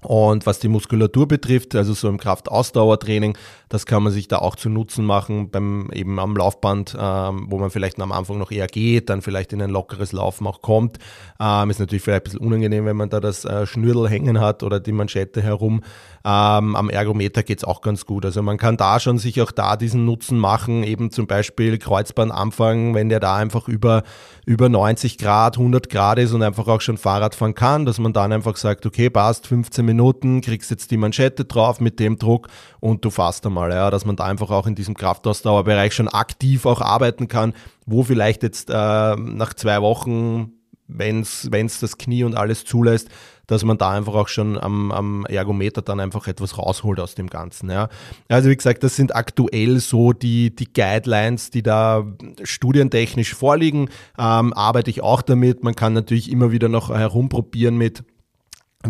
und 0.04 0.44
was 0.44 0.58
die 0.58 0.68
Muskulatur 0.68 1.26
betrifft, 1.26 1.74
also 1.74 1.94
so 1.94 2.08
im 2.08 2.18
Kraftausdauertraining, 2.18 3.38
das 3.68 3.86
kann 3.86 4.02
man 4.02 4.12
sich 4.12 4.28
da 4.28 4.38
auch 4.38 4.56
zu 4.56 4.68
Nutzen 4.68 5.04
machen, 5.04 5.50
beim 5.50 5.90
eben 5.92 6.18
am 6.18 6.36
Laufband, 6.36 6.96
ähm, 6.98 7.46
wo 7.48 7.58
man 7.58 7.70
vielleicht 7.70 8.00
am 8.00 8.12
Anfang 8.12 8.38
noch 8.38 8.50
eher 8.50 8.66
geht, 8.66 9.10
dann 9.10 9.22
vielleicht 9.22 9.52
in 9.52 9.62
ein 9.62 9.70
lockeres 9.70 10.12
Laufen 10.12 10.46
auch 10.46 10.62
kommt. 10.62 10.98
Ähm, 11.40 11.70
ist 11.70 11.80
natürlich 11.80 12.02
vielleicht 12.02 12.22
ein 12.22 12.24
bisschen 12.24 12.46
unangenehm, 12.46 12.84
wenn 12.86 12.96
man 12.96 13.10
da 13.10 13.20
das 13.20 13.44
äh, 13.44 13.66
Schnürdel 13.66 14.08
hängen 14.08 14.40
hat 14.40 14.62
oder 14.62 14.80
die 14.80 14.92
Manschette 14.92 15.42
herum. 15.42 15.82
Ähm, 16.26 16.74
am 16.74 16.88
Ergometer 16.88 17.42
geht's 17.42 17.64
auch 17.64 17.82
ganz 17.82 18.06
gut. 18.06 18.24
Also 18.24 18.42
man 18.42 18.56
kann 18.56 18.78
da 18.78 18.98
schon 18.98 19.18
sich 19.18 19.42
auch 19.42 19.50
da 19.50 19.76
diesen 19.76 20.06
Nutzen 20.06 20.38
machen, 20.38 20.82
eben 20.82 21.10
zum 21.10 21.26
Beispiel 21.26 21.76
Kreuzband 21.78 22.32
anfangen, 22.32 22.94
wenn 22.94 23.10
der 23.10 23.20
da 23.20 23.36
einfach 23.36 23.68
über, 23.68 24.04
über 24.46 24.70
90 24.70 25.18
Grad, 25.18 25.58
100 25.58 25.90
Grad 25.90 26.18
ist 26.18 26.32
und 26.32 26.42
einfach 26.42 26.66
auch 26.66 26.80
schon 26.80 26.96
Fahrrad 26.96 27.34
fahren 27.34 27.54
kann, 27.54 27.84
dass 27.84 27.98
man 27.98 28.14
dann 28.14 28.32
einfach 28.32 28.56
sagt, 28.56 28.86
okay, 28.86 29.10
passt, 29.10 29.46
15 29.46 29.84
Minuten, 29.84 30.40
kriegst 30.40 30.70
jetzt 30.70 30.90
die 30.90 30.96
Manschette 30.96 31.44
drauf 31.44 31.80
mit 31.80 32.00
dem 32.00 32.18
Druck 32.18 32.48
und 32.80 33.04
du 33.04 33.10
fährst 33.10 33.44
einmal, 33.44 33.63
ja, 33.72 33.90
dass 33.90 34.04
man 34.04 34.16
da 34.16 34.24
einfach 34.24 34.50
auch 34.50 34.66
in 34.66 34.74
diesem 34.74 34.94
Kraftausdauerbereich 34.94 35.94
schon 35.94 36.08
aktiv 36.08 36.66
auch 36.66 36.80
arbeiten 36.80 37.28
kann, 37.28 37.54
wo 37.86 38.02
vielleicht 38.02 38.42
jetzt 38.42 38.70
äh, 38.70 39.16
nach 39.16 39.54
zwei 39.54 39.80
Wochen 39.82 40.52
wenn 40.86 41.20
es 41.20 41.80
das 41.80 41.98
Knie 41.98 42.24
und 42.24 42.36
alles 42.36 42.64
zulässt, 42.64 43.08
dass 43.46 43.64
man 43.64 43.78
da 43.78 43.90
einfach 43.90 44.14
auch 44.14 44.28
schon 44.28 44.58
am, 44.58 44.90
am 44.90 45.26
Ergometer 45.26 45.82
dann 45.82 46.00
einfach 46.00 46.28
etwas 46.28 46.56
rausholt 46.58 47.00
aus 47.00 47.14
dem 47.14 47.28
Ganzen. 47.28 47.70
Ja. 47.70 47.88
Also 48.28 48.48
wie 48.48 48.56
gesagt, 48.56 48.82
das 48.82 48.96
sind 48.96 49.14
aktuell 49.14 49.80
so 49.80 50.12
die, 50.12 50.54
die 50.54 50.72
Guidelines, 50.72 51.50
die 51.50 51.62
da 51.62 52.06
studientechnisch 52.42 53.34
vorliegen. 53.34 53.90
Ähm, 54.18 54.52
arbeite 54.52 54.90
ich 54.90 55.02
auch 55.02 55.22
damit. 55.22 55.62
Man 55.62 55.74
kann 55.74 55.92
natürlich 55.92 56.30
immer 56.30 56.52
wieder 56.52 56.68
noch 56.68 56.90
herumprobieren 56.90 57.76
mit 57.76 58.04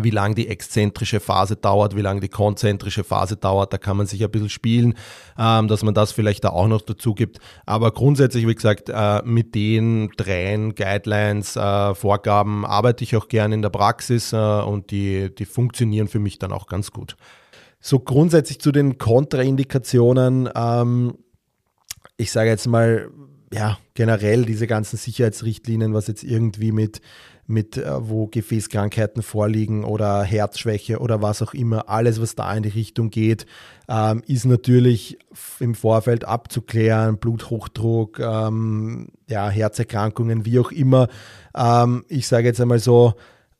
wie 0.01 0.09
lang 0.09 0.35
die 0.35 0.47
exzentrische 0.47 1.19
Phase 1.19 1.55
dauert, 1.55 1.95
wie 1.95 2.01
lang 2.01 2.19
die 2.19 2.29
konzentrische 2.29 3.03
Phase 3.03 3.37
dauert. 3.37 3.73
Da 3.73 3.77
kann 3.77 3.97
man 3.97 4.05
sich 4.05 4.23
ein 4.23 4.31
bisschen 4.31 4.49
spielen, 4.49 4.95
ähm, 5.37 5.67
dass 5.67 5.83
man 5.83 5.93
das 5.93 6.11
vielleicht 6.11 6.43
da 6.43 6.49
auch 6.49 6.67
noch 6.67 6.81
dazu 6.81 7.13
gibt. 7.13 7.39
Aber 7.65 7.91
grundsätzlich, 7.91 8.47
wie 8.47 8.55
gesagt, 8.55 8.89
äh, 8.89 9.21
mit 9.23 9.55
den 9.55 10.09
dreien 10.17 10.75
Guidelines, 10.75 11.55
äh, 11.55 11.95
Vorgaben 11.95 12.65
arbeite 12.65 13.03
ich 13.03 13.15
auch 13.15 13.27
gerne 13.27 13.55
in 13.55 13.61
der 13.61 13.69
Praxis 13.69 14.33
äh, 14.33 14.37
und 14.37 14.91
die, 14.91 15.33
die 15.33 15.45
funktionieren 15.45 16.07
für 16.07 16.19
mich 16.19 16.39
dann 16.39 16.51
auch 16.51 16.67
ganz 16.67 16.91
gut. 16.91 17.15
So 17.79 17.99
grundsätzlich 17.99 18.59
zu 18.59 18.71
den 18.71 18.97
Kontraindikationen. 18.97 20.49
Ähm, 20.55 21.17
ich 22.17 22.31
sage 22.31 22.49
jetzt 22.49 22.67
mal, 22.67 23.09
ja, 23.53 23.77
generell 23.93 24.43
diese 24.45 24.67
ganzen 24.67 24.97
Sicherheitsrichtlinien, 24.97 25.93
was 25.93 26.07
jetzt 26.07 26.23
irgendwie 26.23 26.71
mit 26.71 27.01
mit 27.47 27.77
äh, 27.77 28.09
wo 28.09 28.27
Gefäßkrankheiten 28.27 29.21
vorliegen 29.21 29.83
oder 29.83 30.23
Herzschwäche 30.23 30.99
oder 30.99 31.21
was 31.21 31.41
auch 31.41 31.53
immer, 31.53 31.89
alles, 31.89 32.21
was 32.21 32.35
da 32.35 32.53
in 32.55 32.63
die 32.63 32.69
Richtung 32.69 33.09
geht, 33.09 33.45
ähm, 33.87 34.23
ist 34.25 34.45
natürlich 34.45 35.17
im 35.59 35.75
Vorfeld 35.75 36.25
abzuklären, 36.25 37.17
Bluthochdruck, 37.17 38.19
ähm, 38.19 39.09
ja, 39.29 39.49
Herzerkrankungen, 39.49 40.45
wie 40.45 40.59
auch 40.59 40.71
immer. 40.71 41.07
Ähm, 41.55 42.05
ich 42.07 42.27
sage 42.27 42.47
jetzt 42.47 42.61
einmal 42.61 42.79
so, 42.79 43.13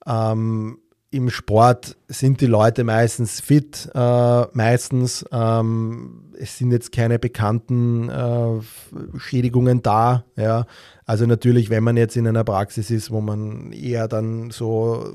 ähm, 0.08 0.80
im 1.16 1.30
Sport 1.30 1.95
sind 2.09 2.41
die 2.41 2.45
Leute 2.45 2.84
meistens 2.84 3.39
fit, 3.39 3.89
äh, 3.95 4.43
meistens. 4.53 5.26
Ähm, 5.32 6.34
es 6.38 6.57
sind 6.57 6.72
jetzt 6.72 6.91
keine 6.91 7.20
bekannten 7.20 8.09
äh, 8.09 9.18
Schädigungen 9.18 9.82
da. 9.82 10.26
Ja. 10.36 10.66
Also 11.05 11.26
natürlich, 11.26 11.70
wenn 11.70 11.84
man 11.84 11.95
jetzt 11.95 12.18
in 12.18 12.28
einer 12.28 12.43
Praxis 12.43 12.91
ist, 12.91 13.11
wo 13.11 13.22
man 13.22 13.72
eher 13.72 14.09
dann 14.09 14.51
so 14.51 15.05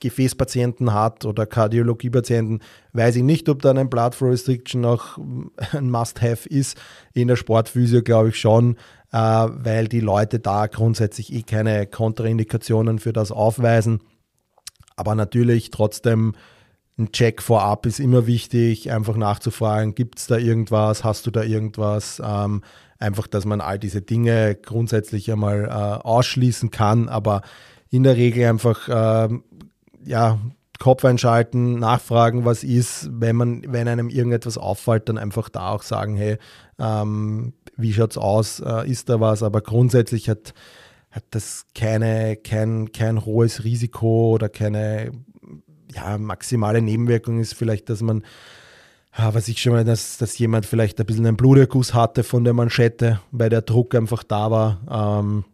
Gefäßpatienten 0.00 0.94
hat 0.94 1.26
oder 1.26 1.44
Kardiologiepatienten, 1.44 2.60
weiß 2.94 3.16
ich 3.16 3.22
nicht, 3.22 3.48
ob 3.50 3.60
dann 3.60 3.76
ein 3.76 3.90
Blood 3.90 4.14
Flow 4.14 4.30
Restriction 4.30 4.84
auch 4.86 5.18
ein 5.72 5.90
Must-Have 5.90 6.48
ist. 6.48 6.80
In 7.12 7.28
der 7.28 7.36
Sportphysio 7.36 8.02
glaube 8.02 8.30
ich 8.30 8.38
schon, 8.38 8.76
äh, 9.12 9.18
weil 9.18 9.88
die 9.88 10.00
Leute 10.00 10.38
da 10.38 10.68
grundsätzlich 10.68 11.32
eh 11.32 11.42
keine 11.42 11.86
Kontraindikationen 11.86 12.98
für 12.98 13.12
das 13.12 13.30
aufweisen. 13.30 14.00
Aber 14.96 15.14
natürlich 15.14 15.70
trotzdem 15.70 16.34
ein 16.98 17.12
Check 17.12 17.42
vorab 17.42 17.86
ist 17.86 18.00
immer 18.00 18.26
wichtig, 18.26 18.90
einfach 18.90 19.16
nachzufragen, 19.16 19.94
gibt 19.94 20.18
es 20.18 20.26
da 20.26 20.36
irgendwas, 20.36 21.04
hast 21.04 21.26
du 21.26 21.30
da 21.30 21.42
irgendwas? 21.42 22.20
Ähm, 22.24 22.62
einfach, 22.98 23.26
dass 23.26 23.44
man 23.44 23.60
all 23.60 23.78
diese 23.78 24.02
Dinge 24.02 24.54
grundsätzlich 24.54 25.30
einmal 25.32 25.64
äh, 25.64 25.68
ausschließen 25.70 26.70
kann, 26.70 27.08
aber 27.08 27.42
in 27.90 28.04
der 28.04 28.16
Regel 28.16 28.48
einfach 28.48 28.88
äh, 28.88 29.28
ja, 30.04 30.38
Kopf 30.78 31.04
einschalten, 31.04 31.78
nachfragen, 31.78 32.44
was 32.44 32.64
ist, 32.64 33.08
wenn 33.12 33.36
man, 33.36 33.62
wenn 33.68 33.88
einem 33.88 34.08
irgendetwas 34.08 34.58
auffällt, 34.58 35.08
dann 35.08 35.18
einfach 35.18 35.48
da 35.48 35.70
auch 35.70 35.82
sagen, 35.82 36.16
hey, 36.16 36.38
ähm, 36.78 37.52
wie 37.76 37.92
schaut's 37.92 38.18
aus, 38.18 38.60
äh, 38.60 38.88
ist 38.90 39.08
da 39.08 39.20
was? 39.20 39.42
Aber 39.42 39.60
grundsätzlich 39.60 40.28
hat 40.28 40.54
hat 41.12 41.24
das 41.30 41.66
keine, 41.74 42.36
kein, 42.36 42.90
kein 42.92 43.24
hohes 43.24 43.64
Risiko 43.64 44.32
oder 44.32 44.48
keine 44.48 45.12
ja, 45.94 46.18
maximale 46.18 46.80
Nebenwirkung 46.80 47.38
ist 47.38 47.54
vielleicht, 47.54 47.90
dass 47.90 48.00
man, 48.00 48.24
ja, 49.16 49.34
was 49.34 49.48
ich 49.48 49.60
schon 49.60 49.74
mal, 49.74 49.84
dass, 49.84 50.16
dass 50.16 50.38
jemand 50.38 50.66
vielleicht 50.66 50.98
ein 50.98 51.06
bisschen 51.06 51.26
einen 51.26 51.36
Bluterguss 51.36 51.94
hatte 51.94 52.24
von 52.24 52.44
der 52.44 52.54
Manschette, 52.54 53.20
weil 53.30 53.50
der 53.50 53.62
Druck 53.62 53.94
einfach 53.94 54.22
da 54.22 54.50
war. 54.50 55.20
Ähm, 55.20 55.44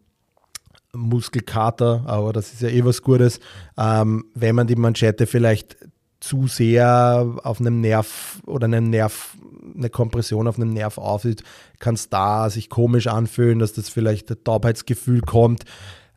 Muskelkater, 0.94 2.04
aber 2.06 2.32
das 2.32 2.52
ist 2.52 2.62
ja 2.62 2.68
eh 2.68 2.84
was 2.84 3.02
Gutes. 3.02 3.40
Ähm, 3.76 4.24
wenn 4.34 4.54
man 4.54 4.66
die 4.66 4.76
Manschette 4.76 5.26
vielleicht 5.26 5.76
zu 6.20 6.46
sehr 6.46 7.36
auf 7.42 7.60
einem 7.60 7.80
Nerv 7.80 8.40
oder 8.46 8.64
einem 8.64 8.90
Nerv, 8.90 9.36
eine 9.78 9.90
Kompression 9.90 10.48
auf 10.48 10.56
einem 10.56 10.72
Nerv 10.72 10.98
aufsieht, 10.98 11.42
kann 11.78 11.94
es 11.94 12.08
da 12.08 12.50
sich 12.50 12.68
komisch 12.68 13.06
anfühlen, 13.06 13.58
dass 13.58 13.72
das 13.72 13.88
vielleicht 13.88 14.30
ein 14.30 14.42
Taubheitsgefühl 14.44 15.20
kommt. 15.20 15.64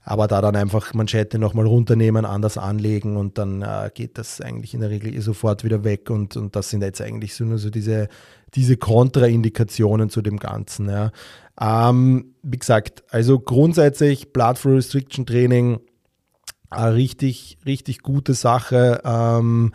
Aber 0.03 0.27
da 0.27 0.41
dann 0.41 0.55
einfach 0.55 0.95
Manschette 0.95 1.37
nochmal 1.37 1.67
runternehmen, 1.67 2.25
anders 2.25 2.57
anlegen 2.57 3.17
und 3.17 3.37
dann 3.37 3.61
äh, 3.61 3.91
geht 3.93 4.17
das 4.17 4.41
eigentlich 4.41 4.73
in 4.73 4.79
der 4.79 4.89
Regel 4.89 5.13
eh 5.13 5.19
sofort 5.19 5.63
wieder 5.63 5.83
weg. 5.83 6.09
Und, 6.09 6.35
und 6.35 6.55
das 6.55 6.71
sind 6.71 6.81
jetzt 6.81 7.01
eigentlich 7.01 7.35
so 7.35 7.45
nur 7.45 7.59
so 7.59 7.69
diese, 7.69 8.09
diese 8.55 8.77
Kontraindikationen 8.77 10.09
zu 10.09 10.23
dem 10.23 10.37
Ganzen. 10.37 10.89
Ja. 10.89 11.11
Ähm, 11.59 12.33
wie 12.41 12.57
gesagt, 12.57 13.03
also 13.09 13.39
grundsätzlich 13.39 14.33
Blood 14.33 14.57
Flow 14.57 14.73
Restriction 14.73 15.27
Training 15.27 15.79
eine 16.71 16.95
richtig, 16.95 17.59
richtig 17.65 17.99
gute 17.99 18.33
Sache. 18.33 19.01
Ähm, 19.03 19.73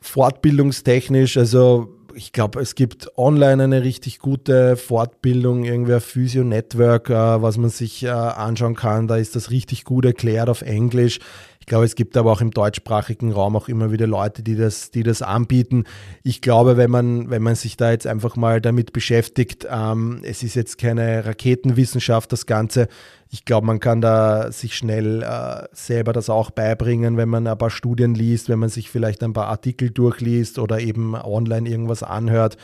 fortbildungstechnisch, 0.00 1.36
also 1.36 1.97
ich 2.18 2.32
glaube, 2.32 2.60
es 2.60 2.74
gibt 2.74 3.16
online 3.16 3.62
eine 3.62 3.82
richtig 3.82 4.18
gute 4.18 4.76
Fortbildung, 4.76 5.64
irgendwie 5.64 5.94
ein 5.94 6.00
Physio 6.00 6.42
Network, 6.42 7.10
äh, 7.10 7.14
was 7.14 7.56
man 7.58 7.70
sich 7.70 8.02
äh, 8.02 8.08
anschauen 8.08 8.74
kann. 8.74 9.06
Da 9.06 9.16
ist 9.16 9.36
das 9.36 9.50
richtig 9.50 9.84
gut 9.84 10.04
erklärt 10.04 10.48
auf 10.48 10.62
Englisch. 10.62 11.20
Ich 11.68 11.70
glaube, 11.70 11.84
es 11.84 11.96
gibt 11.96 12.16
aber 12.16 12.32
auch 12.32 12.40
im 12.40 12.50
deutschsprachigen 12.50 13.30
Raum 13.30 13.54
auch 13.54 13.68
immer 13.68 13.92
wieder 13.92 14.06
Leute, 14.06 14.42
die 14.42 14.56
das, 14.56 14.90
die 14.90 15.02
das 15.02 15.20
anbieten. 15.20 15.84
Ich 16.22 16.40
glaube, 16.40 16.78
wenn 16.78 16.90
man, 16.90 17.28
wenn 17.28 17.42
man 17.42 17.56
sich 17.56 17.76
da 17.76 17.90
jetzt 17.90 18.06
einfach 18.06 18.36
mal 18.36 18.62
damit 18.62 18.94
beschäftigt, 18.94 19.68
ähm, 19.70 20.20
es 20.22 20.42
ist 20.42 20.54
jetzt 20.54 20.78
keine 20.78 21.26
Raketenwissenschaft, 21.26 22.32
das 22.32 22.46
Ganze. 22.46 22.88
Ich 23.28 23.44
glaube, 23.44 23.66
man 23.66 23.80
kann 23.80 24.00
da 24.00 24.50
sich 24.50 24.74
schnell 24.74 25.22
äh, 25.22 25.66
selber 25.72 26.14
das 26.14 26.30
auch 26.30 26.50
beibringen, 26.50 27.18
wenn 27.18 27.28
man 27.28 27.46
ein 27.46 27.58
paar 27.58 27.68
Studien 27.68 28.14
liest, 28.14 28.48
wenn 28.48 28.58
man 28.58 28.70
sich 28.70 28.88
vielleicht 28.88 29.22
ein 29.22 29.34
paar 29.34 29.48
Artikel 29.48 29.90
durchliest 29.90 30.58
oder 30.58 30.80
eben 30.80 31.14
online 31.14 31.68
irgendwas 31.68 32.02
anhört 32.02 32.56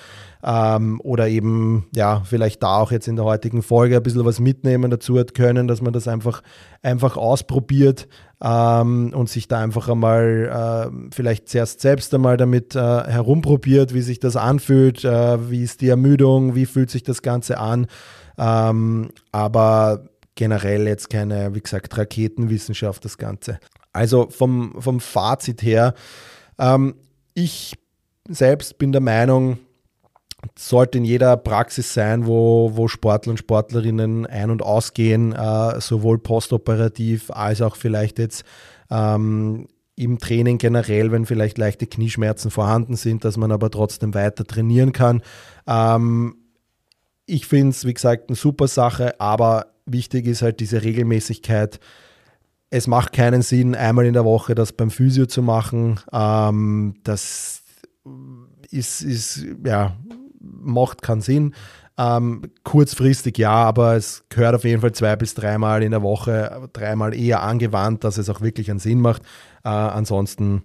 ähm, 0.43 1.03
oder 1.03 1.29
eben, 1.29 1.85
ja, 1.95 2.23
vielleicht 2.25 2.63
da 2.63 2.79
auch 2.79 2.93
jetzt 2.93 3.09
in 3.09 3.17
der 3.17 3.27
heutigen 3.27 3.63
Folge 3.63 3.97
ein 3.97 4.03
bisschen 4.03 4.25
was 4.25 4.41
mitnehmen 4.41 4.91
dazu 4.91 5.19
hat 5.19 5.35
können, 5.35 5.69
dass 5.69 5.83
man 5.83 5.93
das 5.93 6.09
einfach, 6.09 6.43
einfach 6.83 7.19
ausprobiert. 7.19 8.09
Ähm, 8.45 9.13
und 9.15 9.31
sich 9.31 9.49
da 9.49 9.61
einfach 9.61 9.89
einmal 9.89 10.91
äh, 10.93 11.11
vielleicht 11.15 11.49
zuerst 11.49 11.81
selbst 11.81 12.13
einmal 12.13 12.37
damit 12.37 12.77
äh, 12.77 12.79
herumprobiert, 12.79 13.95
wie 13.95 14.03
sich 14.03 14.21
das 14.21 14.37
anfühlt, 14.37 15.03
äh, 15.03 15.51
wie 15.51 15.63
ist 15.63 15.81
die 15.81 15.89
Ermüdung, 15.89 16.55
wie 16.55 16.67
fühlt 16.67 16.91
sich 16.91 17.03
das 17.03 17.23
Ganze 17.23 17.59
an. 17.59 17.87
Ähm, 18.37 19.11
aber 19.33 20.05
generell 20.35 20.87
jetzt 20.87 21.09
keine, 21.09 21.55
wie 21.55 21.61
gesagt, 21.61 21.97
Raketenwissenschaft 21.97 23.05
das 23.05 23.17
Ganze. 23.17 23.59
Also 23.95 24.29
vom, 24.29 24.75
vom 24.79 25.01
Fazit 25.01 25.63
her, 25.63 25.95
ähm, 26.59 26.97
ich 27.33 27.79
selbst 28.29 28.77
bin 28.77 28.93
der 28.93 29.01
Meinung, 29.01 29.59
sollte 30.59 30.99
in 30.99 31.05
jeder 31.05 31.37
Praxis 31.37 31.95
sein, 31.95 32.27
wo, 32.27 32.73
wo 32.75 32.89
Sportler 32.89 33.31
und 33.31 33.39
Sportlerinnen 33.39 34.27
ein- 34.27 34.51
und 34.51 34.63
ausgehen, 34.63 35.33
äh, 35.33 35.81
sowohl 35.81 36.19
postoperativ 36.19 37.31
als 37.31 37.63
auch 37.63 37.77
vielleicht 37.77 38.19
jetzt 38.19 38.45
ähm, 38.91 39.67
im 39.97 40.19
Training 40.19 40.59
generell, 40.59 41.13
wenn 41.13 41.27
vielleicht 41.27 41.59
leichte 41.59 41.87
Knieschmerzen 41.87 42.51
vorhanden 42.51 42.97
sind, 42.97 43.25
dass 43.25 43.37
man 43.37 43.53
aber 43.53 43.71
trotzdem 43.71 44.15
weiter 44.15 44.45
trainieren 44.45 44.93
kann. 44.93 45.23
Ähm, 45.67 46.37
ich 47.27 47.47
finde 47.47 47.71
es, 47.71 47.87
wie 47.87 47.95
gesagt, 47.95 48.29
eine 48.29 48.37
super 48.37 48.69
Sache, 48.69 49.19
aber 49.21 49.67
wichtig 49.87 50.27
ist 50.27 50.43
halt 50.43 50.61
diese 50.61 50.83
Regelmäßigkeit. 50.83 51.81
Es 52.71 52.87
macht 52.87 53.13
keinen 53.13 53.43
Sinn, 53.43 53.75
einmal 53.75 54.07
in 54.07 54.15
der 54.15 54.25
Woche 54.25 54.55
das 54.55 54.73
beim 54.73 54.91
Physio 54.91 55.27
zu 55.27 55.43
machen. 55.43 56.01
Ähm, 56.13 56.97
das 57.05 57.63
ist, 58.71 59.03
ist, 59.03 59.47
ja, 59.65 59.97
macht 60.45 61.03
keinen 61.03 61.21
Sinn. 61.21 61.55
Ähm, 61.97 62.43
kurzfristig 62.65 63.39
ja, 63.39 63.53
aber 63.53 63.95
es 63.95 64.25
gehört 64.29 64.57
auf 64.57 64.65
jeden 64.65 64.81
Fall 64.81 64.93
zwei 64.93 65.15
bis 65.15 65.35
dreimal 65.35 65.83
in 65.83 65.93
der 65.93 66.03
Woche, 66.03 66.69
dreimal 66.73 67.15
eher 67.15 67.43
angewandt, 67.43 68.03
dass 68.03 68.19
es 68.19 68.29
auch 68.29 68.41
wirklich 68.41 68.71
einen 68.71 68.81
Sinn 68.81 69.01
macht. 69.01 69.23
Äh, 69.65 69.69
ansonsten 69.69 70.65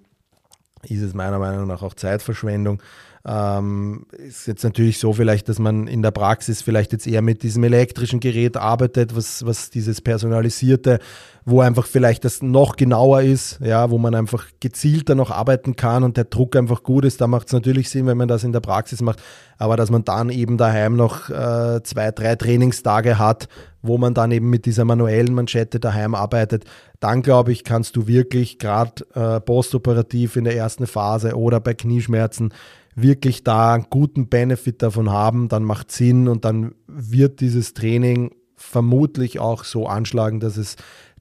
ist 0.83 1.01
es 1.01 1.13
meiner 1.13 1.37
Meinung 1.37 1.67
nach 1.67 1.83
auch 1.83 1.93
Zeitverschwendung. 1.93 2.81
Ähm, 3.25 4.05
ist 4.11 4.47
jetzt 4.47 4.63
natürlich 4.63 4.97
so 4.97 5.11
vielleicht, 5.11 5.49
dass 5.49 5.59
man 5.59 5.87
in 5.87 6.01
der 6.01 6.11
Praxis 6.11 6.61
vielleicht 6.61 6.93
jetzt 6.93 7.05
eher 7.05 7.21
mit 7.21 7.43
diesem 7.43 7.63
elektrischen 7.63 8.19
Gerät 8.19 8.55
arbeitet, 8.55 9.15
was, 9.15 9.45
was 9.45 9.69
dieses 9.69 9.99
personalisierte, 9.99 10.99
wo 11.43 11.59
einfach 11.61 11.85
vielleicht 11.85 12.23
das 12.23 12.41
noch 12.41 12.77
genauer 12.77 13.21
ist, 13.21 13.59
ja, 13.61 13.89
wo 13.89 13.97
man 13.97 14.15
einfach 14.15 14.45
gezielter 14.61 15.15
noch 15.15 15.31
arbeiten 15.31 15.75
kann 15.75 16.03
und 16.03 16.15
der 16.15 16.25
Druck 16.25 16.55
einfach 16.55 16.83
gut 16.83 17.03
ist. 17.03 17.19
Da 17.19 17.27
macht 17.27 17.47
es 17.47 17.53
natürlich 17.53 17.89
Sinn, 17.89 18.07
wenn 18.07 18.17
man 18.17 18.29
das 18.29 18.45
in 18.45 18.53
der 18.53 18.61
Praxis 18.61 19.01
macht, 19.01 19.21
aber 19.57 19.75
dass 19.75 19.89
man 19.89 20.05
dann 20.05 20.29
eben 20.29 20.57
daheim 20.57 20.95
noch 20.95 21.29
äh, 21.29 21.83
zwei, 21.83 22.11
drei 22.11 22.35
Trainingstage 22.35 23.19
hat, 23.19 23.49
wo 23.81 23.97
man 23.97 24.13
dann 24.13 24.31
eben 24.31 24.49
mit 24.49 24.65
dieser 24.65 24.85
manuellen 24.85 25.33
Manschette 25.33 25.79
daheim 25.79 26.15
arbeitet, 26.15 26.65
dann 26.99 27.21
glaube 27.21 27.51
ich, 27.51 27.63
kannst 27.63 27.95
du 27.95 28.07
wirklich 28.07 28.59
gerade 28.59 29.05
äh, 29.13 29.39
postoperativ 29.39 30.35
in 30.35 30.43
der 30.43 30.55
ersten 30.55 30.87
Phase 30.87 31.35
oder 31.35 31.59
bei 31.59 31.73
Knieschmerzen 31.73 32.53
wirklich 32.95 33.43
da 33.43 33.73
einen 33.73 33.87
guten 33.89 34.27
Benefit 34.27 34.81
davon 34.81 35.09
haben, 35.09 35.47
dann 35.47 35.63
macht 35.63 35.91
Sinn 35.91 36.27
und 36.27 36.45
dann 36.45 36.75
wird 36.87 37.39
dieses 37.39 37.73
Training 37.73 38.31
vermutlich 38.55 39.39
auch 39.39 39.63
so 39.63 39.87
anschlagen, 39.87 40.39
dass 40.39 40.57
es 40.57 40.75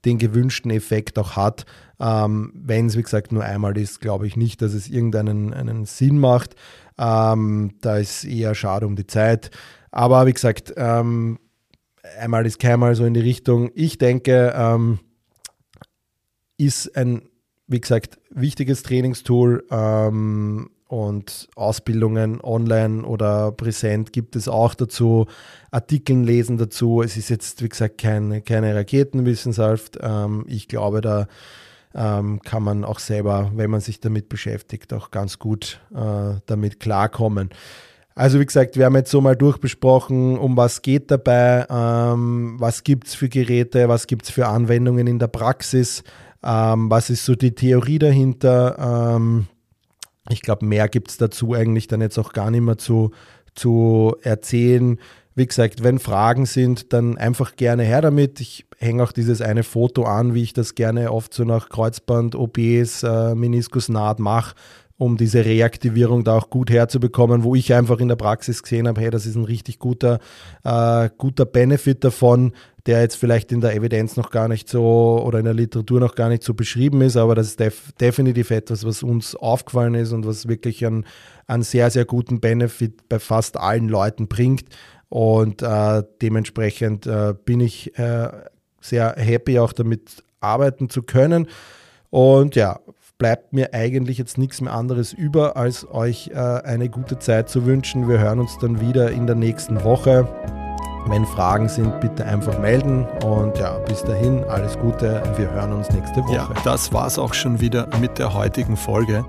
den 0.05 0.19
gewünschten 0.19 0.71
Effekt 0.71 1.19
auch 1.19 1.37
hat. 1.37 1.67
Ähm, 2.01 2.53
Wenn 2.55 2.87
es, 2.87 2.97
wie 2.97 3.03
gesagt, 3.03 3.33
nur 3.33 3.45
einmal 3.45 3.77
ist, 3.77 4.01
glaube 4.01 4.27
ich 4.27 4.37
nicht, 4.37 4.63
dass 4.63 4.73
es 4.73 4.89
irgendeinen 4.89 5.53
einen 5.53 5.85
Sinn 5.85 6.19
macht. 6.19 6.55
Ähm, 6.99 7.75
da 7.81 7.99
ist 7.99 8.25
eher 8.25 8.55
schade 8.55 8.87
um 8.87 8.97
die 8.97 9.07
Zeit. 9.07 9.51
Aber 9.91 10.27
wie 10.27 10.33
gesagt, 10.33 10.75
ähm, 10.77 11.39
einmal 12.19 12.47
ist 12.47 12.59
keinmal 12.59 12.95
so 12.95 13.05
in 13.05 13.15
die 13.15 13.21
Richtung. 13.21 13.71
Ich 13.75 13.99
denke, 13.99 14.53
ähm, 14.57 14.99
ist 16.57 16.97
ein, 16.97 17.23
wie 17.67 17.81
gesagt, 17.81 18.19
wichtiges 18.31 18.83
Trainingstool. 18.83 19.65
Ähm, 19.71 20.71
und 20.89 21.49
Ausbildungen 21.55 22.41
online 22.41 23.05
oder 23.05 23.53
präsent 23.53 24.11
gibt 24.13 24.37
es 24.37 24.49
auch 24.49 24.75
dazu, 24.75 25.27
Artikeln 25.71 26.25
lesen 26.25 26.57
dazu. 26.57 27.03
Es 27.03 27.19
ist 27.19 27.29
jetzt, 27.29 27.63
wie 27.63 27.69
gesagt, 27.69 27.99
keine, 27.99 28.41
keine 28.41 28.75
Raketenwissenschaft. 28.75 29.99
Ähm, 30.01 30.47
ich 30.49 30.67
glaube, 30.67 31.03
da 31.03 31.29
ähm, 31.95 32.41
kann 32.41 32.63
man 32.63 32.85
auch 32.85 33.01
selber, 33.01 33.53
wenn 33.55 33.71
man 33.71 33.83
sich 33.83 34.01
damit 34.01 34.31
beschäftigt, 34.31 34.95
auch 34.95 35.11
ganz 35.11 35.39
gut 35.39 35.81
äh, 35.95 36.41
damit 36.47 36.81
klarkommen. 36.81 37.51
Also 38.19 38.41
wie 38.41 38.47
gesagt, 38.47 38.77
wir 38.77 38.85
haben 38.85 38.97
jetzt 38.97 39.11
so 39.11 39.21
mal 39.21 39.37
durchbesprochen, 39.37 40.39
um 40.39 40.57
was 40.57 40.83
geht 40.83 41.11
dabei, 41.11 41.67
ähm, 41.71 42.57
was 42.59 42.83
gibt 42.83 43.07
es 43.07 43.15
für 43.15 43.29
Geräte, 43.29 43.89
was 43.89 44.07
gibt 44.07 44.25
es 44.25 44.31
für 44.31 44.49
Anwendungen 44.49 45.07
in 45.07 45.19
der 45.19 45.29
Praxis, 45.29 46.03
ähm, 46.43 46.91
was 46.91 47.11
ist 47.11 47.25
so 47.25 47.35
die 47.37 47.55
Theorie 47.55 48.01
dahinter 48.01 49.15
ähm, 49.17 49.47
ich 50.31 50.43
glaube, 50.43 50.67
mehr 50.67 50.89
gibt 50.89 51.11
es 51.11 51.17
dazu 51.17 51.55
eigentlich 51.55 51.87
dann 51.87 52.01
jetzt 52.01 52.19
auch 52.19 52.33
gar 52.33 52.51
nicht 52.51 52.61
mehr 52.61 52.79
zu, 52.79 53.13
zu 53.55 54.17
erzählen. 54.23 54.99
Wie 55.35 55.47
gesagt, 55.47 55.83
wenn 55.83 55.99
Fragen 55.99 56.47
sind, 56.47 56.93
dann 56.93 57.17
einfach 57.17 57.57
gerne 57.57 57.85
her 57.85 58.03
damit. 58.03 58.41
Ich 58.41 58.67
hänge 58.79 59.03
auch 59.03 59.13
dieses 59.13 59.41
eine 59.41 59.63
Foto 59.63 60.05
an, 60.05 60.35
wie 60.35 60.43
ich 60.43 60.53
das 60.53 60.75
gerne 60.75 61.13
oft 61.13 61.33
so 61.33 61.45
nach 61.45 61.69
Kreuzband, 61.69 62.35
OPs, 62.35 63.05
äh, 63.05 63.35
Meniskusnaht 63.35 64.19
mache, 64.19 64.55
um 64.99 65.17
diese 65.17 65.45
Reaktivierung 65.45 66.25
da 66.25 66.37
auch 66.37 66.51
gut 66.51 66.71
herzubekommen, 66.71 67.45
wo 67.45 67.55
ich 67.55 67.73
einfach 67.73 68.01
in 68.01 68.09
der 68.09 68.17
Praxis 68.17 68.65
gesehen 68.65 68.89
habe, 68.89 69.01
hey, 69.01 69.11
das 69.11 69.27
ist 69.27 69.37
ein 69.37 69.45
richtig 69.45 69.79
guter, 69.79 70.19
äh, 70.65 71.09
guter 71.17 71.47
Benefit 71.47 72.03
davon, 72.03 72.53
der 72.85 73.01
jetzt 73.01 73.15
vielleicht 73.15 73.53
in 73.53 73.61
der 73.61 73.75
Evidenz 73.75 74.17
noch 74.17 74.31
gar 74.31 74.49
nicht 74.49 74.69
so 74.69 75.23
oder 75.25 75.39
in 75.39 75.45
der 75.45 75.55
Literatur 75.55 76.01
noch 76.01 76.17
gar 76.17 76.29
nicht 76.29 76.43
so 76.43 76.53
beschrieben 76.53 77.01
ist, 77.01 77.17
aber 77.17 77.37
das 77.37 77.47
ist 77.47 77.61
def 77.61 77.93
definitiv 78.01 78.51
etwas, 78.51 78.85
was 78.85 79.05
uns 79.05 79.37
aufgefallen 79.37 79.95
ist 79.95 80.13
und 80.13 80.27
was 80.27 80.49
wirklich 80.49 80.85
einen, 80.85 81.07
einen 81.47 81.63
sehr, 81.63 81.91
sehr 81.91 82.05
guten 82.05 82.41
Benefit 82.41 83.09
bei 83.09 83.21
fast 83.21 83.57
allen 83.57 83.89
Leuten 83.89 84.27
bringt. 84.27 84.65
Und 85.11 85.63
äh, 85.63 86.03
dementsprechend 86.21 87.07
äh, 87.07 87.35
bin 87.45 87.61
ich 87.61 87.97
äh, 87.99 88.29
sehr 88.81 89.15
happy, 89.17 89.59
auch 89.59 89.73
damit 89.73 90.23
arbeiten 90.41 90.91
zu 90.91 91.03
können. 91.03 91.47
Und 92.11 92.57
ja, 92.57 92.81
bleibt 93.19 93.53
mir 93.53 93.75
eigentlich 93.75 94.17
jetzt 94.17 94.39
nichts 94.39 94.61
mehr 94.61 94.73
anderes 94.73 95.13
über, 95.13 95.57
als 95.57 95.87
euch 95.91 96.31
äh, 96.33 96.39
eine 96.39 96.89
gute 96.89 97.19
Zeit 97.19 97.49
zu 97.49 97.67
wünschen. 97.67 98.09
Wir 98.09 98.21
hören 98.21 98.39
uns 98.39 98.57
dann 98.59 98.81
wieder 98.81 99.11
in 99.11 99.27
der 99.27 99.35
nächsten 99.35 99.83
Woche. 99.83 100.27
Wenn 101.09 101.27
Fragen 101.27 101.69
sind, 101.69 102.01
bitte 102.01 102.25
einfach 102.25 102.59
melden. 102.61 103.07
Und 103.25 103.59
ja, 103.59 103.79
bis 103.79 104.03
dahin, 104.03 104.45
alles 104.45 104.79
Gute. 104.79 105.23
Wir 105.37 105.51
hören 105.51 105.73
uns 105.73 105.91
nächste 105.91 106.23
Woche. 106.23 106.35
Ja, 106.35 106.51
das 106.65 106.93
war's 106.93 107.19
auch 107.19 107.35
schon 107.35 107.61
wieder 107.61 107.89
mit 108.01 108.19
der 108.19 108.35
heutigen 108.35 108.77
Folge. 108.77 109.25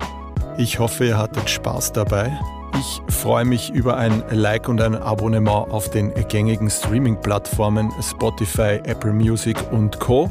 Ich 0.56 0.78
hoffe, 0.78 1.06
ihr 1.06 1.18
hattet 1.18 1.50
Spaß 1.50 1.92
dabei. 1.92 2.30
Ich 2.78 3.02
freue 3.12 3.44
mich 3.44 3.70
über 3.70 3.96
ein 3.96 4.22
Like 4.30 4.68
und 4.68 4.80
ein 4.80 4.94
Abonnement 4.94 5.70
auf 5.70 5.90
den 5.90 6.12
gängigen 6.28 6.70
Streaming-Plattformen 6.70 7.90
Spotify, 8.00 8.80
Apple 8.84 9.12
Music 9.12 9.56
und 9.72 9.98
Co. 9.98 10.30